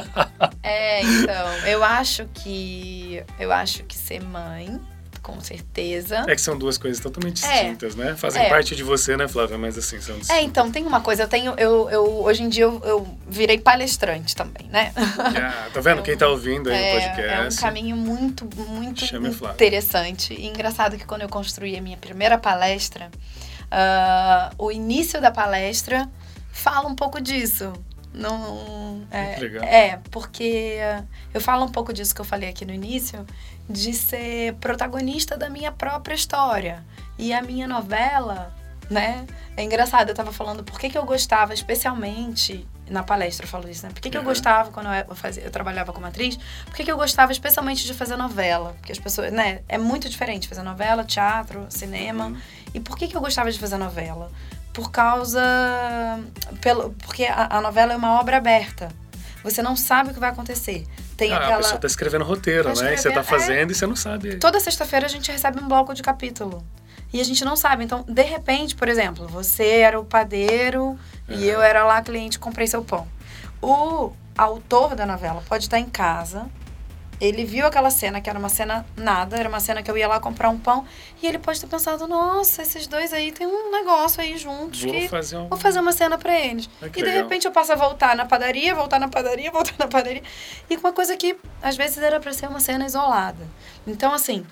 É, 0.64 1.02
então. 1.02 1.48
Eu 1.68 1.84
acho 1.84 2.26
que. 2.34 3.24
Eu 3.40 3.52
acho 3.52 3.84
que 3.84 3.96
ser 3.98 4.22
mãe, 4.22 4.80
com 5.22 5.40
certeza. 5.42 6.24
É 6.28 6.36
que 6.36 6.42
são 6.42 6.58
duas 6.58 6.78
coisas 6.78 7.02
totalmente 7.02 7.44
É. 7.46 7.52
distintas, 7.52 7.96
né? 7.96 8.16
Fazem 8.16 8.44
É. 8.44 8.50
parte 8.50 8.76
de 8.76 8.84
você, 8.84 9.18
né, 9.18 9.28
Flávia? 9.28 9.58
Mas 9.58 9.78
assim, 9.78 10.00
são 10.00 10.16
É, 10.30 10.42
então, 10.42 10.70
tem 10.72 10.86
uma 10.86 11.02
coisa, 11.02 11.24
eu 11.24 11.28
tenho. 11.28 11.54
Eu, 11.58 11.90
eu, 11.90 12.06
hoje 12.24 12.44
em 12.44 12.50
dia 12.50 12.64
eu, 12.66 12.80
eu 12.84 13.18
virei 13.28 13.58
palestrante 13.58 14.36
também, 14.36 14.68
né? 14.70 14.92
Ah, 15.18 15.70
tá 15.74 15.82
vendo? 15.82 16.02
Quem 16.04 16.16
tá 16.18 16.28
ouvindo 16.28 16.70
aí 16.70 16.78
no 16.78 16.84
É, 16.86 17.00
podcast. 17.10 17.58
é 17.58 17.60
um 17.60 17.62
caminho 17.62 17.96
muito, 17.96 18.48
muito 18.68 19.04
interessante. 19.46 20.34
E 20.34 20.46
engraçado 20.46 20.98
que 20.98 21.06
quando 21.06 21.22
eu 21.24 21.30
construí 21.30 21.76
a 21.78 21.82
minha 21.82 21.98
primeira 21.98 22.38
palestra, 22.38 23.10
ah, 23.72 24.52
o 24.58 24.72
início 24.72 25.20
da 25.22 25.32
palestra 25.32 26.08
fala 26.56 26.88
um 26.88 26.96
pouco 26.96 27.20
disso. 27.22 27.74
Não, 28.14 29.06
é, 29.12 29.90
é, 29.90 30.00
porque 30.10 30.78
eu 31.34 31.42
falo 31.42 31.66
um 31.66 31.70
pouco 31.70 31.92
disso 31.92 32.16
que 32.16 32.22
eu 32.22 32.26
falei 32.26 32.48
aqui 32.50 32.66
no 32.66 32.74
início, 32.74 33.26
de 33.70 33.92
ser 33.94 34.54
protagonista 34.56 35.36
da 35.38 35.50
minha 35.50 35.70
própria 35.70 36.16
história. 36.16 36.82
E 37.18 37.34
a 37.34 37.42
minha 37.42 37.68
novela, 37.68 38.56
né? 38.90 39.26
É 39.58 39.64
engraçado, 39.64 40.08
eu 40.10 40.16
tava 40.16 40.32
falando 40.32 40.64
por 40.64 40.80
que, 40.80 40.90
que 40.90 40.98
eu 40.98 41.04
gostava, 41.04 41.54
especialmente 41.54 42.66
na 42.90 43.04
palestra 43.04 43.46
eu 43.46 43.50
falo 43.50 43.68
isso, 43.68 43.86
né? 43.86 43.92
Por 43.92 44.00
que, 44.00 44.10
que 44.10 44.16
eu 44.16 44.22
Uhum. 44.22 44.28
gostava 44.28 44.72
quando 44.72 44.88
eu, 44.94 45.16
fazia, 45.16 45.44
eu 45.44 45.52
trabalhava 45.52 45.92
como 45.92 46.06
atriz? 46.06 46.38
Por 46.66 46.74
que, 46.76 46.86
que 46.86 46.92
eu 46.92 46.96
gostava 46.98 47.34
especialmente 47.34 47.86
de 47.86 47.94
fazer 47.94 48.16
novela? 48.16 48.76
Porque 48.78 48.94
as 48.94 49.00
pessoas, 49.00 49.34
né? 49.34 49.60
É 49.68 49.78
muito 49.78 50.08
diferente 50.08 50.48
fazer 50.48 50.64
novela, 50.64 51.04
teatro, 51.04 51.66
cinema. 51.70 52.28
Uhum. 52.28 52.38
E 52.74 52.80
por 52.80 52.98
que, 52.98 53.08
que 53.10 53.18
eu 53.18 53.22
gostava 53.22 53.52
de 53.52 53.60
fazer 53.60 53.78
novela? 53.78 54.32
Por 54.76 54.92
causa. 54.92 55.42
Pelo, 56.62 56.92
porque 57.04 57.26
a, 57.26 57.58
a 57.58 57.62
novela 57.62 57.94
é 57.94 57.96
uma 57.96 58.20
obra 58.20 58.38
aberta. 58.38 58.90
Você 59.44 59.62
não 59.62 59.76
sabe 59.76 60.12
o 60.12 60.14
que 60.14 60.20
vai 60.20 60.30
acontecer. 60.32 60.86
Tem 61.16 61.32
Ah, 61.32 61.38
a 61.38 61.44
aquela. 61.44 61.58
pessoa 61.58 61.80
tá 61.80 61.88
escrevendo 61.88 62.26
roteiro, 62.26 62.74
Tá 62.74 62.82
né? 62.82 62.94
E 62.94 62.98
você 62.98 63.10
tá 63.12 63.20
escrevendo, 63.20 63.20
é. 63.20 63.24
fazendo 63.24 63.72
e 63.72 63.76
você 63.76 63.88
não 63.88 63.96
sabe. 63.96 64.36
Toda 64.38 64.60
sexta-feira 64.60 65.06
a 65.06 65.10
gente 65.10 65.32
recebe 65.32 65.60
um 65.60 65.68
bloco 65.68 65.94
de 65.94 66.04
capítulo. 66.04 66.64
E 67.14 67.22
a 67.22 67.24
gente 67.24 67.46
não 67.46 67.56
sabe. 67.56 67.84
Então, 67.86 68.04
de 68.08 68.24
repente, 68.24 68.76
por 68.76 68.90
exemplo, 68.90 69.28
você 69.28 69.78
era 69.80 70.00
o 70.00 70.04
padeiro 70.04 71.00
e 71.30 71.34
Uhum. 71.36 71.40
eu 71.42 71.62
era 71.62 71.86
lá 71.86 72.02
cliente, 72.02 72.38
comprei 72.38 72.68
seu 72.68 72.84
pão. 72.84 73.08
O 73.62 74.12
autor 74.38 74.96
da 74.96 75.06
novela 75.06 75.42
pode 75.48 75.64
estar 75.66 75.80
em 75.80 75.86
casa. 75.90 76.48
Ele 77.20 77.46
viu 77.46 77.66
aquela 77.66 77.90
cena, 77.90 78.20
que 78.20 78.30
era 78.30 78.38
uma 78.38 78.50
cena 78.50 78.86
nada, 78.98 79.38
era 79.38 79.48
uma 79.48 79.60
cena 79.60 79.82
que 79.82 79.90
eu 79.90 79.98
ia 79.98 80.08
lá 80.08 80.20
comprar 80.20 80.50
um 80.50 80.58
pão, 80.58 80.86
e 81.22 81.28
ele 81.28 81.40
pode 81.40 81.60
ter 81.62 81.68
pensado: 81.68 82.08
nossa, 82.08 82.62
esses 82.62 82.88
dois 82.88 83.14
aí 83.14 83.32
tem 83.32 83.48
um 83.48 83.72
negócio 83.72 84.22
aí 84.22 84.38
juntos 84.38 84.82
Vou 84.82 84.92
que 84.92 85.08
fazer 85.08 85.38
um. 85.38 85.48
Vou 85.48 85.58
fazer 85.58 85.80
uma 85.80 85.92
cena 85.92 86.18
pra 86.18 86.38
eles. 86.38 86.70
Ah, 86.82 86.88
e 86.88 86.90
de 86.90 87.02
legal. 87.02 87.24
repente 87.24 87.46
eu 87.46 87.52
passo 87.52 87.72
a 87.72 87.76
voltar 87.76 88.16
na 88.16 88.26
padaria, 88.26 88.76
voltar 88.76 89.00
na 89.00 89.08
padaria, 89.08 89.50
voltar 89.52 89.76
na 89.80 89.88
padaria. 89.88 90.24
E 90.70 90.76
com 90.76 90.88
uma 90.88 90.94
coisa 90.94 91.16
que 91.16 91.38
às 91.62 91.78
vezes 91.78 91.98
era 91.98 92.20
pra 92.20 92.34
ser 92.34 92.48
uma 92.48 92.60
cena 92.60 92.86
isolada. 92.86 93.48
Então, 93.88 94.14
assim, 94.14 94.46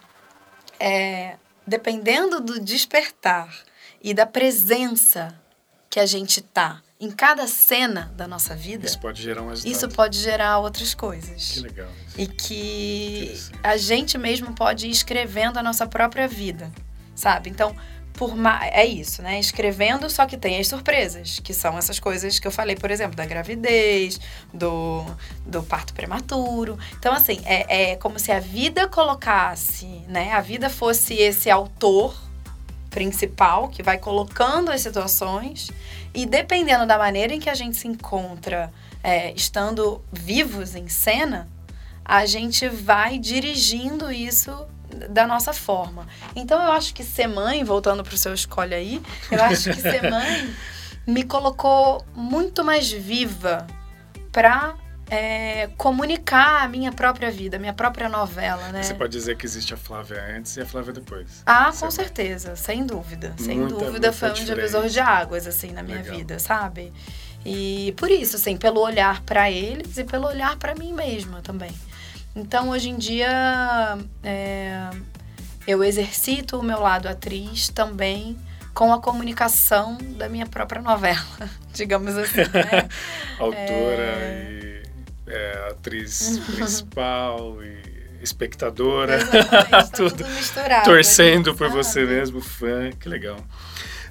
é, 0.80 1.36
dependendo 1.66 2.40
do 2.40 2.60
despertar 2.60 3.50
e 4.02 4.14
da 4.14 4.26
presença 4.26 5.38
que 5.90 6.00
a 6.00 6.06
gente 6.06 6.42
tá 6.42 6.82
em 7.04 7.12
cada 7.12 7.48
cena 7.48 8.14
da 8.16 8.28
nossa 8.28 8.56
vida, 8.56 8.86
Isso 8.86 9.00
pode 9.00 9.22
gerar 9.22 9.42
um 9.42 9.50
resultado. 9.50 9.72
isso 9.72 9.90
pode 9.90 10.18
gerar 10.20 10.60
outras 10.60 10.92
Que 10.94 11.00
coisas. 11.00 11.58
legal. 11.58 11.88
E 12.18 12.28
que 12.28 13.38
a 13.62 13.76
gente 13.78 14.18
mesmo 14.18 14.54
pode 14.54 14.88
ir 14.88 14.92
escrevendo 14.92 15.58
a 15.58 15.64
nossa 15.64 15.86
própria 15.88 16.28
vida, 16.28 16.72
sabe? 17.16 17.50
Então, 17.50 17.76
por 18.14 18.36
ma- 18.38 18.64
é 18.68 18.86
isso, 18.86 19.22
né? 19.24 19.40
Escrevendo, 19.40 20.08
só 20.10 20.26
que 20.28 20.38
tem 20.38 20.60
as 20.60 20.68
surpresas, 20.68 21.40
que 21.40 21.52
são 21.54 21.76
essas 21.78 22.00
coisas 22.00 22.38
que 22.40 22.48
eu 22.48 22.52
falei, 22.52 22.76
por 22.76 22.92
exemplo, 22.92 23.16
da 23.16 23.26
gravidez, 23.26 24.20
do, 24.54 25.04
do 25.46 25.64
parto 25.64 25.94
prematuro. 25.96 26.78
Então, 27.00 27.12
assim, 27.12 27.42
é, 27.44 27.94
é 27.94 27.96
como 27.96 28.20
se 28.20 28.32
a 28.32 28.40
vida 28.40 28.88
colocasse, 28.88 29.88
né? 30.08 30.32
A 30.32 30.42
vida 30.42 30.70
fosse 30.70 31.16
esse 31.16 31.50
autor 31.50 32.16
principal 32.92 33.70
que 33.70 33.82
vai 33.82 33.98
colocando 33.98 34.70
as 34.72 34.82
situações 34.82 35.72
e 36.14 36.26
dependendo 36.26 36.86
da 36.86 36.98
maneira 36.98 37.34
em 37.34 37.40
que 37.40 37.50
a 37.50 37.56
gente 37.56 37.76
se 37.76 37.88
encontra 37.88 38.72
é, 39.04 39.32
estando 39.34 40.04
vivos 40.12 40.76
em 40.76 40.88
cena, 40.88 41.48
a 42.06 42.26
gente 42.26 42.68
vai 42.68 43.18
dirigindo 43.18 44.12
isso 44.12 44.68
da 45.10 45.26
nossa 45.26 45.52
forma. 45.54 46.08
Então 46.36 46.62
eu 46.62 46.72
acho 46.72 46.94
que 46.94 47.04
ser 47.04 47.28
mãe, 47.28 47.64
voltando 47.64 48.04
para 48.04 48.14
o 48.14 48.18
seu 48.18 48.34
escolhe 48.34 48.76
aí, 48.76 49.02
eu 49.32 49.44
acho 49.44 49.72
que 49.72 49.82
ser 49.82 50.10
mãe 50.10 50.54
me 51.08 51.24
colocou 51.24 52.06
muito 52.16 52.64
mais 52.64 52.92
viva 52.92 53.66
para 54.32 54.76
é, 55.14 55.70
comunicar 55.78 56.64
a 56.64 56.68
minha 56.68 56.92
própria 56.92 57.30
vida, 57.30 57.58
a 57.58 57.60
minha 57.60 57.74
própria 57.74 58.10
novela, 58.10 58.70
né? 58.70 58.82
Você 58.82 58.96
pode 58.96 59.12
dizer 59.12 59.38
que 59.38 59.46
existe 59.46 59.72
a 59.72 59.78
Flávia 59.78 60.20
antes 60.36 60.58
e 60.58 60.62
a 60.62 60.66
Flávia 60.66 60.92
depois. 60.92 61.44
Ah, 61.46 61.72
com 61.80 61.92
certeza, 61.92 62.56
sem 62.56 62.84
dúvida. 62.84 63.32
Sem 63.38 63.60
Muita, 63.60 63.76
dúvida 63.76 63.92
muita 63.92 64.12
foi 64.12 64.32
um 64.32 64.34
divisor 64.34 64.88
de 64.88 65.00
águas, 65.00 65.46
assim, 65.46 65.72
na 65.72 65.84
minha 65.84 65.98
Legal. 65.98 66.18
vida, 66.18 66.40
sabe? 66.40 66.92
E 67.46 67.94
por 67.96 68.10
isso, 68.10 68.38
assim, 68.38 68.58
pelo 68.58 68.82
olhar 68.82 69.22
para 69.22 69.52
eles 69.52 70.00
e 70.00 70.04
pelo 70.04 70.28
olhar 70.28 70.58
para 70.58 70.74
mim 70.74 70.92
mesma 70.92 71.44
também. 71.44 71.72
Então, 72.36 72.70
hoje 72.70 72.90
em 72.90 72.98
dia, 72.98 74.00
é, 74.24 74.90
eu 75.68 75.84
exercito 75.84 76.58
o 76.58 76.64
meu 76.64 76.80
lado 76.80 77.08
atriz 77.08 77.70
também 77.70 78.36
com 78.74 78.92
a 78.92 79.00
comunicação 79.00 79.96
da 80.18 80.28
minha 80.28 80.48
própria 80.48 80.82
novela, 80.82 81.22
digamos 81.72 82.18
assim, 82.18 82.38
né? 82.52 82.90
Autora 83.38 84.42
e 84.50 84.73
é, 85.28 85.68
atriz 85.72 86.40
principal 86.56 87.58
e 87.64 88.22
espectadora. 88.22 89.20
Tá 89.70 89.84
tudo, 89.96 90.26
misturado. 90.30 90.86
Torcendo 90.86 91.54
por 91.56 91.68
sabe? 91.70 91.84
você 91.84 92.06
mesmo, 92.06 92.42
fã. 92.42 92.90
Que 92.92 93.10
legal. 93.10 93.38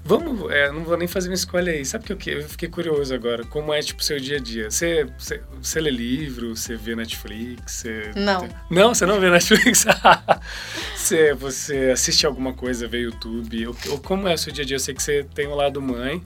Vamos, 0.05 0.51
é, 0.51 0.68
não 0.72 0.83
vou 0.83 0.96
nem 0.96 1.07
fazer 1.07 1.29
uma 1.29 1.35
escolha 1.35 1.72
aí. 1.72 1.85
Sabe 1.85 2.03
o 2.03 2.07
que 2.09 2.12
eu, 2.12 2.16
que- 2.16 2.31
eu 2.31 2.48
fiquei 2.48 2.68
curioso 2.68 3.14
agora? 3.14 3.44
Como 3.44 3.72
é, 3.72 3.81
tipo, 3.81 4.03
seu 4.03 4.18
dia 4.18 4.38
a 4.38 4.40
dia? 4.40 4.68
Você, 4.68 5.07
você, 5.16 5.40
você 5.62 5.81
lê 5.81 5.90
livro? 5.92 6.57
Você 6.57 6.75
vê 6.75 6.96
Netflix? 6.96 7.72
Você... 7.72 8.11
Não. 8.16 8.48
Não, 8.68 8.92
você 8.92 9.07
não 9.07 9.20
vê 9.20 9.31
Netflix? 9.31 9.85
você, 10.96 11.35
você 11.35 11.90
assiste 11.92 12.27
alguma 12.27 12.53
coisa, 12.53 12.88
vê 12.88 12.98
YouTube? 13.03 13.66
Ou, 13.68 13.77
ou 13.90 13.98
como 13.98 14.27
é 14.27 14.35
o 14.35 14.38
seu 14.38 14.53
dia 14.53 14.64
a 14.64 14.66
dia? 14.66 14.75
Eu 14.77 14.81
sei 14.81 14.92
que 14.92 15.03
você 15.03 15.25
tem 15.35 15.46
o 15.46 15.55
lado 15.55 15.81
mãe. 15.81 16.22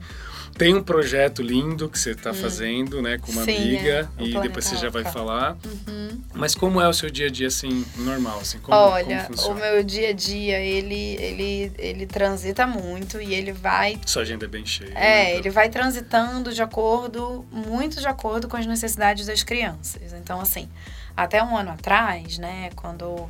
Tem 0.57 0.73
um 0.73 0.81
projeto 0.81 1.41
lindo 1.41 1.87
que 1.87 1.99
você 1.99 2.11
está 2.11 2.33
fazendo, 2.33 3.01
né, 3.01 3.17
com 3.17 3.31
uma 3.31 3.41
Hum. 3.41 3.45
Sim, 3.45 3.57
amiga, 3.57 4.09
é, 4.17 4.23
e 4.23 4.31
Planeta 4.31 4.41
depois 4.41 4.65
você 4.65 4.75
já 4.75 4.89
vai 4.89 5.03
falar. 5.03 5.55
Uhum. 5.65 6.21
Mas 6.33 6.55
como 6.55 6.81
é 6.81 6.87
o 6.87 6.93
seu 6.93 7.09
dia 7.09 7.27
a 7.27 7.29
dia, 7.29 7.47
assim, 7.47 7.85
normal? 7.97 8.39
Assim, 8.39 8.59
como, 8.59 8.75
Olha, 8.75 9.27
como 9.35 9.51
o 9.51 9.55
meu 9.55 9.83
dia 9.83 10.09
a 10.09 10.13
dia, 10.13 10.59
ele, 10.59 11.15
ele, 11.19 11.71
ele 11.77 12.05
transita 12.05 12.65
muito 12.67 13.21
e 13.21 13.33
ele 13.33 13.51
vai. 13.51 13.99
Sua 14.05 14.21
agenda 14.23 14.45
é 14.45 14.47
bem 14.47 14.65
cheia. 14.65 14.91
É, 14.93 15.23
né? 15.23 15.35
ele 15.35 15.49
vai 15.49 15.69
transitando 15.69 16.53
de 16.53 16.61
acordo, 16.61 17.45
muito 17.51 17.99
de 17.99 18.07
acordo 18.07 18.47
com 18.47 18.57
as 18.57 18.65
necessidades 18.65 19.25
das 19.25 19.43
crianças. 19.43 20.13
Então, 20.13 20.39
assim, 20.41 20.67
até 21.15 21.43
um 21.43 21.57
ano 21.57 21.71
atrás, 21.71 22.37
né, 22.37 22.69
quando, 22.75 23.27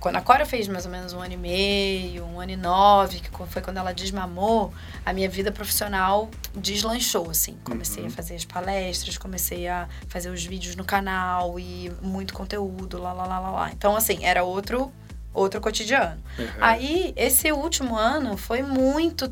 quando 0.00 0.16
a 0.16 0.20
Cora 0.22 0.46
fez 0.46 0.66
mais 0.66 0.86
ou 0.86 0.90
menos 0.90 1.12
um 1.12 1.20
ano 1.20 1.34
e 1.34 1.36
meio, 1.36 2.24
um 2.24 2.40
ano 2.40 2.52
e 2.52 2.56
nove, 2.56 3.20
que 3.20 3.30
foi 3.46 3.60
quando 3.62 3.76
ela 3.76 3.92
desmamou, 3.92 4.72
a 5.04 5.12
minha 5.12 5.28
vida 5.28 5.52
profissional 5.52 6.30
deslanchou, 6.56 7.30
assim. 7.30 7.56
Comecei 7.64 8.02
Uhum. 8.02 8.08
a 8.08 8.10
fazer 8.10 8.34
as 8.34 8.44
palestras, 8.46 9.18
comecei 9.18 9.68
a 9.68 9.86
fazer 10.08 10.30
os 10.30 10.42
vídeos 10.44 10.74
no 10.74 10.84
canal 10.84 11.60
e 11.60 11.92
muito 12.00 12.32
conteúdo, 12.34 12.98
lá, 13.00 13.12
lá, 13.12 13.26
lá, 13.26 13.38
lá, 13.38 13.50
lá. 13.50 13.70
Então, 13.72 13.94
assim, 13.94 14.24
era 14.24 14.42
outro, 14.42 14.90
outro 15.34 15.60
cotidiano. 15.60 16.20
Uhum. 16.38 16.46
Aí, 16.60 17.12
esse 17.14 17.52
último 17.52 17.94
ano 17.96 18.36
foi 18.38 18.62
muito 18.62 19.30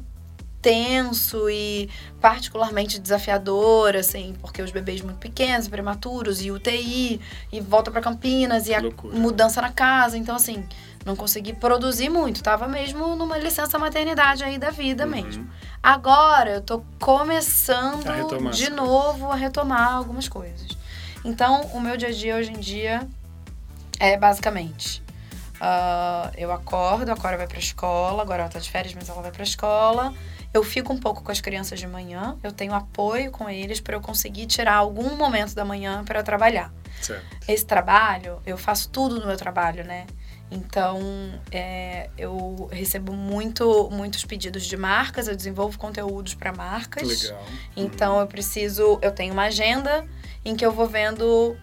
tenso 0.61 1.49
e 1.49 1.89
particularmente 2.21 2.99
desafiador, 2.99 3.97
assim, 3.97 4.35
porque 4.41 4.61
os 4.61 4.71
bebês 4.71 5.01
muito 5.01 5.19
pequenos, 5.19 5.69
prematuros, 5.69 6.41
e 6.43 6.51
UTI, 6.51 7.21
e 7.53 7.61
volta 7.61 7.91
para 7.91 8.01
Campinas, 8.01 8.67
e 8.67 8.75
a 8.75 8.81
Loucura. 8.81 9.17
mudança 9.17 9.63
na 9.63 9.71
casa. 9.73 10.17
Então, 10.19 10.35
assim, 10.37 10.65
não 11.05 11.15
consegui 11.15 11.53
produzir 11.53 12.09
muito. 12.09 12.43
Tava 12.43 12.67
mesmo 12.67 13.15
numa 13.17 13.39
licença 13.39 13.79
maternidade 13.79 14.43
aí 14.45 14.59
da 14.59 14.71
vida 14.71 15.05
Uhum. 15.05 15.11
mesmo. 15.11 15.51
Agora, 15.83 16.51
eu 16.51 16.61
tô 16.61 16.83
começando 16.99 18.05
de 18.51 18.69
novo 18.71 19.31
a 19.31 19.37
retomar 19.37 19.93
algumas 19.95 20.29
coisas. 20.29 20.77
Então, 21.25 21.63
o 21.73 21.81
meu 21.81 21.97
dia 21.97 22.09
a 22.09 22.13
dia 22.13 22.37
hoje 22.37 22.51
em 22.51 22.59
dia 22.61 23.07
é 24.01 24.17
basicamente 24.17 25.03
ah, 25.61 26.31
eu 26.37 26.53
acordo, 26.53 27.11
a 27.11 27.17
Cora 27.17 27.37
vai 27.37 27.47
pra 27.49 27.59
escola, 27.59 28.23
agora 28.23 28.43
ela 28.43 28.49
tá 28.51 28.61
de 28.61 28.71
férias, 28.71 28.95
mas 28.95 29.09
ela 29.09 29.21
vai 29.21 29.33
pra 29.33 29.43
escola. 29.43 30.15
Eu 30.53 30.63
fico 30.63 30.93
um 30.93 30.99
pouco 30.99 31.23
com 31.23 31.31
as 31.31 31.41
crianças 31.41 31.79
de 31.79 31.87
manhã, 31.87 32.39
eu 32.43 32.53
tenho 32.53 32.75
apoio 32.75 33.31
com 33.31 33.49
eles 33.51 33.81
para 33.81 33.97
eu 33.97 34.01
conseguir 34.01 34.47
tirar 34.47 34.75
algum 34.75 35.17
momento 35.17 35.55
da 35.55 35.65
manhã 35.65 36.03
para 36.05 36.23
trabalhar. 36.23 36.73
Certo. 37.01 37.25
Esse 37.47 37.65
trabalho, 37.65 38.41
eu 38.47 38.57
faço 38.57 38.89
tudo 38.89 39.21
no 39.21 39.27
meu 39.27 39.37
trabalho, 39.37 39.85
né? 39.85 40.07
Então, 40.51 40.99
é, 41.53 42.09
eu 42.17 42.69
recebo 42.73 43.13
muito, 43.13 43.89
muitos 43.93 44.25
pedidos 44.25 44.65
de 44.65 44.77
marcas, 44.77 45.29
eu 45.29 45.37
desenvolvo 45.37 45.79
conteúdos 45.79 46.35
para 46.35 46.53
marcas. 46.53 47.23
Legal. 47.23 47.45
Então 47.77 48.19
eu 48.19 48.27
preciso, 48.27 48.99
eu 49.03 49.13
tenho 49.13 49.35
uma 49.35 49.45
agenda 49.45 50.07
em 50.45 50.57
que 50.57 50.65
eu 50.65 50.73
vou 50.73 50.87
vendo 50.87 51.57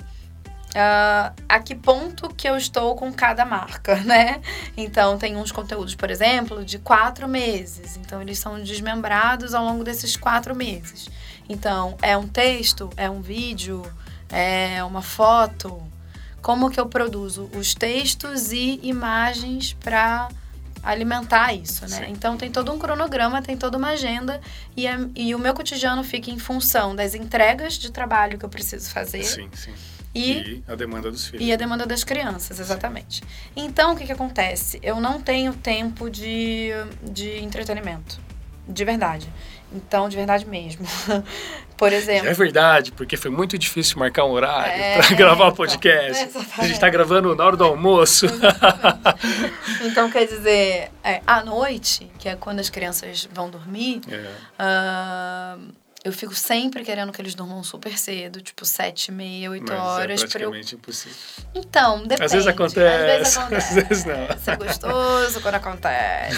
ah, 0.76 1.34
a 1.48 1.60
que 1.60 1.74
ponto 1.74 2.30
que 2.36 2.48
eu 2.48 2.58
estou 2.58 2.96
com 2.96 3.12
cada 3.14 3.46
marca, 3.46 3.96
né? 4.04 4.42
Então 4.76 5.18
tem 5.18 5.36
uns 5.38 5.52
conteúdos, 5.52 5.96
por 5.96 6.12
exemplo, 6.12 6.64
de 6.66 6.78
quatro 6.80 7.28
meses. 7.28 7.98
Então 7.98 8.22
eles 8.22 8.38
são 8.38 8.62
desmembrados 8.62 9.54
ao 9.54 9.64
longo 9.64 9.84
desses 9.84 10.16
quatro 10.16 10.56
meses. 10.56 11.10
Então 11.48 11.98
é 12.02 12.18
um 12.18 12.28
texto, 12.28 12.90
é 12.98 13.10
um 13.10 13.22
vídeo, 13.22 13.82
é 14.30 14.84
uma 14.84 15.02
foto. 15.02 15.82
Como 16.42 16.70
que 16.70 16.80
eu 16.80 16.86
produzo 16.88 17.50
os 17.56 17.74
textos 17.74 18.52
e 18.52 18.80
imagens 18.84 19.74
para 19.74 20.28
alimentar 20.84 21.52
isso, 21.54 21.82
né? 21.88 22.06
Sim. 22.06 22.12
Então 22.12 22.38
tem 22.38 22.52
todo 22.52 22.72
um 22.72 22.78
cronograma, 22.78 23.42
tem 23.42 23.58
toda 23.58 23.78
uma 23.78 23.90
agenda 23.90 24.40
e, 24.78 24.88
a- 24.88 25.00
e 25.16 25.34
o 25.34 25.40
meu 25.40 25.54
cotidiano 25.56 26.04
fica 26.04 26.30
em 26.30 26.38
função 26.38 26.96
das 26.96 27.16
entregas 27.16 27.74
de 27.74 27.92
trabalho 27.92 28.38
que 28.38 28.46
eu 28.46 28.50
preciso 28.50 28.92
fazer 28.92 29.24
Sim, 29.24 29.50
sim. 29.54 29.74
E, 30.16 30.32
E 30.32 30.64
a 30.68 30.76
demanda 30.76 31.12
dos 31.12 31.28
filhos. 31.28 31.46
e 31.46 31.52
a 31.52 31.56
demanda 31.56 31.86
das 31.86 32.04
crianças, 32.04 32.60
exatamente. 32.60 33.22
Então, 33.56 33.94
o 33.94 33.96
que, 33.98 34.06
que 34.06 34.12
acontece? 34.12 34.80
Eu 34.82 35.00
não 35.02 35.22
tenho 35.22 35.54
tempo 35.54 36.10
de, 36.10 36.70
de 37.04 37.38
entretenimento. 37.44 38.20
De 38.68 38.84
verdade. 38.86 39.30
Então, 39.74 40.08
de 40.10 40.16
verdade 40.16 40.46
mesmo. 40.48 40.86
Por 41.78 41.92
exemplo. 41.92 42.30
É 42.30 42.34
verdade, 42.34 42.92
porque 42.94 43.18
foi 43.18 43.30
muito 43.30 43.58
difícil 43.58 44.00
marcar 44.00 44.24
um 44.24 44.32
horário 44.32 44.72
É, 44.82 44.98
pra 44.98 45.16
gravar 45.16 45.44
o 45.44 45.48
então, 45.48 45.56
podcast. 45.58 46.30
A 46.58 46.66
gente 46.66 46.80
tá 46.80 46.90
gravando 46.90 47.36
na 47.36 47.44
hora 47.44 47.58
do 47.58 47.64
almoço. 47.66 48.26
Então, 49.84 50.10
quer 50.10 50.26
dizer, 50.26 50.92
é, 51.04 51.22
à 51.28 51.44
noite, 51.44 52.10
que 52.18 52.28
é 52.30 52.36
quando 52.36 52.60
as 52.60 52.70
crianças 52.70 53.28
vão 53.32 53.50
dormir, 53.50 54.02
É. 54.10 54.32
ah, 54.58 55.58
eu 56.06 56.14
fico 56.14 56.36
sempre 56.36 56.86
querendo 56.86 57.12
que 57.12 57.20
eles 57.20 57.34
durmam 57.36 57.64
super 57.64 57.98
cedo, 57.98 58.40
tipo 58.42 58.64
sete 58.64 59.08
e 59.08 59.12
meia, 59.12 59.50
oito 59.50 59.66
Mas 59.68 59.82
horas. 59.82 60.24
é 60.24 60.28
pra 60.28 60.42
eu 60.42 60.50
praticamente 60.52 60.76
impossível. 60.76 61.18
Então, 61.56 62.04
depende. 62.04 62.24
Às 62.24 62.32
vezes 62.32 62.48
acontece, 62.48 62.80
Às 62.80 63.18
vezes 63.18 63.38
acontece. 63.38 63.80
às 63.80 63.88
vezes 63.88 64.06
não. 64.06 64.14
É 64.54 64.56
gostoso 64.56 65.42
quando 65.42 65.56
acontece. 65.56 66.38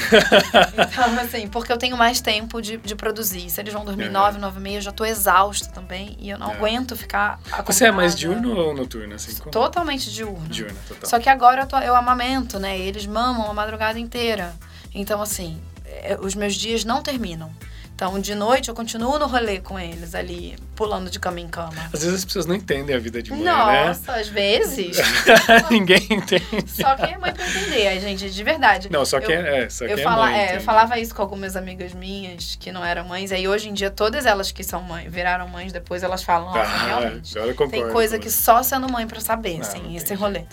Então, 0.74 1.20
assim, 1.20 1.48
porque 1.48 1.72
eu 1.72 1.78
tenho 1.78 1.98
mais 1.98 2.22
tempo 2.22 2.62
de, 2.62 2.78
de 2.78 2.96
produzir. 2.96 3.50
Se 3.50 3.60
eles 3.62 3.74
vão 3.74 3.84
dormir 3.84 4.10
nove, 4.10 4.40
nove 4.40 4.60
e 4.60 4.62
meia, 4.62 4.78
eu 4.78 4.82
já 4.82 4.92
tô 4.92 5.04
exausta 5.06 5.70
também. 5.70 6.16
E 6.20 6.30
eu 6.30 6.38
não 6.38 6.52
É. 6.52 6.54
aguento 6.56 6.96
ficar 6.96 7.40
Você 7.66 7.86
é 7.86 7.92
mais 7.92 8.14
acordada. 8.16 8.42
diurno 8.42 8.62
ou 8.62 8.74
noturno? 8.76 9.16
Assim, 9.16 9.36
como? 9.36 9.52
Totalmente 9.52 10.12
diurno. 10.12 10.48
Diurno, 10.48 10.78
total. 10.88 11.10
Só 11.10 11.20
que 11.20 11.30
agora 11.30 11.64
eu, 11.64 11.68
tô, 11.68 11.78
eu 11.80 11.96
amamento, 11.96 12.60
né? 12.60 12.78
Eles 12.78 13.06
mamam 13.06 13.50
a 13.50 13.54
madrugada 13.54 14.00
inteira. 14.00 14.56
Então, 14.94 15.22
assim, 15.22 15.62
é, 15.86 16.18
os 16.22 16.34
meus 16.36 16.56
dias 16.56 16.84
não 16.86 17.02
terminam. 17.04 17.52
Então, 17.98 18.20
de 18.20 18.36
noite 18.36 18.70
eu 18.70 18.76
continuo 18.76 19.18
no 19.18 19.26
rolê 19.26 19.60
com 19.60 19.80
eles 19.80 20.14
ali, 20.14 20.56
pulando 20.76 21.10
de 21.10 21.20
cama 21.20 21.40
em 21.40 21.48
cama. 21.48 21.74
Às 21.92 22.04
vezes 22.04 22.20
as 22.20 22.26
pessoas 22.26 22.46
não 22.46 22.54
entendem 22.54 22.96
a 22.96 23.00
vida 23.00 23.24
de 23.24 23.32
mãe, 23.32 23.40
né? 23.42 23.88
Nossa, 23.88 24.14
às 24.14 24.28
vezes. 24.28 24.98
Ninguém 25.72 26.06
entende. 26.12 26.46
Só 26.68 26.96
quem 26.96 27.16
é 27.16 27.18
mãe 27.18 27.34
pra 27.34 27.44
entender, 27.48 27.88
a 27.88 28.00
gente, 28.00 28.30
de 28.30 28.44
verdade. 28.44 28.88
Não, 28.92 29.04
só 29.04 29.18
Eu- 29.18 29.24
que 29.24 29.34
é, 29.34 29.64
é, 29.64 29.70
só 29.70 29.84
Eu, 29.86 29.98
é 29.98 30.04
fala, 30.04 30.28
mãe, 30.28 30.40
é, 30.40 30.56
eu 30.58 30.62
falava 30.62 31.00
isso 31.00 31.16
com 31.16 31.24
algumas 31.24 31.56
amigas 31.56 31.92
minhas 31.96 32.56
que 32.60 32.72
não 32.72 32.86
eram 32.86 33.04
mães. 33.04 33.32
Aí 33.32 33.48
hoje 33.48 33.68
em 33.68 33.74
dia, 33.74 33.90
todas 33.90 34.28
elas 34.28 34.52
que 34.52 34.64
são 34.64 34.84
mães, 34.84 35.12
viraram 35.12 35.48
mães 35.48 35.74
depois, 35.74 36.04
elas 36.04 36.22
falam, 36.22 36.54
nossa, 36.54 36.70
Ah, 36.70 36.86
realmente. 36.86 37.34
concordo 37.34 37.72
Tem 37.72 37.90
coisa 37.90 38.20
que 38.20 38.30
só 38.30 38.62
sendo 38.62 38.88
mãe 38.92 39.08
pra 39.08 39.20
saber, 39.20 39.56
Não, 39.56 39.62
assim, 39.62 39.82
não 39.82 39.96
esse 39.96 40.14
rolê. 40.14 40.44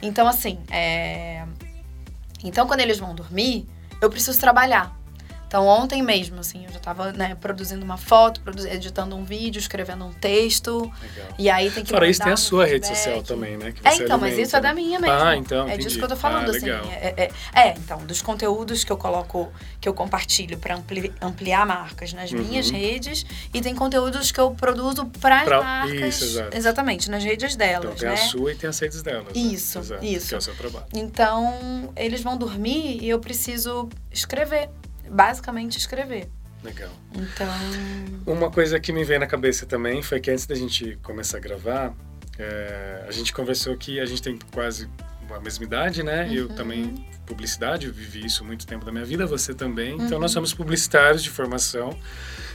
Então, 0.00 0.26
assim, 0.26 0.58
é... 0.70 1.44
Então, 2.42 2.66
quando 2.66 2.80
eles 2.80 2.98
vão 2.98 3.14
dormir, 3.14 3.68
eu 4.00 4.08
preciso 4.08 4.40
trabalhar. 4.40 5.03
Então, 5.46 5.66
ontem 5.68 6.02
mesmo, 6.02 6.40
assim, 6.40 6.64
eu 6.66 6.72
já 6.72 6.80
tava, 6.80 7.12
né, 7.12 7.36
produzindo 7.40 7.84
uma 7.84 7.96
foto, 7.96 8.40
produ- 8.40 8.66
editando 8.66 9.14
um 9.14 9.24
vídeo, 9.24 9.60
escrevendo 9.60 10.04
um 10.04 10.12
texto. 10.12 10.80
Legal. 11.00 11.28
E 11.38 11.48
aí 11.48 11.70
tem 11.70 11.84
que 11.84 11.90
Fora 11.90 12.08
isso, 12.08 12.20
tem 12.22 12.32
a 12.32 12.36
sua 12.36 12.64
rede 12.64 12.86
feedback. 12.88 12.96
social 13.04 13.22
também, 13.22 13.56
né? 13.56 13.70
Que 13.72 13.86
É, 13.86 13.94
então, 13.96 14.18
mas 14.18 14.32
alimenta, 14.32 14.42
isso 14.42 14.56
é 14.56 14.60
né? 14.60 14.68
da 14.68 14.74
minha 14.74 14.98
mesmo. 14.98 15.14
Ah, 15.16 15.36
então, 15.36 15.60
É 15.68 15.74
entendi. 15.74 15.84
disso 15.84 15.98
que 15.98 16.04
eu 16.04 16.08
tô 16.08 16.16
falando, 16.16 16.48
ah, 16.48 16.56
assim. 16.56 16.66
legal. 16.66 16.84
É, 16.90 17.30
é- 17.54 17.60
é, 17.68 17.74
então, 17.78 17.98
dos 18.04 18.20
conteúdos 18.20 18.82
que 18.82 18.90
eu 18.90 18.96
coloco, 18.96 19.52
que 19.80 19.88
eu 19.88 19.94
compartilho 19.94 20.58
pra 20.58 20.74
ampli- 20.74 21.12
ampliar 21.20 21.64
marcas 21.64 22.12
nas 22.12 22.32
Uhum. 22.32 22.38
minhas 22.40 22.68
redes, 22.70 23.24
e 23.52 23.60
tem 23.60 23.74
conteúdos 23.76 24.32
que 24.32 24.40
eu 24.40 24.50
produzo 24.52 25.06
pras 25.20 25.44
Pra- 25.44 25.62
marcas. 25.62 26.14
isso, 26.16 26.24
exato. 26.24 26.56
Exatamente, 26.56 27.08
nas 27.10 27.22
redes 27.22 27.54
delas, 27.54 27.84
Então 27.84 27.94
tem 27.96 28.08
né? 28.08 28.14
a 28.14 28.16
sua 28.16 28.52
e 28.52 28.56
tem 28.56 28.68
as 28.68 28.78
redes 28.80 29.02
delas. 29.02 29.24
né? 29.26 29.30
Isso, 29.34 29.78
Exato, 29.78 30.04
isso. 30.04 30.28
Que 30.30 30.34
é 30.34 30.38
o 30.38 30.40
seu 30.40 30.54
trabalho. 30.56 30.86
Então, 30.92 31.92
eles 31.94 32.22
vão 32.22 32.36
dormir 32.36 32.98
e 33.00 33.08
eu 33.08 33.20
preciso 33.20 33.88
escrever. 34.10 34.68
Basicamente, 35.10 35.78
escrever. 35.78 36.28
Legal. 36.62 36.90
Então. 37.14 37.48
Uma 38.26 38.50
coisa 38.50 38.80
que 38.80 38.92
me 38.92 39.04
veio 39.04 39.20
na 39.20 39.26
cabeça 39.26 39.66
também 39.66 40.02
foi 40.02 40.18
que 40.20 40.30
antes 40.30 40.46
da 40.46 40.54
gente 40.54 40.98
começar 41.02 41.36
a 41.36 41.40
gravar, 41.40 41.92
é, 42.38 43.04
a 43.06 43.12
gente 43.12 43.32
conversou 43.32 43.76
que 43.76 44.00
a 44.00 44.06
gente 44.06 44.22
tem 44.22 44.38
quase 44.52 44.88
a 45.30 45.40
mesma 45.40 45.64
idade, 45.64 46.02
né? 46.02 46.28
Eu 46.32 46.48
Uhum. 46.48 46.54
também, 46.54 47.06
publicidade, 47.26 47.86
eu 47.86 47.92
vivi 47.92 48.24
isso 48.24 48.44
muito 48.44 48.66
tempo 48.66 48.84
da 48.84 48.92
minha 48.92 49.04
vida, 49.04 49.26
você 49.26 49.52
também. 49.52 49.94
Então 49.94 50.12
Uhum. 50.12 50.20
nós 50.20 50.30
somos 50.30 50.54
publicitários 50.54 51.22
de 51.22 51.28
formação. 51.30 51.96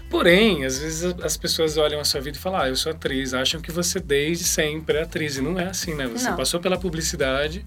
Porém, 0.10 0.66
às 0.66 0.80
vezes 0.80 1.14
as 1.24 1.38
pessoas 1.38 1.78
olham 1.78 2.00
a 2.00 2.04
sua 2.04 2.20
vida 2.20 2.36
e 2.36 2.40
falam, 2.42 2.60
ah, 2.62 2.68
eu 2.68 2.76
sou 2.76 2.92
atriz, 2.92 3.34
acham 3.34 3.62
que 3.62 3.72
você 3.72 4.00
desde 4.00 4.44
sempre 4.44 4.98
é 4.98 5.04
atriz. 5.04 5.38
E 5.38 5.42
não 5.42 5.60
é 5.60 5.66
assim, 5.68 5.94
né? 5.94 6.08
Você 6.08 6.30
Não. 6.30 6.36
passou 6.38 6.60
pela 6.60 6.80
publicidade. 6.80 7.64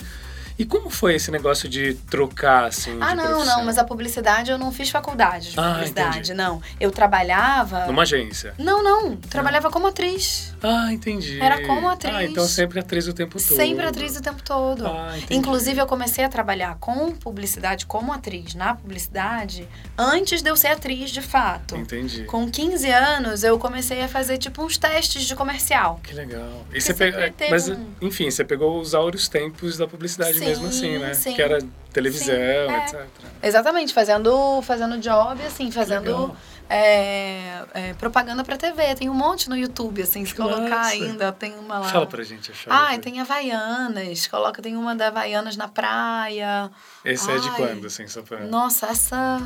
E 0.59 0.65
como 0.65 0.91
foi 0.91 1.15
esse 1.15 1.31
negócio 1.31 1.69
de 1.69 1.95
trocar, 2.11 2.65
assim, 2.67 2.97
Ah, 3.01 3.15
não, 3.15 3.25
profissão? 3.27 3.57
não, 3.59 3.65
mas 3.65 3.79
a 3.79 3.85
publicidade 3.85 4.51
eu 4.51 4.59
não 4.59 4.71
fiz 4.73 4.91
faculdade 4.91 5.53
de 5.53 5.59
Ah, 5.61 5.73
publicidade, 5.73 6.09
entendi. 6.19 6.35
não. 6.35 6.61
Eu 6.81 6.91
trabalhava. 6.91 7.87
Numa 7.87 8.03
agência. 8.03 8.55
Não, 8.59 8.83
não. 8.83 9.17
Trabalhava 9.17 9.71
como 9.71 9.87
atriz. 9.87 10.55
Ah, 10.63 10.93
entendi. 10.93 11.41
Era 11.41 11.67
como 11.67 11.89
atriz. 11.89 12.15
Ah, 12.15 12.25
então 12.25 12.47
sempre 12.47 12.79
atriz 12.81 13.07
o 13.09 13.13
tempo 13.13 13.39
todo. 13.39 13.57
Sempre 13.57 13.87
atriz 13.87 14.17
o 14.17 14.23
tempo 14.23 14.43
todo. 14.43 14.87
Ah, 14.87 15.13
entendi. 15.17 15.35
Inclusive, 15.37 15.81
eu 15.81 15.87
comecei 15.87 16.25
a 16.25 16.29
trabalhar 16.29 16.77
com 16.79 17.13
publicidade, 17.13 17.87
como 17.87 18.13
atriz, 18.13 18.55
na 18.55 18.75
publicidade, 18.75 19.69
antes 19.99 20.43
de 20.43 20.51
eu 20.51 20.57
ser 20.57 20.69
atriz 20.69 21.11
de 21.11 21.21
fato. 21.23 21.77
Entendi. 21.77 22.25
Com 22.25 22.49
15 22.51 22.91
anos, 22.91 23.43
eu 23.45 23.59
comecei 23.59 24.03
a 24.03 24.09
fazer, 24.09 24.39
tipo, 24.39 24.63
uns 24.63 24.77
testes 24.77 25.25
de 25.25 25.35
comercial. 25.35 26.01
Que 26.03 26.15
legal. 26.15 26.43
E 26.43 26.65
Porque 26.67 26.81
você 26.81 26.95
pegou, 26.95 27.21
teve 27.33 27.51
mas 27.51 27.69
um- 27.69 27.87
enfim, 28.01 28.31
você 28.31 28.45
pegou 28.45 28.81
os 28.81 28.95
áureos 28.95 29.29
tempos 29.29 29.77
da 29.77 29.87
publicidade 29.87 30.39
Sim, 30.43 30.49
mesmo 30.49 30.67
assim, 30.69 30.99
né? 30.99 31.15
sim. 31.15 31.35
Que 31.35 31.43
era 31.43 31.59
televisão, 31.93 32.35
é. 32.35 32.85
etc. 32.85 33.07
Exatamente, 33.43 33.93
fazendo, 33.93 34.63
fazendo 34.63 34.99
job, 34.99 35.43
assim, 35.43 35.71
fazendo 35.71 36.35
é, 36.69 37.65
é, 37.75 37.95
propaganda 37.95 38.43
pra 38.43 38.57
TV. 38.57 38.95
Tem 38.95 39.11
um 39.11 39.15
monte 39.15 39.49
no 39.49 39.57
YouTube, 39.57 40.03
assim, 40.03 40.25
se 40.25 40.35
colocar 40.35 40.69
massa. 40.69 40.93
ainda, 40.93 41.33
tem 41.33 41.53
uma 41.55 41.79
lá. 41.79 41.89
Fala 41.89 42.07
pra 42.07 42.23
gente 42.23 42.51
achar. 42.51 42.71
Ai, 42.71 42.99
tem 42.99 43.21
Havaianas. 43.21 44.27
Coloca, 44.27 44.63
tem 44.63 44.77
uma 44.77 44.95
da 44.95 45.09
Havaianas 45.09 45.57
na 45.57 45.69
praia. 45.69 46.71
Esse 47.05 47.31
é 47.31 47.39
de 47.39 47.49
Ai. 47.49 47.57
quando, 47.57 47.87
assim, 47.87 48.07
só 48.07 48.23
pra... 48.23 48.41
Nossa, 48.41 48.87
essa 48.87 49.41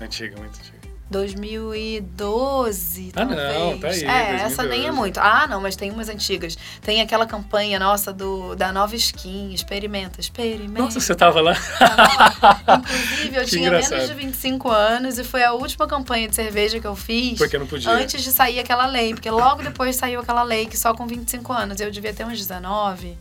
Antiga, 0.00 0.36
muito 0.38 0.56
antiga. 0.58 0.77
2012, 1.10 3.12
Ah, 3.14 3.26
talvez. 3.26 3.58
não, 3.58 3.78
tá 3.78 3.88
aí, 3.88 4.04
É, 4.04 4.34
essa 4.42 4.62
nem 4.62 4.80
é 4.80 4.90
2012. 4.90 4.96
muito. 4.96 5.18
Ah, 5.20 5.46
não, 5.48 5.60
mas 5.60 5.76
tem 5.76 5.90
umas 5.90 6.08
antigas. 6.08 6.56
Tem 6.82 7.00
aquela 7.00 7.26
campanha 7.26 7.78
nossa 7.78 8.12
do, 8.12 8.54
da 8.54 8.72
Nova 8.72 8.94
Skin, 8.96 9.52
experimenta, 9.52 10.20
experimenta. 10.20 10.82
Nossa, 10.82 11.00
você 11.00 11.14
tava 11.14 11.40
lá? 11.40 11.54
Tava 11.78 11.96
lá. 11.96 12.82
Inclusive, 13.24 13.36
eu 13.36 13.44
Que 13.44 13.50
tinha 13.50 13.66
engraçado. 13.68 13.90
menos 13.92 14.08
de 14.08 14.14
25 14.14 14.70
anos 14.70 15.18
e 15.18 15.24
foi 15.24 15.42
a 15.42 15.52
última 15.52 15.86
campanha 15.86 16.28
de 16.28 16.34
cerveja 16.34 16.80
que 16.80 16.86
eu 16.86 16.96
fiz. 16.96 17.38
Porque 17.38 17.56
eu 17.56 17.60
não 17.60 17.66
podia. 17.66 17.90
Antes 17.90 18.22
de 18.22 18.30
sair 18.30 18.58
aquela 18.58 18.86
lei, 18.86 19.14
porque 19.14 19.30
logo 19.30 19.62
depois 19.62 19.96
saiu 19.96 20.20
aquela 20.20 20.42
lei 20.42 20.66
que 20.66 20.76
só 20.76 20.94
com 20.94 21.06
25 21.06 21.52
anos. 21.52 21.80
Eu 21.80 21.90
devia 21.90 22.12
ter 22.12 22.24
uns 22.24 22.38
19 22.38 23.16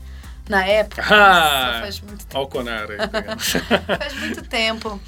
na 0.49 0.65
época. 0.65 1.03
Ah! 1.09 1.79
Faz 1.81 1.99
muito 2.01 2.25
tempo. 2.25 2.59
Aí. 2.59 3.09
pegando. 3.09 3.39
Faz 3.99 4.13
muito 4.19 4.41
tempo. 4.43 4.99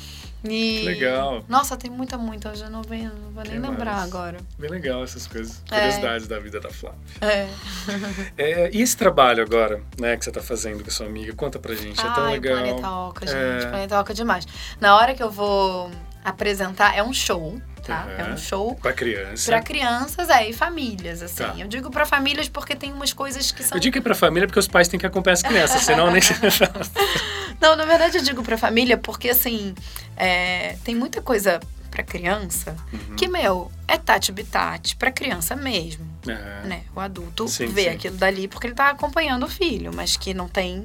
E... 0.44 0.80
Que 0.80 0.86
legal. 0.86 1.44
Nossa, 1.50 1.76
tem 1.76 1.92
muita, 1.92 2.18
muita. 2.18 2.50
Eu 2.50 2.56
já 2.56 2.70
não, 2.70 2.82
venho, 2.82 3.12
não 3.14 3.32
vou 3.32 3.44
nem 3.44 3.54
Que 3.54 3.60
lembrar 3.60 3.96
mais? 3.98 4.08
agora. 4.08 4.38
Bem 4.58 4.70
legal 4.70 5.04
essas 5.04 5.28
coisas. 5.28 5.62
É. 5.70 5.76
Curiosidades 5.76 6.28
da 6.28 6.40
vida 6.40 6.60
da 6.60 6.70
Flávia. 6.70 7.00
É. 7.22 7.48
É, 8.38 8.70
e 8.74 8.82
esse 8.82 8.96
trabalho 8.96 9.44
agora, 9.44 9.82
né, 10.00 10.16
que 10.16 10.24
você 10.24 10.32
tá 10.32 10.42
fazendo 10.42 10.82
com 10.84 10.90
a 10.90 10.94
sua 10.94 11.06
amiga, 11.08 11.34
conta 11.34 11.60
pra 11.60 11.74
gente. 11.76 12.00
é 12.00 12.04
tão 12.14 12.24
Ai, 12.26 12.32
legal. 12.34 12.58
Planeta 12.58 12.90
Oca, 12.90 13.28
gente. 13.28 13.36
É. 13.66 13.66
Planeta 13.70 14.00
Oca 14.00 14.14
é 14.14 14.16
demais. 14.16 14.46
Na 14.80 14.96
hora 14.96 15.14
que 15.14 15.22
eu 15.24 15.30
vou 15.30 15.92
apresentar, 16.24 16.96
é 16.96 17.04
um 17.04 17.14
show, 17.14 17.60
tá? 17.86 18.06
É 18.18 18.24
Uhum. 18.24 18.34
um 18.34 18.38
show 18.38 18.76
Pra 18.76 18.94
criança. 18.94 19.52
Pra 19.52 19.62
crianças, 19.62 20.30
é, 20.30 20.50
e 20.50 20.54
famílias, 20.54 21.22
assim. 21.22 21.44
Tá. 21.44 21.56
Eu 21.58 21.68
digo 21.68 21.90
pra 21.90 22.06
famílias 22.06 22.48
porque 22.48 22.76
tem 22.76 22.92
umas 22.94 23.12
coisas 23.14 23.52
que 23.52 23.64
são. 23.64 23.76
Eu 23.78 23.80
digo 23.82 23.94
que 23.94 24.00
é 24.00 24.02
pra 24.02 24.16
família 24.16 24.48
porque 24.48 24.60
os 24.60 24.68
pais 24.68 24.88
têm 24.88 25.00
que 25.00 25.06
acompanhar 25.06 25.34
as 25.34 25.42
crianças, 25.42 25.82
senão 25.82 26.12
nem. 26.12 26.22
Não, 27.60 27.76
na 27.76 27.86
verdade 27.86 28.18
eu 28.18 28.24
digo 28.24 28.42
pra 28.44 28.58
família 28.58 28.98
porque, 28.98 29.30
assim, 29.30 29.74
é, 30.16 30.78
tem 30.84 30.96
muita 30.96 31.22
coisa 31.22 31.60
pra 31.92 32.04
criança 32.04 32.76
Uhum. 32.94 33.16
que, 33.16 33.28
meu, 33.28 33.72
é 33.88 33.98
tati 33.98 34.32
bitate 34.32 34.96
pra 34.96 35.12
criança 35.12 35.56
mesmo, 35.56 36.06
Aham. 36.28 36.68
né? 36.68 36.84
O 36.96 37.00
adulto 37.00 37.48
Sim, 37.48 37.68
vê 37.68 37.84
sim. 37.86 37.90
aquilo 37.90 38.16
dali 38.16 38.48
porque 38.48 38.68
ele 38.68 38.76
tá 38.76 38.90
acompanhando 38.90 39.44
o 39.44 39.50
filho, 39.50 39.92
mas 39.94 40.16
que 40.16 40.34
não 40.34 40.48
tem. 40.48 40.84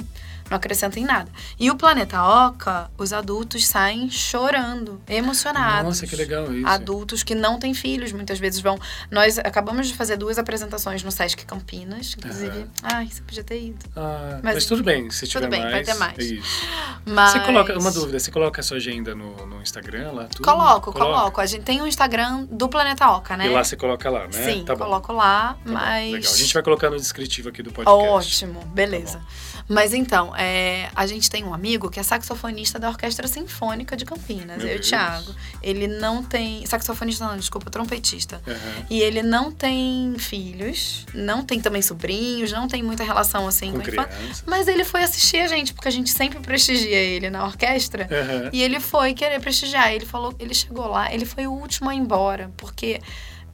Não 0.55 0.59
acrescenta 0.59 1.01
em 1.01 1.05
nada. 1.05 1.29
E 1.59 1.69
o 1.69 1.75
Planeta 1.75 2.23
Oca, 2.23 2.89
os 2.97 3.13
adultos 3.13 3.67
saem 3.67 4.09
chorando, 4.09 5.03
emocionados. 5.09 5.85
Nossa, 5.85 6.07
que 6.07 6.15
legal 6.15 6.53
isso. 6.55 6.67
adultos 6.69 7.25
que 7.25 7.35
não 7.35 7.59
têm 7.59 7.75
filhos 7.75 8.13
muitas 8.13 8.39
vezes 8.39 8.61
vão. 8.61 8.79
Nós 9.11 9.37
acabamos 9.37 9.89
de 9.89 9.95
fazer 9.95 10.17
duas 10.17 10.39
apresentações 10.39 11.03
no 11.03 11.11
Sesc 11.11 11.45
Campinas, 11.45 12.15
inclusive. 12.17 12.57
Aham. 12.57 12.69
Ai, 12.85 13.09
você 13.11 13.21
podia 13.23 13.43
ter 13.43 13.61
ido. 13.67 13.85
Ah, 13.97 14.39
mas, 14.45 14.55
Mas, 14.55 14.67
tudo 14.67 14.85
bem, 14.85 15.11
se 15.11 15.27
tiver 15.27 15.41
tudo 15.41 15.51
bem, 15.51 15.61
mais. 15.61 15.73
vai 15.73 15.83
ter 15.83 15.95
mais. 15.95 16.19
Isso. 16.19 16.67
Mas... 17.05 17.33
Você 17.33 17.41
coloca, 17.41 17.77
uma 17.77 17.91
dúvida, 17.91 18.21
você 18.21 18.31
coloca 18.31 18.61
a 18.61 18.65
sua 18.65 18.77
agenda 18.77 19.13
no, 19.13 19.47
no 19.47 19.61
Instagram 19.61 20.13
lá? 20.13 20.25
Tudo? 20.27 20.45
Coloco, 20.45 20.93
Coloca? 20.93 21.19
coloco. 21.19 21.41
A 21.41 21.47
gente 21.47 21.65
tem 21.65 21.83
um 21.83 21.87
Instagram 21.87 22.47
do 22.49 22.69
Planeta 22.69 23.11
Oca, 23.11 23.37
né? 23.37 23.47
E 23.47 23.49
lá 23.49 23.65
você 23.65 23.75
coloca 23.77 24.09
lá, 24.09 24.27
né? 24.27 24.33
Sim, 24.33 24.65
tá 24.65 24.77
bom. 24.77 24.85
coloco 24.85 25.13
lá, 25.13 25.55
Tá 25.55 25.59
bom, 25.65 25.73
mas. 25.73 26.13
Legal. 26.13 26.33
A 26.33 26.37
gente 26.37 26.55
vai 26.55 26.63
colocar 26.63 26.91
no 26.91 26.97
descritivo 26.97 27.49
aqui 27.49 27.61
do 27.61 27.73
podcast. 27.73 28.09
Ótimo, 28.09 28.61
beleza. 28.67 29.19
Tá 29.19 29.54
Mas 29.69 29.95
então, 29.95 30.35
é, 30.37 30.91
a 30.95 31.07
gente 31.07 31.31
tem 31.31 31.45
um 31.45 31.55
amigo 31.55 31.91
que 31.91 31.99
é 31.99 32.03
saxofonista 32.03 32.79
da 32.79 32.89
Orquestra 32.89 33.27
Sinfônica 33.27 33.97
de 33.97 34.05
Campinas, 34.05 34.59
Meu 34.59 34.69
eu 34.69 34.77
e 34.77 34.79
o. 34.79 34.83
Thiago. 34.83 35.35
Ele 35.63 35.87
não 35.87 36.23
tem. 36.23 36.65
Saxofonista 36.67 37.27
não, 37.27 37.37
desculpa, 37.37 37.71
trompetista. 37.71 38.43
Aham. 38.47 38.87
E 38.91 39.01
ele 39.01 39.23
não 39.23 39.51
tem 39.51 40.15
filhos, 40.19 41.07
não 41.15 41.45
tem 41.45 41.61
também 41.61 41.81
sobrinhos, 41.81 42.53
não 42.53 42.69
tem 42.69 42.83
muita 42.83 43.05
relação 43.05 43.47
assim 43.49 43.73
com, 43.73 43.81
Com 43.81 44.01
a 44.01 44.05
infância. 44.05 44.45
Mas 44.47 44.69
ele 44.69 44.85
foi 44.85 45.03
assistir 45.03 45.39
a 45.39 45.47
gente, 45.47 45.73
porque 45.73 45.89
a 45.89 45.93
gente 45.93 46.11
sempre 46.11 46.39
prestigia 46.41 46.99
ele 46.99 47.31
na 47.31 47.45
orquestra. 47.45 48.07
Aham. 48.11 48.51
E 48.53 48.63
ele 48.63 48.81
foi 48.81 49.15
querer 49.15 49.41
prestigiar. 49.41 49.93
Ele 49.93 50.05
falou, 50.05 50.35
ele 50.39 50.55
chegou 50.55 50.87
lá, 50.87 51.13
ele 51.13 51.25
foi 51.25 51.47
o 51.47 51.53
último 51.53 51.89
a 51.89 51.95
ir 51.95 51.99
embora, 51.99 52.51
porque 52.57 53.01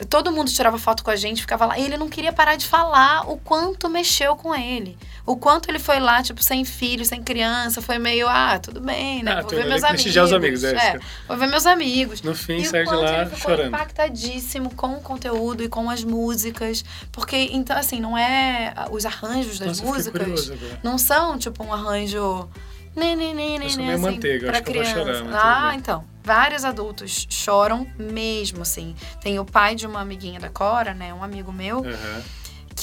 todo 0.09 0.33
mundo 0.33 0.51
tirava 0.51 0.79
foto 0.79 1.05
com 1.05 1.11
a 1.11 1.17
gente, 1.17 1.41
ficava 1.41 1.67
lá. 1.67 1.79
E 1.79 1.85
ele 1.85 1.97
não 1.97 2.09
queria 2.09 2.33
parar 2.33 2.57
de 2.57 2.67
falar 2.67 3.31
o 3.31 3.37
quanto 3.37 3.89
mexeu 3.89 4.37
com 4.37 4.55
ele. 4.55 4.97
O 5.31 5.37
quanto 5.37 5.69
ele 5.71 5.79
foi 5.79 6.01
lá, 6.01 6.21
tipo, 6.25 6.43
sem 6.43 6.65
filho, 6.65 7.05
sem 7.05 7.23
criança, 7.23 7.81
foi 7.81 8.01
meio, 8.01 8.29
ah, 8.29 8.59
tudo 8.59 8.81
bem, 8.81 9.23
né? 9.23 9.35
Ah, 9.35 9.43
vou 9.43 9.51
ver 9.51 9.65
meus 9.65 9.85
amigos. 9.85 10.17
os 10.17 10.33
amigos, 10.33 10.65
é 10.65 10.71
é, 10.75 10.99
vou 11.29 11.37
ver 11.37 11.47
meus 11.47 11.67
amigos. 11.67 12.21
No 12.23 12.35
fim, 12.35 12.57
E 12.57 12.65
saiu 12.65 12.85
o 12.89 12.91
de 12.91 12.97
lá 12.97 13.21
ele 13.21 13.25
ficou 13.27 13.39
chorando. 13.39 13.69
impactadíssimo 13.69 14.75
com 14.75 14.95
o 14.95 15.01
conteúdo 15.01 15.63
e 15.63 15.69
com 15.69 15.89
as 15.89 16.03
músicas. 16.03 16.85
Porque, 17.13 17.37
então, 17.53 17.77
assim, 17.79 18.01
não 18.01 18.19
é. 18.19 18.75
Os 18.91 19.07
arranjos 19.07 19.61
das 19.61 19.81
Nossa, 19.81 19.85
músicas 19.85 20.51
não 20.83 20.99
são, 20.99 21.39
tipo, 21.39 21.63
um 21.63 21.73
arranjo. 21.73 22.49
Né, 22.97 23.15
né, 23.15 23.33
né, 23.33 23.57
né, 23.57 23.67
Eu 23.67 23.71
sou 23.71 23.79
né, 23.79 23.85
meio 23.87 23.93
assim, 23.95 24.03
manteiga, 24.17 24.47
pra 24.49 24.57
acho 24.57 24.63
que 24.65 24.71
eu 24.71 24.75
vou 24.75 24.83
criança. 24.83 25.25
chorar, 25.25 25.69
ah, 25.71 25.75
então. 25.77 26.05
Vários 26.25 26.65
adultos 26.65 27.27
choram 27.31 27.87
mesmo, 27.97 28.63
assim. 28.63 28.97
Tem 29.21 29.39
o 29.39 29.45
pai 29.45 29.77
de 29.77 29.87
uma 29.87 30.01
amiguinha 30.01 30.41
da 30.41 30.49
Cora, 30.49 30.93
né? 30.93 31.15
Um 31.15 31.23
amigo 31.23 31.53
meu 31.53 31.79
Aham. 31.87 32.23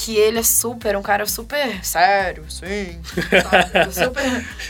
Que 0.08 0.16
ele 0.16 0.38
é 0.38 0.42
super, 0.42 0.96
um 0.96 1.02
cara 1.02 1.26
super 1.26 1.84
sério, 1.84 2.42
assim, 2.48 2.98
sabe? 3.42 3.92
super, 3.92 4.24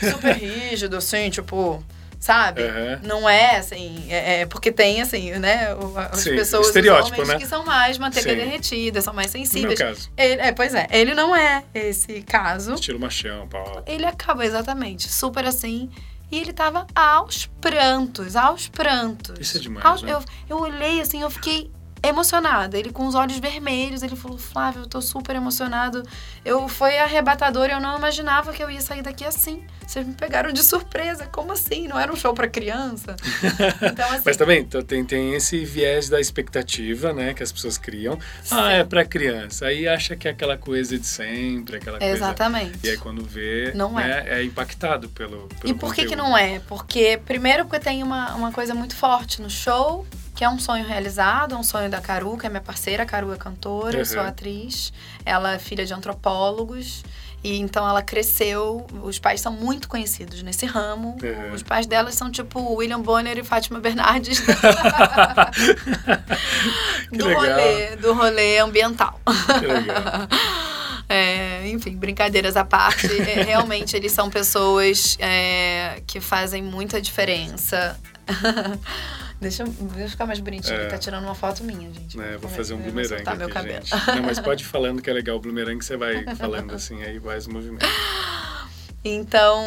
super 0.09 0.35
rígido, 0.35 0.97
assim, 0.97 1.29
tipo, 1.29 1.81
sabe? 2.19 2.63
Aham. 2.63 2.99
Não 3.03 3.29
é 3.29 3.55
assim, 3.55 4.05
é, 4.09 4.41
é 4.41 4.45
porque 4.45 4.69
tem 4.69 5.01
assim, 5.01 5.31
né? 5.39 5.69
As 6.11 6.19
Sim, 6.19 6.31
pessoas, 6.35 6.67
estereótipo, 6.67 7.15
homens 7.15 7.29
né? 7.29 7.37
que 7.39 7.45
são 7.47 7.63
mais 7.63 7.97
manteiga 7.97 8.31
Sim. 8.31 8.35
derretida, 8.35 9.01
são 9.01 9.13
mais 9.13 9.33
No 9.33 9.39
meu 9.39 9.45
sensíveis. 9.45 9.79
caso, 9.79 10.11
Ele, 10.17 10.41
é, 10.41 10.51
pois 10.51 10.75
é, 10.75 10.87
ele 10.91 11.13
não 11.15 11.33
é 11.33 11.63
esse 11.73 12.21
caso. 12.23 12.73
estilo 12.73 12.99
machão, 12.99 13.47
pau. 13.47 13.81
Ele 13.87 14.05
acaba 14.05 14.45
exatamente 14.45 15.07
super 15.07 15.45
assim. 15.45 15.89
E 16.29 16.37
ele 16.37 16.51
tava 16.51 16.85
aos 16.93 17.45
prantos, 17.61 18.35
aos 18.35 18.67
prantos. 18.67 19.39
Isso 19.39 19.55
é 19.57 19.59
demais, 19.61 19.85
Aos- 19.85 20.03
né? 20.03 20.11
eu, 20.11 20.21
eu 20.49 20.59
olhei 20.61 20.99
assim, 20.99 21.21
eu 21.21 21.29
fiquei 21.31 21.71
emocionada. 22.03 22.77
Ele 22.77 22.91
com 22.91 23.05
os 23.07 23.15
olhos 23.15 23.37
vermelhos, 23.39 24.03
ele 24.03 24.15
falou: 24.15 24.37
Flávio, 24.37 24.83
eu 24.83 24.87
tô 24.87 25.01
super 25.01 25.35
emocionado. 25.35 26.03
Eu 26.43 26.67
foi 26.67 26.97
arrebatador, 26.97 27.69
eu 27.69 27.79
não 27.79 27.97
imaginava 27.97 28.53
que 28.53 28.63
eu 28.63 28.69
ia 28.69 28.81
sair 28.81 29.01
daqui 29.01 29.25
assim. 29.25 29.63
Vocês 29.85 30.05
me 30.05 30.13
pegaram 30.13 30.51
de 30.51 30.61
surpresa. 30.61 31.25
Como 31.31 31.51
assim? 31.51 31.87
Não 31.87 31.99
era 31.99 32.11
um 32.11 32.15
show 32.15 32.33
para 32.33 32.47
criança? 32.47 33.15
Então, 33.81 34.05
assim, 34.11 34.23
Mas 34.25 34.37
também 34.37 34.63
tem, 34.65 35.03
tem 35.03 35.33
esse 35.33 35.65
viés 35.65 36.09
da 36.09 36.19
expectativa, 36.19 37.11
né, 37.13 37.33
que 37.33 37.41
as 37.41 37.51
pessoas 37.51 37.77
criam. 37.77 38.19
Sim. 38.43 38.55
Ah, 38.55 38.71
é 38.71 38.83
para 38.83 39.03
criança. 39.05 39.65
Aí 39.65 39.87
acha 39.87 40.15
que 40.15 40.27
é 40.27 40.31
aquela 40.31 40.57
coisa 40.57 40.97
de 40.97 41.05
sempre, 41.05 41.77
aquela 41.77 41.97
coisa. 41.97 42.13
Exatamente. 42.13 42.79
E 42.83 42.89
aí 42.89 42.97
quando 42.97 43.23
vê, 43.23 43.71
não 43.73 43.93
né, 43.93 44.25
é. 44.27 44.39
é 44.39 44.43
impactado 44.43 45.09
pelo, 45.09 45.47
pelo 45.59 45.73
E 45.73 45.73
por 45.73 45.93
que 45.93 46.05
que 46.05 46.15
não 46.15 46.37
é? 46.37 46.59
Porque 46.67 47.19
primeiro 47.25 47.65
porque 47.65 47.79
tem 47.79 48.03
uma, 48.03 48.35
uma 48.35 48.51
coisa 48.51 48.73
muito 48.73 48.95
forte 48.95 49.41
no 49.41 49.49
show 49.49 50.05
que 50.39 50.43
é 50.45 50.49
um 50.49 50.57
sonho 50.57 50.85
realizado, 50.85 51.57
um 51.57 51.63
sonho 51.63 51.89
da 51.89 51.99
Caru, 51.99 52.37
que 52.37 52.45
é 52.45 52.49
minha 52.49 52.61
parceira. 52.61 53.03
A 53.03 53.05
Caru 53.05 53.33
é 53.33 53.35
cantora, 53.35 53.95
uhum. 53.95 53.99
eu 53.99 54.05
sou 54.05 54.21
atriz. 54.21 54.93
Ela 55.25 55.55
é 55.55 55.59
filha 55.59 55.85
de 55.85 55.93
antropólogos. 55.93 57.03
E 57.43 57.59
então 57.59 57.85
ela 57.85 58.01
cresceu, 58.01 58.87
os 59.03 59.19
pais 59.19 59.41
são 59.41 59.51
muito 59.51 59.89
conhecidos 59.89 60.41
nesse 60.41 60.65
ramo. 60.65 61.17
Uhum. 61.21 61.53
Os 61.53 61.61
pais 61.61 61.85
dela 61.85 62.09
são 62.13 62.31
tipo 62.31 62.75
William 62.75 63.01
Bonner 63.01 63.37
e 63.37 63.43
Fátima 63.43 63.81
Bernardes. 63.81 64.39
do 67.11 67.25
legal. 67.25 67.41
rolê, 67.41 67.97
do 67.97 68.13
rolê 68.13 68.59
ambiental. 68.59 69.19
Que 69.59 69.67
legal. 69.67 70.03
É, 71.11 71.67
enfim, 71.67 71.97
brincadeiras 71.97 72.55
à 72.55 72.63
parte, 72.63 73.07
é, 73.07 73.41
realmente 73.41 73.97
eles 73.97 74.11
são 74.11 74.29
pessoas 74.29 75.17
é, 75.19 76.03
que 76.05 76.19
fazem 76.19 76.61
muita 76.61 77.01
diferença. 77.01 77.99
Deixa, 79.41 79.63
deixa 79.63 79.99
eu 79.99 80.09
ficar 80.09 80.25
mais 80.25 80.39
bonitinho. 80.39 80.75
É. 80.75 80.81
Ele 80.81 80.89
tá 80.89 80.97
tirando 80.97 81.23
uma 81.23 81.35
foto 81.35 81.63
minha, 81.63 81.89
gente. 81.93 82.19
É, 82.19 82.37
vou 82.37 82.49
fazer 82.49 82.73
um 82.73 82.77
boomerang 82.77 83.21
aqui, 83.23 83.37
meu 83.37 83.49
cabelo. 83.49 83.85
gente. 83.85 84.07
Não, 84.07 84.23
mas 84.23 84.39
pode 84.39 84.63
ir 84.63 84.67
falando 84.67 85.01
que 85.01 85.09
é 85.09 85.13
legal 85.13 85.37
o 85.37 85.39
boomerang, 85.39 85.83
você 85.83 85.95
vai 85.95 86.23
falando 86.35 86.73
assim, 86.73 87.01
aí 87.03 87.19
vai 87.19 87.37
os 87.37 87.47
movimentos. 87.47 87.87
Então, 89.03 89.63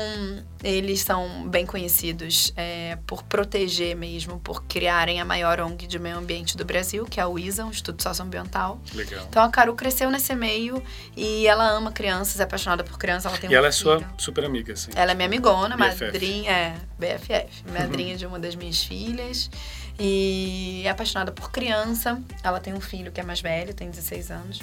eles 0.63 1.01
são 1.01 1.49
bem 1.49 1.65
conhecidos 1.65 2.53
é, 2.55 2.99
por 3.07 3.23
proteger 3.23 3.97
mesmo, 3.97 4.39
por 4.41 4.65
criarem 4.65 5.21
a 5.23 5.25
maior 5.25 5.59
ONG 5.59 5.87
de 5.87 5.99
meio 5.99 6.19
ambiente 6.19 6.55
do 6.55 6.67
Brasil, 6.67 7.07
que 7.07 7.19
é 7.19 7.27
o 7.27 7.39
ISA, 7.39 7.65
o 7.65 7.71
Instituto 7.71 8.03
Socioambiental. 8.03 8.79
Legal. 8.93 9.25
Então, 9.29 9.43
a 9.43 9.49
Caru 9.49 9.75
cresceu 9.75 10.11
nesse 10.11 10.35
meio 10.35 10.83
e 11.17 11.47
ela 11.47 11.67
ama 11.67 11.91
crianças, 11.91 12.41
é 12.41 12.43
apaixonada 12.43 12.85
por 12.85 12.99
crianças, 12.99 13.27
ela 13.33 13.39
tem 13.39 13.51
E 13.51 13.55
ela 13.55 13.69
é 13.69 13.73
sua 13.73 14.03
super 14.19 14.45
amiga, 14.45 14.77
sim. 14.77 14.91
Ela 14.95 15.13
é 15.13 15.15
minha 15.15 15.27
amigona, 15.27 15.77
BFF. 15.79 16.05
madrinha, 16.05 16.53
é, 16.53 16.77
BFF, 16.99 17.65
madrinha 17.73 18.17
de 18.17 18.27
uma 18.27 18.39
das 18.39 18.55
minhas 18.55 18.85
filhas. 18.85 19.51
E 19.99 20.83
é 20.85 20.91
apaixonada 20.91 21.33
por 21.33 21.51
criança. 21.51 22.21
Ela 22.43 22.61
tem 22.61 22.75
um 22.75 22.81
filho 22.81 23.11
que 23.11 23.21
é 23.21 23.25
mais 23.25 23.41
velho, 23.41 23.73
tem 23.73 23.91
16 23.91 24.31
anos. 24.31 24.61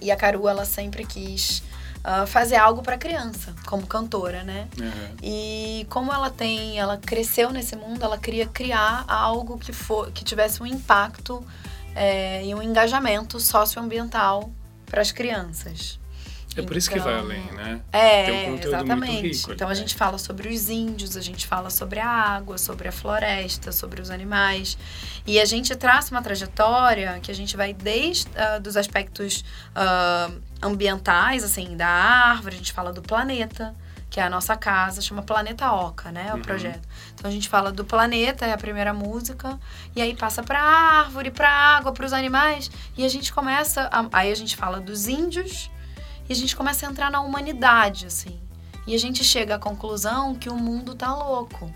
E 0.00 0.10
a 0.10 0.16
Caru, 0.16 0.48
ela 0.48 0.64
sempre 0.64 1.04
quis 1.04 1.62
uh, 2.04 2.26
fazer 2.26 2.56
algo 2.56 2.82
para 2.82 2.98
criança, 2.98 3.54
como 3.66 3.86
cantora, 3.86 4.42
né? 4.42 4.68
Uhum. 4.78 5.16
E 5.22 5.86
como 5.90 6.12
ela 6.12 6.30
tem, 6.30 6.78
ela 6.78 6.96
cresceu 6.96 7.50
nesse 7.50 7.76
mundo, 7.76 8.04
ela 8.04 8.18
queria 8.18 8.46
criar 8.46 9.04
algo 9.06 9.58
que 9.58 9.72
for, 9.72 10.10
que 10.12 10.24
tivesse 10.24 10.62
um 10.62 10.66
impacto 10.66 11.44
é, 11.94 12.44
e 12.44 12.54
um 12.54 12.62
engajamento 12.62 13.38
socioambiental 13.40 14.50
para 14.86 15.00
as 15.00 15.12
crianças. 15.12 16.00
É 16.56 16.62
por 16.62 16.76
isso 16.76 16.90
que 16.90 16.98
vai 16.98 17.14
além, 17.14 17.44
né? 17.52 17.80
É, 17.92 18.50
um 18.50 18.56
exatamente. 18.56 19.38
Rico, 19.38 19.52
então 19.52 19.68
a 19.68 19.74
gente 19.74 19.94
fala 19.94 20.18
sobre 20.18 20.48
os 20.48 20.68
índios, 20.68 21.16
a 21.16 21.20
gente 21.20 21.46
fala 21.46 21.70
sobre 21.70 22.00
a 22.00 22.08
água, 22.08 22.58
sobre 22.58 22.88
a 22.88 22.92
floresta, 22.92 23.70
sobre 23.70 24.00
os 24.02 24.10
animais. 24.10 24.76
E 25.24 25.38
a 25.38 25.44
gente 25.44 25.74
traça 25.76 26.12
uma 26.12 26.20
trajetória 26.20 27.20
que 27.22 27.30
a 27.30 27.34
gente 27.34 27.56
vai 27.56 27.72
desde 27.72 28.26
uh, 28.30 28.60
dos 28.60 28.76
aspectos 28.76 29.44
uh, 29.76 30.40
ambientais, 30.62 31.44
assim, 31.44 31.76
da 31.76 31.88
árvore, 31.88 32.54
a 32.54 32.58
gente 32.58 32.72
fala 32.72 32.92
do 32.92 33.02
planeta, 33.02 33.74
que 34.10 34.18
é 34.18 34.24
a 34.24 34.28
nossa 34.28 34.56
casa, 34.56 35.00
chama 35.00 35.22
Planeta 35.22 35.70
Oca, 35.72 36.10
né? 36.10 36.32
O 36.32 36.36
uhum. 36.36 36.42
projeto. 36.42 36.86
Então 37.14 37.30
a 37.30 37.32
gente 37.32 37.48
fala 37.48 37.70
do 37.70 37.84
planeta, 37.84 38.44
é 38.44 38.52
a 38.52 38.58
primeira 38.58 38.92
música, 38.92 39.58
e 39.94 40.02
aí 40.02 40.16
passa 40.16 40.42
para 40.42 40.60
árvore, 40.60 41.30
para 41.30 41.48
água, 41.48 41.92
para 41.92 42.04
os 42.04 42.12
animais, 42.12 42.70
e 42.96 43.04
a 43.04 43.08
gente 43.08 43.32
começa, 43.32 43.88
a, 43.92 44.04
aí 44.12 44.32
a 44.32 44.34
gente 44.34 44.56
fala 44.56 44.80
dos 44.80 45.06
índios 45.06 45.70
e 46.28 46.32
a 46.32 46.36
gente 46.36 46.56
começa 46.56 46.86
a 46.86 46.90
entrar 46.90 47.10
na 47.10 47.20
humanidade, 47.20 48.06
assim. 48.06 48.38
E 48.86 48.94
a 48.94 48.98
gente 48.98 49.22
chega 49.22 49.54
à 49.54 49.58
conclusão 49.58 50.34
que 50.34 50.48
o 50.48 50.56
mundo 50.56 50.94
tá 50.94 51.14
louco. 51.14 51.72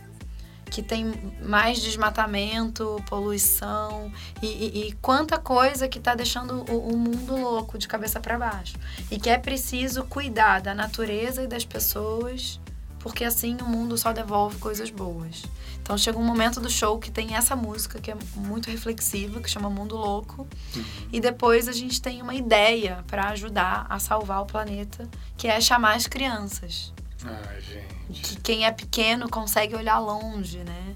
Que 0.75 0.83
tem 0.83 1.15
mais 1.41 1.81
desmatamento, 1.81 3.01
poluição 3.07 4.11
e, 4.43 4.47
e, 4.47 4.89
e 4.89 4.93
quanta 4.95 5.39
coisa 5.39 5.87
que 5.87 5.99
está 5.99 6.17
deixando 6.17 6.65
o, 6.69 6.95
o, 6.95 6.99
mundo 6.99 7.37
louco 7.37 7.79
de 7.79 7.87
cabeça 7.87 8.19
para 8.19 8.37
baixo. 8.37 8.75
E 9.09 9.17
que 9.21 9.31
é 9.31 9.39
preciso 9.39 10.03
cuidar 10.03 10.61
da 10.61 10.75
natureza 10.75 11.45
e 11.45 11.47
das 11.47 11.65
pessoas, 11.65 12.61
porque 12.99 13.23
assim 13.23 13.57
o 13.61 13.67
mundo 13.67 13.97
só 13.97 14.13
devolve 14.13 14.59
coisas 14.59 14.91
boas. 14.91 15.45
Então 15.81 15.97
chega 15.97 16.19
um 16.19 16.25
momento 16.25 16.59
do 16.59 16.71
show 16.71 16.99
que 16.99 17.11
tem 17.11 17.37
essa 17.37 17.55
música 17.55 18.01
que 18.01 18.11
é 18.11 18.17
muito 18.35 18.71
reflexiva, 18.71 19.39
que 19.41 19.51
chama 19.51 19.69
Mundo 19.69 19.95
Louco. 19.95 20.49
Uhum. 20.75 20.85
E 21.13 21.21
depois 21.21 21.69
a 21.69 21.73
gente 21.73 22.01
tem 22.01 22.21
uma 22.21 22.35
ideia 22.35 23.05
para 23.07 23.29
ajudar 23.29 23.87
a 23.89 23.99
salvar 24.01 24.41
o 24.41 24.47
planeta, 24.47 25.07
que 25.37 25.47
é 25.47 25.61
chamar 25.61 25.95
as 25.95 26.09
crianças. 26.09 26.94
Ai, 27.25 27.61
gente. 27.61 28.21
Que 28.23 28.41
quem 28.41 28.67
é 28.67 28.71
pequeno 28.71 29.29
consegue 29.29 29.75
olhar 29.75 29.99
longe, 29.99 30.59
né? 30.59 30.95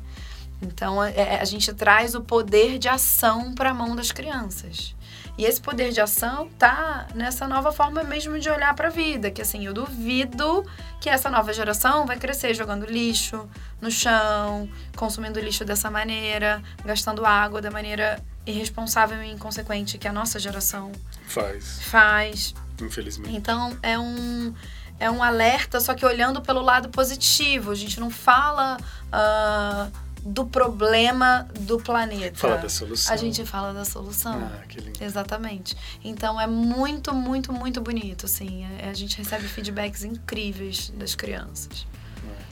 Então 0.61 1.03
é, 1.03 1.13
é 1.17 1.41
a 1.41 1.45
gente 1.45 1.73
traz 1.73 2.15
o 2.15 2.21
poder 2.21 2.79
de 2.79 2.89
ação 2.89 3.55
para 3.55 3.71
a 3.71 3.75
mão 3.75 3.95
das 3.95 4.13
crianças. 4.13 4.95
E 5.39 5.45
esse 5.45 5.61
poder 5.61 5.93
de 5.93 6.01
ação 6.01 6.49
tá 6.59 7.07
nessa 7.15 7.47
nova 7.47 7.71
forma 7.71 8.03
mesmo 8.03 8.41
de 8.41 8.51
olhar 8.51 8.75
para 8.75 8.89
a 8.89 8.91
vida, 8.91 9.31
que 9.31 9.41
assim, 9.41 9.65
eu 9.65 9.73
duvido 9.73 10.67
que 11.01 11.09
essa 11.09 11.31
nova 11.31 11.53
geração 11.53 12.05
vai 12.07 12.19
crescer 12.19 12.55
jogando 12.55 12.85
lixo 12.85 13.49
no 13.81 13.89
chão, 13.89 14.69
consumindo 14.97 15.39
lixo 15.39 15.65
dessa 15.65 15.89
maneira, 15.93 16.61
gastando 16.85 17.25
água 17.25 17.63
da 17.63 17.71
maneira 17.71 18.21
irresponsável 18.45 19.23
e 19.23 19.31
inconsequente 19.31 19.97
que 19.97 20.09
a 20.09 20.13
nossa 20.13 20.41
geração 20.41 20.91
faz. 21.29 21.83
Faz. 21.83 22.55
Infelizmente. 22.83 23.37
Então, 23.37 23.79
é 23.81 23.97
um 23.97 24.53
é 24.99 25.11
um 25.11 25.23
alerta, 25.23 25.81
só 25.81 25.95
que 25.95 26.05
olhando 26.05 26.41
pelo 26.43 26.61
lado 26.61 26.89
positivo. 26.89 27.71
A 27.71 27.75
gente 27.75 28.01
não 28.01 28.11
fala 28.11 28.77
uh, 29.09 29.93
do 30.23 30.45
problema 30.47 31.49
do 31.61 31.79
planeta. 31.79 32.37
Fala 32.37 32.59
da 32.59 32.69
solução. 32.69 33.15
A 33.15 33.17
gente 33.17 33.45
fala 33.45 33.73
da 33.73 33.85
solução. 33.85 34.51
Ah, 34.53 34.67
que 34.69 34.81
lindo. 34.81 35.03
Exatamente. 35.03 35.77
Então 36.03 36.41
é 36.41 36.47
muito, 36.47 37.15
muito, 37.15 37.53
muito 37.53 37.81
bonito, 37.81 38.27
assim. 38.27 38.65
É, 38.81 38.89
a 38.89 38.95
gente 38.95 39.17
recebe 39.17 39.47
feedbacks 39.47 40.05
incríveis 40.05 40.91
das 40.91 41.15
crianças. 41.15 41.87
Ah. 42.27 42.43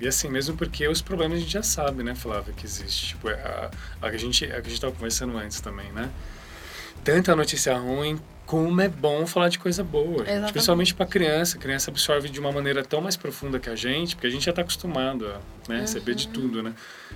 E 0.00 0.08
assim, 0.08 0.28
mesmo 0.28 0.56
porque 0.56 0.88
os 0.88 1.02
problemas 1.02 1.38
a 1.38 1.40
gente 1.40 1.52
já 1.52 1.62
sabe, 1.62 2.02
né, 2.02 2.14
Flávia, 2.14 2.52
que 2.54 2.64
existe. 2.64 3.08
Tipo, 3.08 3.28
é 3.28 3.34
a, 3.34 3.70
a, 4.00 4.06
a 4.06 4.16
gente, 4.16 4.44
a 4.44 4.48
que 4.48 4.54
a 4.54 4.62
gente 4.62 4.72
estava 4.72 4.92
conversando 4.92 5.36
antes 5.36 5.60
também, 5.60 5.92
né? 5.92 6.10
Tanta 7.04 7.34
notícia 7.34 7.76
ruim, 7.76 8.20
como 8.52 8.82
é 8.82 8.88
bom 8.88 9.26
falar 9.26 9.48
de 9.48 9.58
coisa 9.58 9.82
boa, 9.82 10.26
gente. 10.26 10.52
principalmente 10.52 10.92
para 10.92 11.06
criança. 11.06 11.56
A 11.56 11.58
criança 11.58 11.90
absorve 11.90 12.28
de 12.28 12.38
uma 12.38 12.52
maneira 12.52 12.84
tão 12.84 13.00
mais 13.00 13.16
profunda 13.16 13.58
que 13.58 13.70
a 13.70 13.74
gente, 13.74 14.14
porque 14.14 14.26
a 14.26 14.30
gente 14.30 14.44
já 14.44 14.50
está 14.50 14.60
acostumado 14.60 15.26
a 15.26 15.40
né, 15.72 15.80
receber 15.80 16.14
de 16.14 16.26
uhum. 16.26 16.32
tudo, 16.34 16.62
né? 16.62 16.74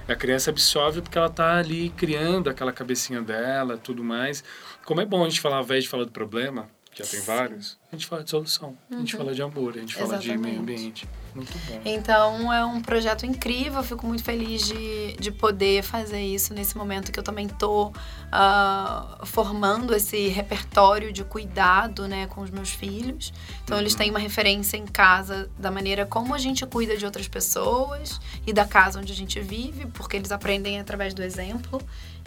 A 0.08 0.14
criança 0.14 0.48
absorve 0.48 1.02
porque 1.02 1.18
ela 1.18 1.26
está 1.26 1.58
ali 1.58 1.90
criando 1.90 2.48
aquela 2.48 2.72
cabecinha 2.72 3.20
dela, 3.20 3.76
tudo 3.76 4.02
mais. 4.02 4.42
Como 4.86 4.98
é 5.02 5.04
bom 5.04 5.26
a 5.26 5.28
gente 5.28 5.42
falar, 5.42 5.58
ao 5.58 5.62
invés 5.62 5.84
de 5.84 5.90
falar 5.90 6.04
do 6.04 6.10
problema, 6.10 6.70
que 6.96 7.04
já 7.04 7.10
tem 7.10 7.20
vários, 7.20 7.76
a 7.92 7.94
gente 7.94 8.06
fala 8.06 8.24
de 8.24 8.30
solução, 8.30 8.70
uhum. 8.90 8.96
a 8.96 9.00
gente 9.00 9.14
uhum. 9.14 9.20
fala 9.20 9.34
de 9.34 9.42
amor, 9.42 9.74
a 9.76 9.80
gente 9.80 9.94
Exatamente. 9.94 10.26
fala 10.26 10.38
de 10.38 10.42
meio 10.42 10.60
ambiente. 10.60 11.08
Muito 11.34 11.52
bom. 11.68 11.82
Então 11.84 12.50
é 12.50 12.64
um 12.64 12.80
projeto 12.80 13.26
incrível, 13.26 13.80
eu 13.80 13.84
fico 13.84 14.06
muito 14.06 14.24
feliz 14.24 14.66
de, 14.66 15.14
de 15.16 15.30
poder 15.30 15.82
fazer 15.82 16.22
isso 16.22 16.54
nesse 16.54 16.74
momento 16.74 17.12
que 17.12 17.18
eu 17.18 17.22
também 17.22 17.46
tô 17.46 17.88
uh, 17.88 19.26
formando 19.26 19.94
esse 19.94 20.28
repertório 20.28 21.12
de 21.12 21.22
cuidado 21.22 22.08
né, 22.08 22.26
com 22.28 22.40
os 22.40 22.50
meus 22.50 22.70
filhos. 22.70 23.30
Então 23.62 23.76
uhum. 23.76 23.82
eles 23.82 23.94
têm 23.94 24.08
uma 24.08 24.18
referência 24.18 24.78
em 24.78 24.86
casa 24.86 25.50
da 25.58 25.70
maneira 25.70 26.06
como 26.06 26.34
a 26.34 26.38
gente 26.38 26.64
cuida 26.64 26.96
de 26.96 27.04
outras 27.04 27.28
pessoas 27.28 28.18
e 28.46 28.54
da 28.54 28.64
casa 28.64 28.98
onde 28.98 29.12
a 29.12 29.16
gente 29.16 29.38
vive, 29.40 29.84
porque 29.88 30.16
eles 30.16 30.32
aprendem 30.32 30.80
através 30.80 31.12
do 31.12 31.22
exemplo. 31.22 31.78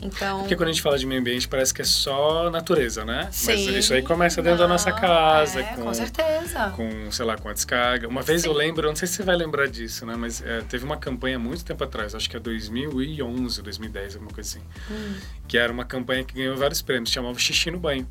Então... 0.02 0.40
Porque 0.40 0.56
quando 0.56 0.70
a 0.70 0.72
gente 0.72 0.82
fala 0.82 0.98
de 0.98 1.06
meio 1.06 1.20
ambiente 1.20 1.48
parece 1.48 1.74
que 1.74 1.82
é 1.82 1.86
só 1.86 2.50
natureza, 2.50 3.04
né? 3.04 3.28
Sim. 3.32 3.52
Mas 3.52 3.76
isso 3.76 3.94
aí 3.94 4.02
começa 4.02 4.42
dentro 4.42 4.60
Não, 4.60 4.66
da 4.66 4.74
nossa 4.74 4.92
casa. 4.92 5.60
É, 5.60 5.64
com, 5.76 5.84
com 5.84 5.94
certeza. 5.94 6.70
Com, 6.76 7.12
sei 7.12 7.26
lá, 7.26 7.38
com 7.38 7.50
a 7.50 7.54
descarga. 7.54 8.08
Uma 8.08 8.22
vez 8.22 8.44
Sim. 8.44 8.48
eu 8.48 8.54
lembro, 8.54 8.88
não 8.88 8.96
sei 8.96 9.08
se 9.08 9.16
você 9.16 9.24
vai 9.24 9.36
lembrar 9.36 9.68
disso, 9.68 10.06
né? 10.06 10.16
Mas 10.18 10.42
é, 10.42 10.62
teve 10.62 10.86
uma 10.86 10.98
campanha 10.98 11.38
muito 11.38 11.64
tempo 11.66 11.84
atrás, 11.84 12.16
acho 12.16 12.30
que 12.30 12.38
é 12.38 12.40
2011, 12.40 13.62
2010, 13.62 14.16
alguma 14.16 14.32
coisa 14.32 14.58
assim. 14.58 14.66
Hum. 14.92 15.16
Que 15.48 15.58
era 15.58 15.72
uma 15.72 15.86
campanha 15.86 16.24
que 16.24 16.34
ganhou 16.34 16.56
vários 16.56 16.82
prêmios, 16.82 17.10
chamava 17.10 17.38
Xixi 17.38 17.72
no 17.72 17.80
Banho. 17.80 18.08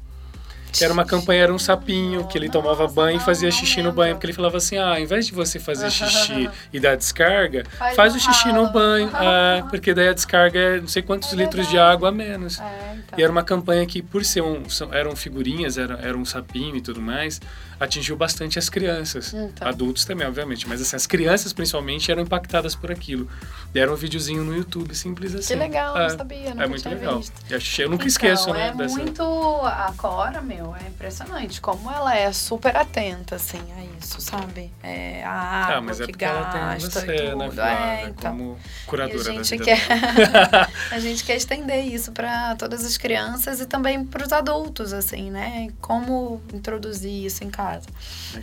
Que 0.73 0.85
era 0.85 0.93
uma 0.93 1.05
campanha, 1.05 1.45
era 1.45 1.55
um 1.55 1.59
sapinho, 1.59 2.27
que 2.27 2.37
ele 2.37 2.49
tomava 2.49 2.87
banho 2.87 3.17
e 3.17 3.21
fazia 3.21 3.51
xixi 3.51 3.83
no 3.83 3.93
banho, 3.93 4.15
porque 4.15 4.27
ele 4.27 4.33
falava 4.33 4.57
assim, 4.59 4.77
ah, 4.77 4.91
ao 4.91 4.99
invés 4.99 5.27
de 5.27 5.33
você 5.33 5.59
fazer 5.59 5.91
xixi 5.91 6.49
e 6.73 6.79
dar 6.79 6.97
descarga, 6.97 7.65
faz, 7.97 8.15
o 8.15 8.21
xixi 8.21 8.53
no 8.53 8.71
banho, 8.71 9.11
ah, 9.15 9.67
porque 9.71 9.95
daí 9.95 10.09
a 10.09 10.13
descarga 10.13 10.59
é 10.59 10.81
não 10.81 10.89
sei 10.89 11.03
quantos 11.03 11.33
é 11.33 11.37
litros 11.37 11.69
de 11.69 11.79
água 11.79 12.11
a 12.11 12.13
menos. 12.13 12.61
É, 12.61 12.95
então. 12.95 13.19
E 13.19 13.23
era 13.23 13.33
uma 13.33 13.43
campanha 13.43 13.85
que, 13.87 14.03
por 14.03 14.25
ser 14.25 14.43
um, 14.43 14.63
eram 14.93 15.17
figurinhas, 15.17 15.79
era, 15.79 15.99
era 16.03 16.17
um 16.17 16.25
sapinho 16.25 16.77
e 16.77 16.81
tudo 16.81 17.01
mais, 17.01 17.41
atingiu 17.79 18.17
bastante 18.17 18.59
as 18.59 18.69
crianças. 18.69 19.33
Então. 19.33 19.69
Adultos 19.69 20.05
também, 20.05 20.27
obviamente, 20.27 20.69
mas 20.69 20.81
assim, 20.81 20.97
as 20.97 21.07
crianças 21.07 21.53
principalmente 21.53 22.11
eram 22.11 22.23
impactadas 22.23 22.75
por 22.75 22.91
aquilo. 22.91 23.29
Deram 23.73 23.93
um 23.93 23.97
videozinho 23.97 24.43
no 24.45 24.55
YouTube, 24.55 24.95
simples 24.95 25.35
assim. 25.35 25.55
Que 25.55 25.61
legal, 25.61 25.97
é, 25.97 26.09
não 26.09 26.17
sabia, 26.17 26.55
não 26.55 26.63
É 26.63 26.67
muito 26.67 26.89
legal. 26.89 27.19
Visto. 27.19 27.81
Eu 27.81 27.91
nunca 27.91 28.03
então, 28.03 28.07
esqueço, 28.07 28.53
né? 28.53 28.69
É 28.69 28.75
dessa... 28.75 28.97
muito. 28.97 29.23
A 29.65 29.93
Cora, 29.97 30.41
meu, 30.41 30.75
é 30.75 30.89
impressionante 30.89 31.61
como 31.61 31.91
ela 31.91 32.17
é 32.17 32.33
super 32.33 32.77
atenta, 32.77 33.37
assim, 33.37 33.61
a 33.77 33.99
isso, 33.99 34.21
sabe? 34.21 34.73
É, 34.83 35.23
a 35.25 35.31
água 35.31 35.77
ah, 35.77 35.81
mas 35.81 36.01
é 36.01 36.07
que 36.07 36.13
gasta 36.13 36.59
ela 36.59 36.71
tem 36.71 36.81
você, 36.81 36.99
e 36.99 37.35
né, 37.37 37.47
tudo. 37.49 37.57
Né, 37.57 38.03
é, 38.03 38.09
então. 38.09 38.31
Como 38.31 38.59
curadora 38.87 39.19
e 39.19 39.39
a 39.39 39.43
gente 39.43 39.59
quer 39.59 39.79
A 40.91 40.99
gente 40.99 41.25
quer 41.25 41.37
estender 41.37 41.85
isso 41.85 42.13
para 42.13 42.55
todas 42.57 42.85
as 42.85 42.97
crianças 42.97 43.61
e 43.61 43.67
também 43.67 44.05
para 44.05 44.25
os 44.25 44.33
adultos, 44.33 44.93
assim, 44.93 45.31
né? 45.31 45.69
Como 45.81 46.41
introduzir 46.53 47.27
isso 47.27 47.45
em 47.45 47.51
casa. 47.51 47.68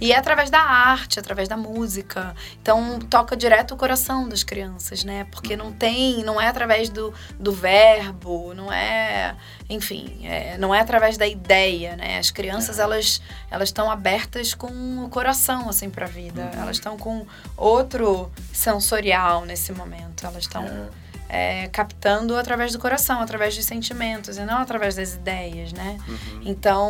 E 0.02 0.12
é 0.12 0.18
através 0.18 0.50
da 0.50 0.60
arte, 0.60 1.20
através 1.20 1.48
da 1.48 1.58
música. 1.58 2.36
Então, 2.62 3.00
toca 3.00 3.36
direto 3.36 3.74
o 3.74 3.78
coração 3.78 4.28
das 4.28 4.44
crianças, 4.44 5.04
né? 5.04 5.26
Porque 5.32 5.56
não 5.56 5.72
tem, 5.72 6.24
não 6.24 6.40
é 6.40 6.48
através 6.48 6.90
do, 6.90 7.14
do 7.40 7.52
verbo, 7.52 8.54
não 8.54 8.72
é, 8.72 9.36
enfim, 9.70 10.22
é, 10.24 10.58
não 10.58 10.74
é 10.74 10.80
através 10.80 11.18
da 11.18 11.28
ideia, 11.28 11.96
né? 11.96 12.18
As 12.18 12.32
crianças, 12.32 12.80
é. 12.80 12.82
elas 12.82 13.22
elas 13.50 13.70
estão 13.70 13.90
abertas 13.90 14.54
com 14.54 15.06
o 15.06 15.10
coração, 15.10 15.70
assim, 15.70 15.90
para 15.90 16.06
a 16.06 16.10
vida. 16.10 16.52
Uhum. 16.54 16.62
Elas 16.62 16.78
estão 16.78 16.98
com 16.98 17.26
outro 17.56 18.32
sensorial 18.52 19.46
nesse 19.46 19.72
momento. 19.72 20.26
Elas 20.26 20.44
estão... 20.44 20.64
É 20.66 21.05
é, 21.36 21.68
captando 21.68 22.38
através 22.38 22.72
do 22.72 22.80
coração, 22.80 23.20
através 23.20 23.56
dos 23.56 23.66
sentimentos 23.66 24.38
e 24.38 24.46
não 24.46 24.60
através 24.60 24.96
das 24.96 25.16
ideias, 25.16 25.74
né? 25.74 25.98
Uhum. 26.08 26.42
Então, 26.46 26.90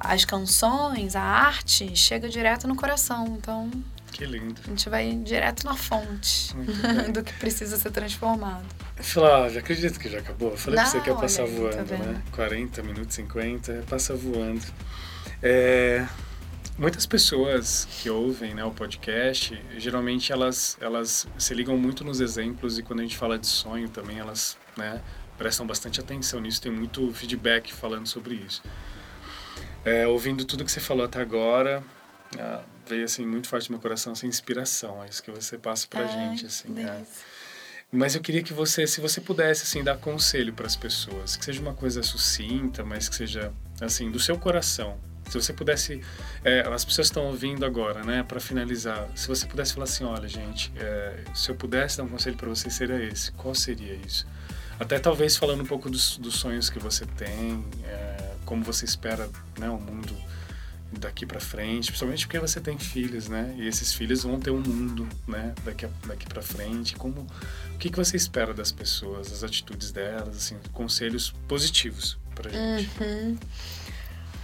as 0.00 0.24
canções, 0.24 1.14
a 1.14 1.22
arte 1.22 1.94
chega 1.94 2.28
direto 2.28 2.66
no 2.66 2.74
coração. 2.74 3.38
Então, 3.38 3.70
que 4.10 4.26
lindo. 4.26 4.60
A 4.66 4.70
gente 4.70 4.88
vai 4.88 5.12
direto 5.14 5.64
na 5.64 5.76
fonte 5.76 6.52
do 7.14 7.22
que 7.22 7.32
precisa 7.34 7.76
ser 7.76 7.92
transformado. 7.92 8.64
Flávia, 8.96 9.60
acredito 9.60 10.00
que 10.00 10.10
já 10.10 10.18
acabou. 10.18 10.50
Eu 10.50 10.56
falei 10.56 10.80
não, 10.80 10.82
pra 10.82 10.92
você 10.92 11.00
que 11.00 11.10
ia 11.10 11.16
passar 11.16 11.46
voando, 11.46 11.84
tá 11.84 11.96
né? 11.96 12.20
40 12.32 12.82
minutos, 12.82 13.14
50, 13.14 13.84
passa 13.88 14.16
voando. 14.16 14.66
É, 15.40 16.04
Muitas 16.78 17.04
pessoas 17.06 17.88
que 17.90 18.08
ouvem 18.08 18.54
né, 18.54 18.64
o 18.64 18.70
podcast, 18.70 19.60
geralmente 19.76 20.32
elas, 20.32 20.78
elas 20.80 21.26
se 21.36 21.52
ligam 21.52 21.76
muito 21.76 22.04
nos 22.04 22.20
exemplos 22.20 22.78
e 22.78 22.84
quando 22.84 23.00
a 23.00 23.02
gente 23.02 23.16
fala 23.16 23.36
de 23.36 23.48
sonho 23.48 23.88
também, 23.88 24.20
elas 24.20 24.56
né, 24.76 25.02
prestam 25.36 25.66
bastante 25.66 25.98
atenção 25.98 26.40
nisso, 26.40 26.62
tem 26.62 26.70
muito 26.70 27.12
feedback 27.12 27.74
falando 27.74 28.06
sobre 28.06 28.36
isso. 28.36 28.62
É, 29.84 30.06
ouvindo 30.06 30.44
tudo 30.44 30.64
que 30.64 30.70
você 30.70 30.78
falou 30.78 31.04
até 31.04 31.20
agora, 31.20 31.82
ah, 32.38 32.62
veio 32.86 33.04
assim 33.04 33.26
muito 33.26 33.48
forte 33.48 33.68
no 33.68 33.74
meu 33.74 33.82
coração 33.82 34.12
essa 34.12 34.28
inspiração, 34.28 35.02
é 35.02 35.08
isso 35.08 35.20
que 35.20 35.32
você 35.32 35.58
passa 35.58 35.84
pra 35.88 36.02
Ai, 36.02 36.08
gente. 36.08 36.46
Assim, 36.46 36.78
é. 36.78 37.02
Mas 37.90 38.14
eu 38.14 38.20
queria 38.20 38.42
que 38.42 38.52
você, 38.52 38.86
se 38.86 39.00
você 39.00 39.20
pudesse 39.20 39.64
assim 39.64 39.82
dar 39.82 39.96
conselho 39.96 40.52
para 40.52 40.66
as 40.66 40.76
pessoas, 40.76 41.34
que 41.34 41.44
seja 41.44 41.60
uma 41.60 41.74
coisa 41.74 42.04
sucinta, 42.04 42.84
mas 42.84 43.08
que 43.08 43.16
seja 43.16 43.52
assim 43.80 44.12
do 44.12 44.20
seu 44.20 44.38
coração, 44.38 44.96
se 45.28 45.34
você 45.34 45.52
pudesse, 45.52 46.00
é, 46.44 46.60
as 46.60 46.84
pessoas 46.84 47.08
estão 47.08 47.26
ouvindo 47.26 47.64
agora, 47.64 48.02
né? 48.02 48.22
Para 48.22 48.40
finalizar, 48.40 49.08
se 49.14 49.28
você 49.28 49.46
pudesse 49.46 49.74
falar 49.74 49.84
assim, 49.84 50.04
olha, 50.04 50.28
gente, 50.28 50.72
é, 50.76 51.24
se 51.34 51.50
eu 51.50 51.54
pudesse 51.54 51.98
dar 51.98 52.04
um 52.04 52.08
conselho 52.08 52.36
para 52.36 52.48
vocês 52.48 52.74
seria 52.74 53.02
esse. 53.02 53.32
Qual 53.32 53.54
seria 53.54 53.94
isso? 53.94 54.26
Até 54.80 54.98
talvez 54.98 55.36
falando 55.36 55.62
um 55.62 55.66
pouco 55.66 55.90
dos, 55.90 56.16
dos 56.16 56.36
sonhos 56.36 56.70
que 56.70 56.78
você 56.78 57.04
tem, 57.04 57.64
é, 57.84 58.32
como 58.44 58.62
você 58.62 58.84
espera, 58.84 59.28
né, 59.58 59.68
o 59.68 59.78
mundo 59.78 60.16
daqui 60.92 61.26
para 61.26 61.40
frente, 61.40 61.88
principalmente 61.88 62.26
porque 62.26 62.38
você 62.38 62.60
tem 62.60 62.78
filhos, 62.78 63.28
né? 63.28 63.54
E 63.58 63.66
esses 63.66 63.92
filhos 63.92 64.22
vão 64.22 64.40
ter 64.40 64.50
um 64.50 64.60
mundo, 64.60 65.06
né? 65.26 65.54
Daqui 65.64 65.86
daqui 66.06 66.26
para 66.26 66.40
frente. 66.40 66.94
Como 66.96 67.26
o 67.74 67.78
que 67.78 67.90
que 67.90 67.96
você 67.96 68.16
espera 68.16 68.54
das 68.54 68.72
pessoas, 68.72 69.30
as 69.32 69.44
atitudes 69.44 69.92
delas, 69.92 70.36
assim, 70.36 70.56
conselhos 70.72 71.34
positivos 71.46 72.16
para 72.34 72.50
gente. 72.50 72.88
Uhum. 73.00 73.36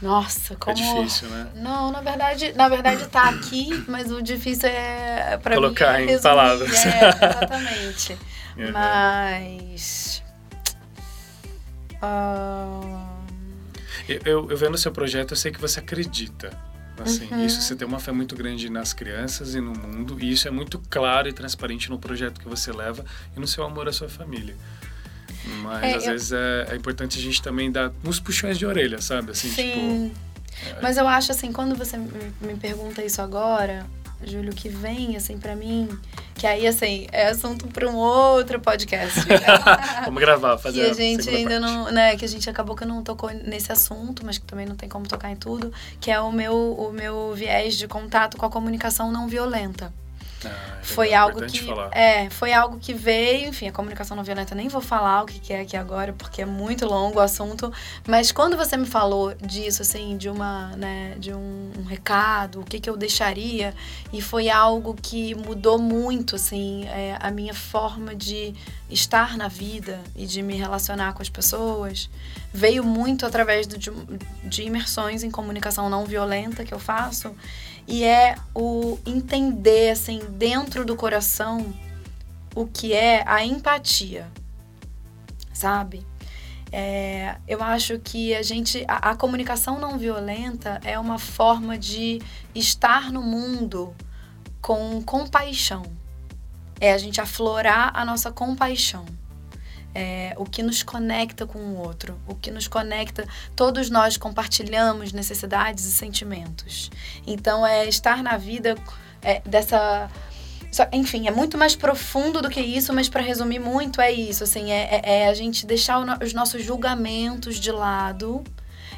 Nossa, 0.05 0.55
como... 0.57 0.77
É 0.79 0.83
difícil, 0.83 1.31
né? 1.31 1.49
Não, 1.57 1.91
na 1.91 2.03
verdade, 2.03 2.53
na 2.53 2.69
verdade 2.69 3.07
tá 3.09 3.31
aqui, 3.31 3.83
mas 3.89 4.13
o 4.13 4.21
difícil 4.21 4.69
é 4.69 5.39
para 5.39 5.55
Colocar 5.55 5.95
mim, 5.95 6.05
em 6.05 6.07
resumir. 6.09 6.23
palavras. 6.23 6.85
É, 6.85 7.09
exatamente. 7.09 8.13
uhum. 8.59 8.73
Mas... 8.73 10.23
Uh... 12.03 13.15
Eu, 14.07 14.51
eu 14.51 14.57
vendo 14.59 14.75
o 14.75 14.79
seu 14.79 14.93
projeto, 14.93 15.31
eu 15.31 15.37
sei 15.39 15.51
que 15.51 15.59
você 15.59 15.81
acredita. 15.81 16.51
Assim, 17.03 17.27
uhum. 17.33 17.47
Isso 17.47 17.63
você 17.63 17.75
tem 17.75 17.89
uma 17.89 17.99
fé 17.99 18.13
muito 18.13 18.37
grande 18.37 18.69
nas 18.69 18.93
crianças 18.93 19.55
e 19.55 19.61
no 19.61 19.73
mundo, 19.73 20.19
e 20.21 20.31
isso 20.31 20.47
é 20.47 20.51
muito 20.51 20.79
claro 20.91 21.29
e 21.29 21.33
transparente 21.33 21.89
no 21.89 21.99
projeto 21.99 22.39
que 22.39 22.47
você 22.47 22.71
leva 22.71 23.07
e 23.35 23.41
no 23.41 23.47
seu 23.47 23.65
amor 23.65 23.89
à 23.89 23.93
sua 23.93 24.09
família. 24.09 24.55
Mas 25.63 25.83
é, 25.83 25.95
às 25.97 26.05
eu... 26.05 26.13
vezes 26.13 26.33
é, 26.33 26.67
é, 26.71 26.77
importante 26.77 27.19
a 27.19 27.23
gente 27.23 27.43
também 27.43 27.71
dar 27.71 27.93
uns 28.05 28.19
puxões 28.19 28.59
de 28.59 28.67
orelha, 28.67 29.01
sabe? 29.01 29.33
Assim, 29.33 29.49
Sim. 29.49 30.13
Tipo, 30.13 30.71
é... 30.71 30.83
Mas 30.83 30.97
eu 30.97 31.07
acho 31.07 31.33
assim, 31.33 31.53
quando 31.53 31.75
você 31.77 31.97
me 31.97 32.57
pergunta 32.61 33.05
isso 33.05 33.21
agora, 33.21 33.87
Júlio, 34.23 34.53
que 34.55 34.69
vem 34.69 35.17
assim 35.17 35.39
para 35.39 35.55
mim, 35.55 35.89
que 36.35 36.47
aí 36.47 36.67
assim, 36.67 37.07
é 37.13 37.29
assunto 37.29 37.67
para 37.67 37.89
um 37.89 37.97
outro 37.97 38.61
podcast. 38.61 39.21
Vamos 40.05 40.21
gravar, 40.21 40.59
fazer. 40.59 40.85
Que 40.85 40.91
a 40.91 40.95
gente 40.95 41.29
ainda 41.29 41.61
parte. 41.61 41.73
não, 41.73 41.93
né, 41.93 42.17
que 42.17 42.25
a 42.25 42.29
gente 42.29 42.49
acabou 42.49 42.75
que 42.75 42.85
não 42.85 43.03
tocou 43.03 43.31
nesse 43.31 43.71
assunto, 43.71 44.25
mas 44.25 44.39
que 44.39 44.45
também 44.45 44.67
não 44.67 44.77
tem 44.77 44.89
como 44.89 45.07
tocar 45.07 45.31
em 45.31 45.37
tudo, 45.37 45.73
que 46.01 46.11
é 46.11 46.21
o 46.21 46.33
meu 46.33 46.55
o 46.55 46.93
meu 46.93 47.35
viés 47.35 47.77
de 47.77 47.87
contato 47.87 48.37
com 48.37 48.47
a 48.47 48.51
comunicação 48.51 49.13
não 49.13 49.29
violenta. 49.29 49.93
Ah, 50.47 50.79
é 50.81 50.85
foi 50.85 51.15
algo 51.15 51.45
que 51.47 51.65
falar. 51.65 51.91
é 51.93 52.31
foi 52.31 52.53
algo 52.53 52.79
que 52.79 52.93
veio 52.93 53.49
enfim 53.49 53.69
a 53.69 53.73
comunicação 53.73 54.17
não 54.17 54.25
violenta 54.25 54.55
nem 54.55 54.69
vou 54.69 54.81
falar 54.81 55.23
o 55.23 55.27
que 55.27 55.53
é 55.53 55.61
aqui 55.61 55.77
agora 55.77 56.13
porque 56.13 56.43
é 56.43 56.45
muito 56.45 56.87
longo 56.87 57.19
o 57.19 57.23
assunto 57.23 57.73
mas 58.07 58.31
quando 58.31 58.57
você 58.57 58.77
me 58.77 58.87
falou 58.87 59.35
disso 59.35 59.83
assim 59.83 60.17
de 60.17 60.29
uma 60.29 60.69
né 60.77 61.15
de 61.19 61.33
um, 61.33 61.73
um 61.79 61.85
recado 61.85 62.61
o 62.61 62.65
que 62.65 62.79
que 62.79 62.89
eu 62.89 62.97
deixaria 62.97 63.75
e 64.13 64.21
foi 64.21 64.51
algo 64.51 64.95
que 64.95 65.35
mudou 65.35 65.79
muito 65.79 66.37
assim 66.37 66.85
é, 66.87 67.17
a 67.19 67.31
minha 67.31 67.55
forma 67.55 68.15
de 68.15 68.55
estar 68.91 69.37
na 69.37 69.49
vida 69.49 70.01
e 70.15 70.27
de 70.27 70.43
me 70.43 70.55
relacionar 70.55 71.15
com 71.15 71.23
as 71.23 71.29
pessoas 71.29 72.11
veio 72.53 72.85
muito 72.85 73.27
através 73.27 73.67
do, 73.67 73.79
de, 73.79 73.91
de 74.45 74.63
imersões 74.63 75.23
em 75.23 75.31
comunicação 75.31 75.89
não 75.89 76.05
violenta 76.05 76.65
que 76.65 76.73
eu 76.73 76.79
faço 76.79 77.35
e 77.87 78.05
é 78.05 78.37
o 78.55 78.99
entender, 79.07 79.91
assim, 79.91 80.21
dentro 80.31 80.85
do 80.85 80.97
coração, 80.97 81.73
o 82.55 82.67
que 82.67 82.93
é 82.93 83.23
a 83.27 83.45
empatia, 83.45 84.31
sabe? 85.53 86.07
É, 86.73 87.37
eu 87.47 87.63
acho 87.63 87.99
que 88.01 88.35
a 88.35 88.43
gente. 88.43 88.85
A, 88.89 89.11
a, 89.11 89.17
comunicação 89.17 89.79
não 89.79 89.97
violenta 89.97 90.81
é 90.83 90.99
uma 90.99 91.19
forma 91.19 91.79
de 91.79 92.21
estar 92.55 93.13
no 93.13 93.23
mundo 93.23 93.95
com 94.61 95.01
compaixão. 95.03 95.85
É 96.81 96.93
a 96.93 96.99
gente 96.99 97.21
aflorar 97.21 97.93
a 97.95 98.05
nossa 98.05 98.33
compaixão 98.33 99.05
é, 99.95 100.35
o 100.37 100.45
que 100.45 100.63
nos 100.63 100.83
conecta 100.83 101.47
com 101.47 101.59
o 101.59 101.79
outro, 101.79 102.19
o 102.27 102.35
que 102.35 102.51
nos 102.51 102.67
conecta. 102.67 103.27
Todos 103.55 103.89
nós 103.89 104.17
compartilhamos 104.17 105.13
necessidades 105.13 105.85
e 105.85 105.91
sentimentos. 105.93 106.91
Então, 107.27 107.65
é 107.67 107.87
estar 107.87 108.23
na 108.23 108.37
vida 108.37 108.75
é, 109.23 109.41
dessa. 109.47 110.11
Enfim, 110.93 111.29
é 111.29 111.31
muito 111.31 111.57
mais 111.57 111.77
profundo 111.77 112.43
do 112.43 112.51
que 112.51 112.61
isso, 112.61 112.93
mas 112.93 113.09
para 113.09 113.23
resumir 113.23 113.61
muito, 113.61 114.01
é 114.01 114.11
isso. 114.11 114.43
Assim, 114.43 114.73
é, 114.73 115.01
é, 115.05 115.21
é 115.21 115.29
a 115.29 115.35
gente 115.35 115.65
deixar 115.65 116.05
os 116.21 116.35
nossos 116.35 116.65
julgamentos 116.65 117.61
de 117.61 117.71
lado 117.71 118.43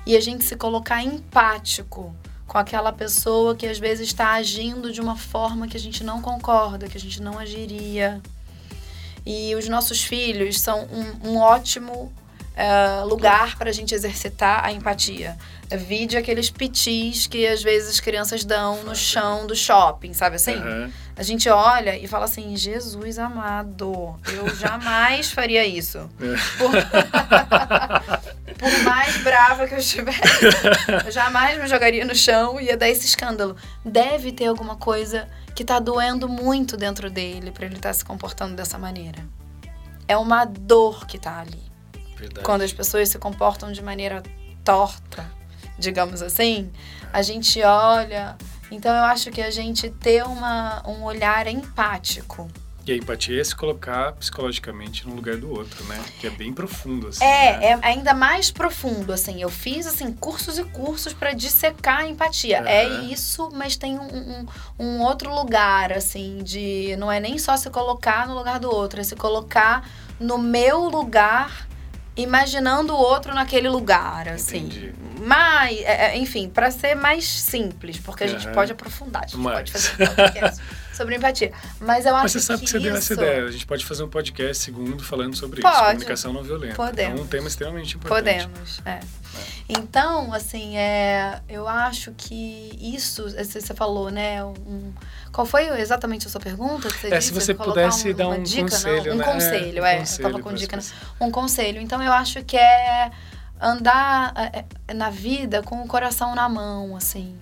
e 0.06 0.16
a 0.16 0.20
gente 0.20 0.44
se 0.44 0.56
colocar 0.56 1.02
empático 1.02 2.16
com 2.46 2.56
aquela 2.56 2.92
pessoa 2.92 3.54
que 3.54 3.66
às 3.66 3.78
vezes 3.78 4.06
está 4.06 4.32
agindo 4.32 4.90
de 4.90 5.00
uma 5.00 5.16
forma 5.16 5.66
que 5.68 5.76
a 5.76 5.80
gente 5.80 6.02
não 6.02 6.22
concorda, 6.22 6.88
que 6.88 6.96
a 6.96 7.00
gente 7.00 7.20
não 7.20 7.38
agiria. 7.38 8.22
E 9.26 9.54
os 9.56 9.68
nossos 9.68 10.04
filhos 10.04 10.60
são 10.60 10.84
um, 10.84 11.30
um 11.30 11.36
ótimo 11.38 12.12
uh, 12.56 13.06
lugar 13.06 13.56
para 13.56 13.70
a 13.70 13.72
gente 13.72 13.94
exercitar 13.94 14.64
a 14.64 14.72
empatia. 14.72 15.36
Vide 15.68 16.16
aqueles 16.16 16.48
pitis 16.48 17.26
que 17.26 17.44
às 17.44 17.60
vezes 17.60 17.90
as 17.90 18.00
crianças 18.00 18.44
dão 18.44 18.84
no 18.84 18.94
chão 18.94 19.48
do 19.48 19.56
shopping, 19.56 20.12
sabe 20.12 20.36
assim? 20.36 20.54
Aham. 20.54 20.92
A 21.16 21.22
gente 21.22 21.48
olha 21.48 21.98
e 21.98 22.06
fala 22.06 22.26
assim: 22.26 22.54
Jesus 22.56 23.18
amado, 23.18 24.14
eu 24.32 24.54
jamais 24.54 25.32
faria 25.32 25.66
isso. 25.66 25.98
É. 26.20 26.58
Por... 26.58 26.70
Por 28.58 28.82
mais 28.84 29.22
brava 29.22 29.66
que 29.66 29.74
eu 29.74 29.78
estivesse, 29.78 30.20
eu 31.04 31.10
jamais 31.10 31.60
me 31.60 31.66
jogaria 31.66 32.04
no 32.04 32.14
chão 32.14 32.60
e 32.60 32.66
ia 32.66 32.76
dar 32.76 32.88
esse 32.88 33.06
escândalo. 33.06 33.56
Deve 33.84 34.32
ter 34.32 34.46
alguma 34.46 34.76
coisa 34.76 35.28
que 35.54 35.64
tá 35.64 35.78
doendo 35.78 36.28
muito 36.28 36.76
dentro 36.76 37.10
dele 37.10 37.50
para 37.50 37.66
ele 37.66 37.76
estar 37.76 37.92
se 37.92 38.04
comportando 38.04 38.54
dessa 38.54 38.78
maneira. 38.78 39.26
É 40.08 40.16
uma 40.16 40.44
dor 40.44 41.06
que 41.06 41.18
tá 41.18 41.40
ali. 41.40 41.62
Verdade. 42.16 42.44
Quando 42.44 42.62
as 42.62 42.72
pessoas 42.72 43.08
se 43.08 43.18
comportam 43.18 43.72
de 43.72 43.82
maneira 43.82 44.22
torta, 44.64 45.30
digamos 45.78 46.22
assim, 46.22 46.72
a 47.12 47.22
gente 47.22 47.62
olha. 47.62 48.36
Então 48.70 48.94
eu 48.94 49.04
acho 49.04 49.30
que 49.30 49.40
a 49.40 49.50
gente 49.50 49.90
ter 49.90 50.24
uma, 50.24 50.82
um 50.88 51.02
olhar 51.04 51.46
empático. 51.46 52.48
E 52.86 52.92
a 52.92 52.96
empatia 52.96 53.40
é 53.40 53.42
se 53.42 53.54
colocar 53.54 54.12
psicologicamente 54.12 55.08
no 55.08 55.16
lugar 55.16 55.36
do 55.36 55.50
outro, 55.50 55.82
né? 55.86 56.00
Que 56.20 56.28
é 56.28 56.30
bem 56.30 56.52
profundo, 56.52 57.08
assim. 57.08 57.24
É, 57.24 57.58
né? 57.58 57.66
é 57.66 57.78
ainda 57.82 58.14
mais 58.14 58.52
profundo, 58.52 59.12
assim. 59.12 59.42
Eu 59.42 59.50
fiz, 59.50 59.88
assim, 59.88 60.12
cursos 60.12 60.56
e 60.56 60.62
cursos 60.62 61.12
para 61.12 61.32
dissecar 61.32 62.02
a 62.02 62.08
empatia. 62.08 62.60
Aham. 62.60 62.68
É 62.68 62.88
isso, 63.06 63.50
mas 63.52 63.76
tem 63.76 63.98
um, 63.98 64.06
um, 64.06 64.46
um 64.78 65.02
outro 65.02 65.34
lugar, 65.34 65.92
assim, 65.92 66.38
de... 66.44 66.94
Não 66.96 67.10
é 67.10 67.18
nem 67.18 67.38
só 67.38 67.56
se 67.56 67.68
colocar 67.70 68.28
no 68.28 68.34
lugar 68.34 68.60
do 68.60 68.72
outro, 68.72 69.00
é 69.00 69.02
se 69.02 69.16
colocar 69.16 69.84
no 70.20 70.38
meu 70.38 70.84
lugar, 70.84 71.66
imaginando 72.16 72.94
o 72.94 72.96
outro 72.96 73.34
naquele 73.34 73.68
lugar, 73.68 74.28
assim. 74.28 74.58
Entendi. 74.58 74.94
Mas, 75.20 75.76
é, 75.80 76.12
é, 76.12 76.18
enfim, 76.18 76.48
para 76.48 76.70
ser 76.70 76.94
mais 76.94 77.26
simples, 77.26 77.98
porque 77.98 78.22
a 78.22 78.28
gente 78.28 78.46
pode 78.50 78.70
aprofundar, 78.70 79.24
a 79.24 79.26
gente 79.26 79.38
Mais. 79.38 79.56
pode 79.56 79.72
fazer 79.72 80.04
um 80.04 80.14
podcast 80.14 80.62
sobre 80.96 81.16
empatia. 81.16 81.52
Mas 81.80 82.06
eu 82.06 82.14
acho 82.14 82.22
Mas 82.24 82.32
você 82.32 82.40
sabe 82.40 82.64
que, 82.64 82.70
você 82.70 82.78
deu 82.78 82.96
essa 82.96 83.12
isso- 83.12 83.22
ideia. 83.22 83.44
A 83.44 83.50
gente 83.50 83.66
pode 83.66 83.84
fazer 83.84 84.02
um 84.02 84.08
podcast 84.08 84.62
segundo 84.62 85.02
falando 85.04 85.36
sobre 85.36 85.60
isso. 85.60 85.68
Pode. 85.68 85.86
Comunicação 85.86 86.32
não 86.32 86.42
violenta. 86.42 86.74
Podemos. 86.74 87.20
É 87.20 87.22
um 87.22 87.26
tema 87.26 87.48
extremamente 87.48 87.96
importante. 87.96 88.46
Podemos, 88.48 88.80
é. 88.84 89.00
Então, 89.68 90.32
assim, 90.32 90.76
é, 90.78 91.40
eu 91.48 91.66
acho 91.68 92.12
que 92.16 92.70
isso, 92.80 93.24
você 93.24 93.60
você 93.60 93.74
falou, 93.74 94.10
né? 94.10 94.42
Um, 94.44 94.92
qual 95.32 95.44
foi 95.46 95.68
exatamente 95.80 96.26
a 96.26 96.30
sua 96.30 96.40
pergunta? 96.40 96.88
Que 96.88 96.98
você 96.98 97.06
É, 97.08 97.18
disse? 97.18 97.28
se 97.28 97.34
você 97.34 97.52
pudesse 97.52 98.14
dar 98.14 98.28
uma 98.28 98.36
um 98.36 98.42
dica, 98.42 98.62
conselho, 98.62 99.04
não? 99.06 99.14
Um 99.14 99.18
né? 99.18 99.24
conselho, 99.24 99.82
um 99.82 99.86
é. 99.86 99.96
conselho 99.98 100.26
eu 100.26 100.30
tava 100.32 100.42
com 100.42 100.54
dica, 100.54 100.76
né? 100.76 100.82
Um 101.20 101.30
conselho. 101.30 101.80
Então, 101.80 102.02
eu 102.02 102.12
acho 102.12 102.42
que 102.44 102.56
é 102.56 103.10
andar 103.60 104.32
é, 104.36 104.64
é, 104.88 104.94
na 104.94 105.10
vida 105.10 105.62
com 105.62 105.82
o 105.82 105.86
coração 105.88 106.34
na 106.34 106.48
mão, 106.48 106.96
assim. 106.96 107.36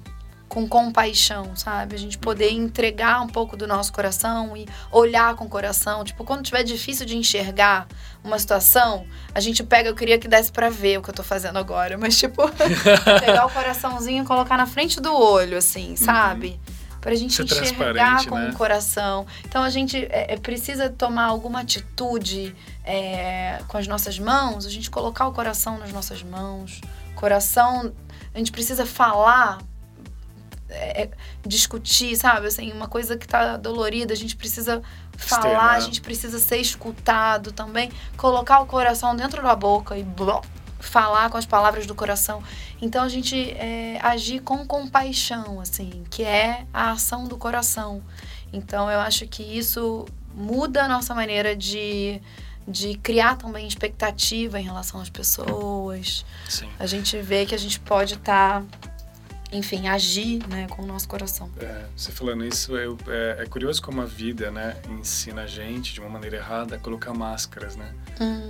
Com 0.55 0.69
compaixão, 0.69 1.57
sabe? 1.57 1.97
A 1.97 1.99
gente 1.99 2.17
poder 2.17 2.53
entregar 2.53 3.21
um 3.21 3.27
pouco 3.27 3.57
do 3.57 3.67
nosso 3.67 3.93
coração 3.93 4.57
e 4.57 4.67
olhar 4.93 5.35
com 5.35 5.47
o 5.47 5.49
coração. 5.49 6.05
Tipo, 6.05 6.23
quando 6.23 6.45
tiver 6.45 6.63
difícil 6.63 7.05
de 7.05 7.17
enxergar 7.17 7.89
uma 8.23 8.39
situação, 8.39 9.05
a 9.35 9.41
gente 9.41 9.65
pega, 9.65 9.89
eu 9.89 9.97
queria 9.97 10.17
que 10.17 10.29
desse 10.29 10.53
pra 10.53 10.71
ver 10.71 10.99
o 10.99 11.03
que 11.03 11.11
eu 11.11 11.15
tô 11.15 11.25
fazendo 11.25 11.59
agora, 11.59 11.99
mas 11.99 12.17
tipo, 12.17 12.49
pegar 13.21 13.47
o 13.47 13.51
coraçãozinho 13.51 14.23
e 14.23 14.27
colocar 14.27 14.57
na 14.57 14.67
frente 14.67 15.01
do 15.01 15.13
olho, 15.13 15.59
assim, 15.59 15.97
sabe? 15.97 16.61
Pra 17.01 17.15
gente 17.17 17.43
Uhum. 17.43 17.47
Ser 17.47 17.65
enxergar 17.65 18.25
com 18.27 18.37
né? 18.37 18.51
o 18.51 18.55
coração. 18.55 19.27
Então 19.45 19.63
a 19.63 19.69
gente 19.69 20.07
é, 20.11 20.33
é, 20.33 20.37
precisa 20.39 20.89
tomar 20.89 21.25
alguma 21.25 21.61
atitude 21.61 22.57
é, 22.83 23.61
com 23.69 23.77
as 23.77 23.87
nossas 23.87 24.19
mãos, 24.19 24.65
a 24.65 24.71
gente 24.71 24.91
colocar 24.91 25.27
o 25.27 25.33
coração 25.33 25.77
nas 25.79 25.93
nossas 25.93 26.23
mãos. 26.23 26.81
Coração, 27.15 27.93
a 28.35 28.39
gente 28.39 28.51
precisa 28.51 28.87
falar, 28.87 29.59
é, 30.75 31.11
discutir, 31.47 32.16
sabe? 32.16 32.47
Assim, 32.47 32.72
uma 32.72 32.89
coisa 32.89 33.16
que 33.16 33.27
tá 33.27 33.57
dolorida, 33.57 34.12
a 34.12 34.16
gente 34.16 34.37
precisa 34.37 34.83
falar, 35.16 35.72
a 35.72 35.81
gente 35.81 36.01
precisa 36.01 36.39
ser 36.39 36.59
escutado 36.59 37.53
também. 37.53 37.91
Colocar 38.16 38.61
o 38.61 38.66
coração 38.66 39.14
dentro 39.14 39.43
da 39.43 39.55
boca 39.55 39.97
e 39.97 40.03
bló, 40.03 40.43
falar 40.81 41.31
com 41.31 41.37
as 41.37 41.47
palavras 41.47 41.87
do 41.87 41.95
coração. 41.95 42.43
Então 42.81 43.03
a 43.05 43.09
gente 43.09 43.51
é, 43.53 43.99
agir 44.03 44.41
com 44.41 44.66
compaixão, 44.66 45.61
assim, 45.61 46.05
que 46.11 46.22
é 46.22 46.66
a 46.72 46.93
ação 46.93 47.27
do 47.27 47.37
coração. 47.37 48.03
Então 48.53 48.91
eu 48.91 49.01
acho 49.01 49.27
que 49.27 49.43
isso 49.43 50.07
muda 50.35 50.85
a 50.85 50.89
nossa 50.89 51.14
maneira 51.14 51.55
de, 51.57 52.20
de 52.66 52.97
criar 52.99 53.37
também 53.37 53.66
expectativa 53.66 54.61
em 54.61 54.64
relação 54.64 55.01
às 55.01 55.09
pessoas. 55.09 56.25
Sim. 56.49 56.68
A 56.79 56.87
gente 56.87 57.16
vê 57.20 57.47
que 57.47 57.55
a 57.55 57.59
gente 57.59 57.81
pode 57.81 58.14
estar, 58.14 58.62
enfim, 59.55 59.87
agir 59.89 60.41
né, 60.49 60.67
com 60.69 60.83
o 60.83 60.87
nosso 60.87 61.07
coração. 61.09 61.49
É, 61.61 61.85
você 61.97 62.11
falando 62.13 62.45
isso, 62.45 62.77
eu- 62.77 62.99
é, 63.07 63.37
é 63.43 63.47
curioso 63.47 63.81
como 63.81 64.01
a 64.03 64.05
vida, 64.05 64.51
né, 64.51 64.77
ensina 64.91 65.43
a 65.43 65.47
gente, 65.47 65.95
de 65.95 66.01
uma 66.01 66.09
maneira 66.11 66.37
errada, 66.37 66.77
a 66.77 66.79
colocar 66.79 67.15
máscaras, 67.15 67.77
né? 67.77 67.93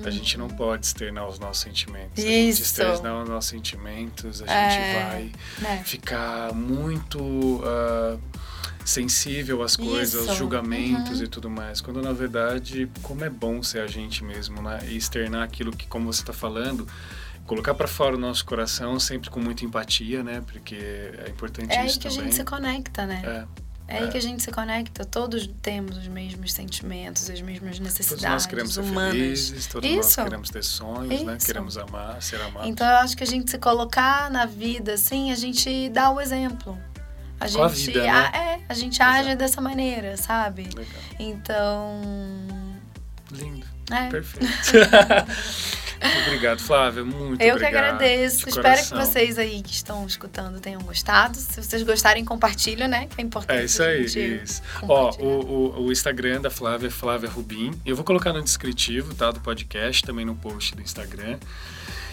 A 0.05 0.11
gente 0.11 0.37
não 0.39 0.49
pode 0.49 0.87
externar 0.87 1.29
os 1.29 1.39
nossos 1.39 1.63
sentimentos. 1.63 2.23
A 2.25 2.27
gente 2.27 2.49
Isso. 2.51 2.63
externar 2.63 3.23
os 3.23 3.29
nossos 3.29 3.51
sentimentos, 3.51 4.43
a 4.43 4.47
É. 4.53 4.71
gente 4.71 4.95
vai 4.95 5.33
Né? 5.59 5.83
ficar 5.85 6.53
muito 6.53 7.63
ah, 7.65 8.17
sensível 8.85 9.63
às 9.63 9.77
coisas, 9.77 10.21
Isso. 10.21 10.29
aos 10.31 10.39
julgamentos 10.39 11.19
Uhum. 11.19 11.25
e 11.25 11.29
tudo 11.29 11.49
mais. 11.49 11.81
Quando 11.81 12.03
na 12.03 12.13
verdade, 12.13 12.89
como 13.03 13.25
é 13.25 13.31
bom 13.31 13.63
ser 13.63 13.81
a 13.81 13.87
gente 13.87 14.23
mesmo, 14.23 14.61
né? 14.61 14.81
E 14.89 14.97
externar 14.97 15.43
aquilo 15.43 15.73
que, 15.75 15.87
como 15.87 16.13
você 16.13 16.21
está 16.21 16.33
falando, 16.33 16.87
colocar 17.47 17.75
para 17.75 17.87
fora 17.89 18.17
o 18.17 18.19
nosso 18.19 18.45
coração 18.45 18.99
sempre 18.99 19.31
com 19.31 19.41
muita 19.41 19.65
empatia, 19.65 20.23
né? 20.23 20.43
Porque 20.47 20.75
é 20.77 21.29
importante 21.31 21.73
É 21.75 21.81
aí 21.81 21.87
isso 21.87 21.99
que 22.01 22.07
a 22.09 22.11
também. 22.11 22.27
gente 22.27 22.37
se 22.37 22.45
conecta, 22.45 23.07
né? 23.07 23.23
É. 23.25 23.65
É 23.87 23.99
aí 23.99 24.05
É. 24.05 24.09
que 24.09 24.17
a 24.17 24.21
gente 24.23 24.43
se 24.43 24.51
conecta. 24.51 25.05
Todos 25.05 25.47
temos 25.61 25.99
os 25.99 26.09
mesmos 26.09 26.55
sentimentos, 26.55 27.29
as 27.29 27.41
mesmas 27.43 27.77
Todos 27.77 27.81
necessidades 27.81 28.23
nós 28.31 28.47
queremos 28.47 28.73
ser 28.75 28.81
humanas. 28.81 29.13
felizes, 29.13 29.67
todos 29.67 29.91
Isso. 29.91 29.99
nós 30.01 30.17
queremos 30.17 30.49
ter 30.51 30.65
sonhos, 30.65 31.23
né? 31.23 31.37
Isso. 31.37 31.47
Queremos 31.47 31.77
amar, 31.77 32.23
ser 32.23 32.41
amados. 32.41 32.67
Então 32.69 32.87
eu 32.87 32.97
acho 32.97 33.15
que 33.15 33.23
a 33.23 33.27
gente 33.27 33.51
se 33.51 33.59
colocar 33.59 34.31
na 34.31 34.47
vida, 34.47 34.95
assim, 34.95 35.31
a 35.31 35.35
gente 35.37 35.91
dá 35.91 36.11
o 36.11 36.19
exemplo. 36.21 36.79
A 37.39 37.47
Com 37.51 37.63
a 37.65 37.69
gente, 37.69 37.87
vida, 37.89 38.03
né? 38.05 38.09
a- 38.11 38.37
é, 38.39 38.61
a 38.69 38.75
gente 38.75 39.03
age 39.03 39.35
dessa 39.37 39.61
maneira, 39.61 40.17
sabe? 40.17 40.63
Legal. 40.75 40.87
Então, 41.19 42.01
Lindo. 43.33 43.67
é. 43.91 44.09
Perfeito. 44.09 44.47
obrigado, 46.27 46.61
Flávia. 46.61 47.05
Muito 47.05 47.41
Eu 47.41 47.57
que 47.57 47.65
obrigado. 47.65 47.95
agradeço. 47.95 48.45
de 48.45 48.51
Espero 48.51 48.83
que 48.83 48.95
vocês 48.95 49.39
aí 49.39 49.63
que 49.63 49.73
estão 49.73 50.07
escutando 50.07 50.61
tenham 50.61 50.81
gostado. 50.83 51.37
Se 51.37 51.63
vocês 51.63 51.83
gostarem, 51.83 52.25
compartilha, 52.25 52.87
né? 52.87 53.07
Que 53.07 53.21
é 53.21 53.25
importante. 53.25 53.61
É 53.61 53.65
isso 53.65 53.83
aí, 53.83 54.05
isso. 54.05 54.63
Ó, 54.83 55.11
o, 55.19 55.27
o, 55.27 55.85
o 55.87 55.93
Instagram 55.93 56.41
da 56.41 56.51
Flávia 56.51 56.89
é 56.89 56.91
Flávia 56.91 57.29
Rubim. 57.29 57.73
Eu 57.85 57.97
vou 57.97 58.05
colocar 58.05 58.33
no 58.33 58.43
descritivo, 58.43 59.15
tá? 59.15 59.31
Do 59.31 59.41
podcast, 59.41 60.03
também 60.03 60.25
no 60.25 60.35
post 60.35 60.75
do 60.75 60.83
Instagram. 60.83 61.39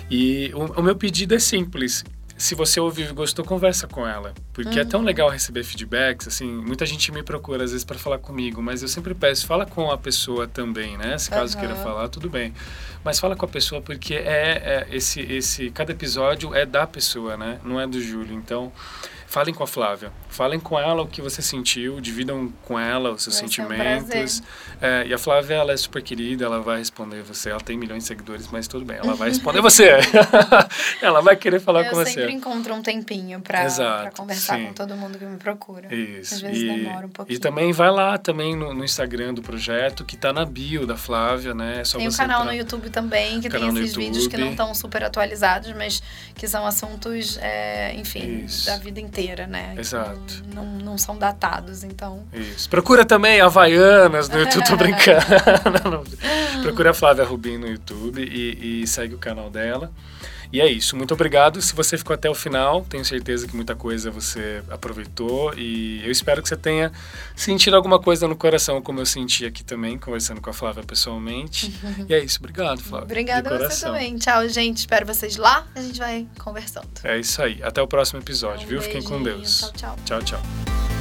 E 0.10 0.52
o, 0.54 0.80
o 0.80 0.84
meu 0.84 0.96
pedido 0.96 1.34
é 1.34 1.40
simples. 1.40 2.04
Se 2.38 2.56
você 2.56 2.80
ouviu 2.80 3.08
e 3.10 3.14
gostou, 3.14 3.46
conversa 3.46 3.88
com 3.88 4.08
ela. 4.08 4.34
Porque 4.54 4.80
é 4.80 4.84
Uhum. 4.84 4.90
tão 4.90 5.02
legal 5.04 5.30
receber 5.30 5.64
feedbacks, 5.64 6.28
assim, 6.28 6.46
muita 6.52 6.86
gente 6.86 7.12
me 7.12 7.22
procura 7.24 7.64
às 7.64 7.72
vezes 7.72 7.86
para 7.86 7.98
falar 8.00 8.18
comigo, 8.18 8.62
mas 8.62 8.82
eu 8.82 8.88
sempre 8.88 9.14
peço, 9.14 9.46
fala 9.46 9.66
com 9.66 9.92
a 9.92 9.98
pessoa 9.98 10.48
também, 10.48 10.98
né? 10.98 11.18
Se 11.18 11.30
caso 11.30 11.54
Aham. 11.54 11.60
queira 11.60 11.76
falar, 11.76 12.10
tudo 12.10 12.30
bem. 12.30 12.54
Mas 13.04 13.20
fala 13.20 13.36
com 13.36 13.46
a 13.46 13.50
pessoa 13.50 13.82
porque 13.82 14.14
é, 14.16 14.86
é 14.92 14.96
esse, 14.96 15.22
esse, 15.22 15.70
cada 15.72 15.92
episódio 15.92 16.54
é 16.56 16.66
da 16.66 16.86
pessoa, 16.88 17.38
né? 17.38 17.60
Não 17.64 17.80
é 17.80 17.86
do 17.88 18.02
Júlio. 18.02 18.34
Então, 18.36 18.72
falem 19.32 19.54
com 19.54 19.64
a 19.64 19.68
Flávia. 19.68 20.12
Falem 20.28 20.60
com 20.60 20.78
ela 20.78 21.02
o 21.02 21.08
que 21.08 21.22
você 21.22 21.42
sentiu, 21.42 22.02
dividam 22.02 22.52
com 22.66 22.78
ela 22.78 23.12
os 23.12 23.24
seus 23.24 23.40
Vai 23.40 23.50
ser 23.50 23.62
um 23.62 23.68
sentimentos. 23.68 24.44
É, 24.82 25.06
e 25.08 25.14
a 25.14 25.18
Flávia, 25.18 25.56
ela 25.56 25.72
é 25.72 25.78
super 25.78 26.04
querida, 26.04 26.44
ela 26.44 26.60
vai 26.60 26.80
responder 26.80 27.22
você. 27.24 27.50
Ela 27.50 27.62
tem 27.62 27.78
milhões 27.78 28.04
de 28.04 28.08
seguidores, 28.08 28.50
mas 28.52 28.68
tudo 28.68 28.84
bem, 28.84 28.98
ela 28.98 29.14
vai 29.14 29.30
responder 29.30 29.62
você. 29.62 29.92
ela 31.02 31.22
vai 31.22 31.38
querer 31.38 31.62
falar 31.62 31.86
eu 31.86 31.92
com 31.92 32.04
sempre 32.04 32.26
você. 32.26 32.32
encontro 32.32 32.74
um 32.74 32.82
tempinho 32.82 33.40
pra 33.40 33.62
conversar 34.14 34.58
sim. 34.58 34.66
com 34.66 34.74
todo 34.74 34.96
mundo 34.96 35.18
que 35.18 35.24
me 35.24 35.38
procura. 35.38 35.94
Isso. 35.94 36.36
Às 36.36 36.42
vezes 36.42 36.64
e, 36.64 36.68
demora 36.68 37.06
um 37.06 37.10
pouquinho. 37.10 37.38
e 37.38 37.40
também 37.40 37.72
vai 37.72 37.90
lá 37.90 38.18
também 38.18 38.54
no, 38.54 38.74
no 38.74 38.84
Instagram 38.84 39.34
do 39.34 39.42
projeto, 39.42 40.04
que 40.04 40.18
tá 40.18 40.34
na 40.34 40.44
bio 40.44 40.86
da 40.86 40.98
Flávia, 40.98 41.54
né? 41.54 41.80
É 41.80 41.84
só 41.86 41.98
Tem 41.98 42.10
um 42.10 42.12
canal 42.12 42.42
entrar. 42.42 42.52
no 42.52 42.58
YouTube 42.58 42.90
também, 42.90 43.40
que 43.40 43.50
tem 43.50 43.66
esses 43.70 43.96
vídeos 43.96 44.28
que 44.28 44.36
não 44.36 44.52
estão 44.52 44.76
super 44.76 45.04
atualizados, 45.04 45.72
mas 45.74 46.04
que 46.36 46.48
são 46.50 46.66
assuntos, 46.66 47.38
é, 47.42 47.94
enfim, 47.96 48.44
Isso. 48.46 48.66
da 48.66 48.78
vida 48.78 49.00
inteira, 49.00 49.21
né? 49.48 49.74
Que 49.76 49.82
Exato. 49.82 50.44
Não, 50.54 50.66
não, 50.66 50.86
não 50.92 50.98
são 50.98 51.18
datados, 51.18 51.84
então. 51.84 52.24
Isso. 52.34 52.70
Procura 52.70 53.06
também 53.06 53.42
Havaianas 53.42 54.30
no 54.30 54.40
YouTube, 54.40 54.68
tô 54.68 54.78
brincando. 54.78 56.04
Procura 56.62 56.92
a 56.92 56.94
Flávia 56.94 57.24
Rubim 57.24 57.58
no 57.58 57.68
YouTube 57.68 58.22
e, 58.24 58.82
e 58.82 58.88
segue 58.88 59.16
o 59.16 59.18
canal 59.18 59.50
dela. 59.50 59.92
E 60.52 60.60
é 60.60 60.70
isso. 60.70 60.96
Muito 60.96 61.14
obrigado. 61.14 61.62
Se 61.62 61.74
você 61.74 61.98
ficou 61.98 62.14
até 62.14 62.30
o 62.30 62.36
final, 62.36 62.86
tenho 62.90 63.06
certeza 63.06 63.48
que 63.48 63.56
muita 63.56 63.76
coisa 63.76 64.12
você 64.12 64.62
aproveitou 64.70 65.54
e 65.58 66.02
eu 66.04 66.12
espero 66.12 66.42
que 66.42 66.50
você 66.50 66.58
tenha 66.58 66.92
sentido 67.36 67.76
alguma 67.76 68.00
coisa 68.00 68.28
no 68.28 68.36
coração, 68.36 68.82
como 68.82 69.00
eu 69.00 69.06
senti 69.06 69.46
aqui 69.46 69.64
também, 69.64 69.98
conversando 69.98 70.42
com 70.42 70.50
a 70.50 70.54
Flávia 70.54 70.84
pessoalmente. 70.84 71.74
e 72.08 72.14
é 72.14 72.20
isso. 72.20 72.40
Obrigado, 72.40 72.82
Flávia. 72.82 73.06
Obrigada 73.06 73.56
a 73.56 73.70
você 73.70 73.86
também. 73.86 74.18
Tchau, 74.18 74.48
gente. 74.50 74.78
Espero 74.78 75.06
vocês 75.06 75.38
lá. 75.38 75.66
A 75.74 75.82
gente 75.82 76.00
vai 76.00 76.28
conversando. 76.40 76.90
É 77.04 77.18
isso 77.20 77.42
aí. 77.42 77.62
Até 77.64 77.82
o 77.82 77.88
próximo 77.88 78.20
episódio, 78.20 78.66
um 78.66 78.70
viu? 78.70 78.82
Fiquem 78.82 79.02
com 79.02 79.22
Deus. 79.24 79.72
Tchau, 79.76 79.96
tchau. 80.06 80.22
Tchau, 80.22 80.22
tchau. 80.24 81.01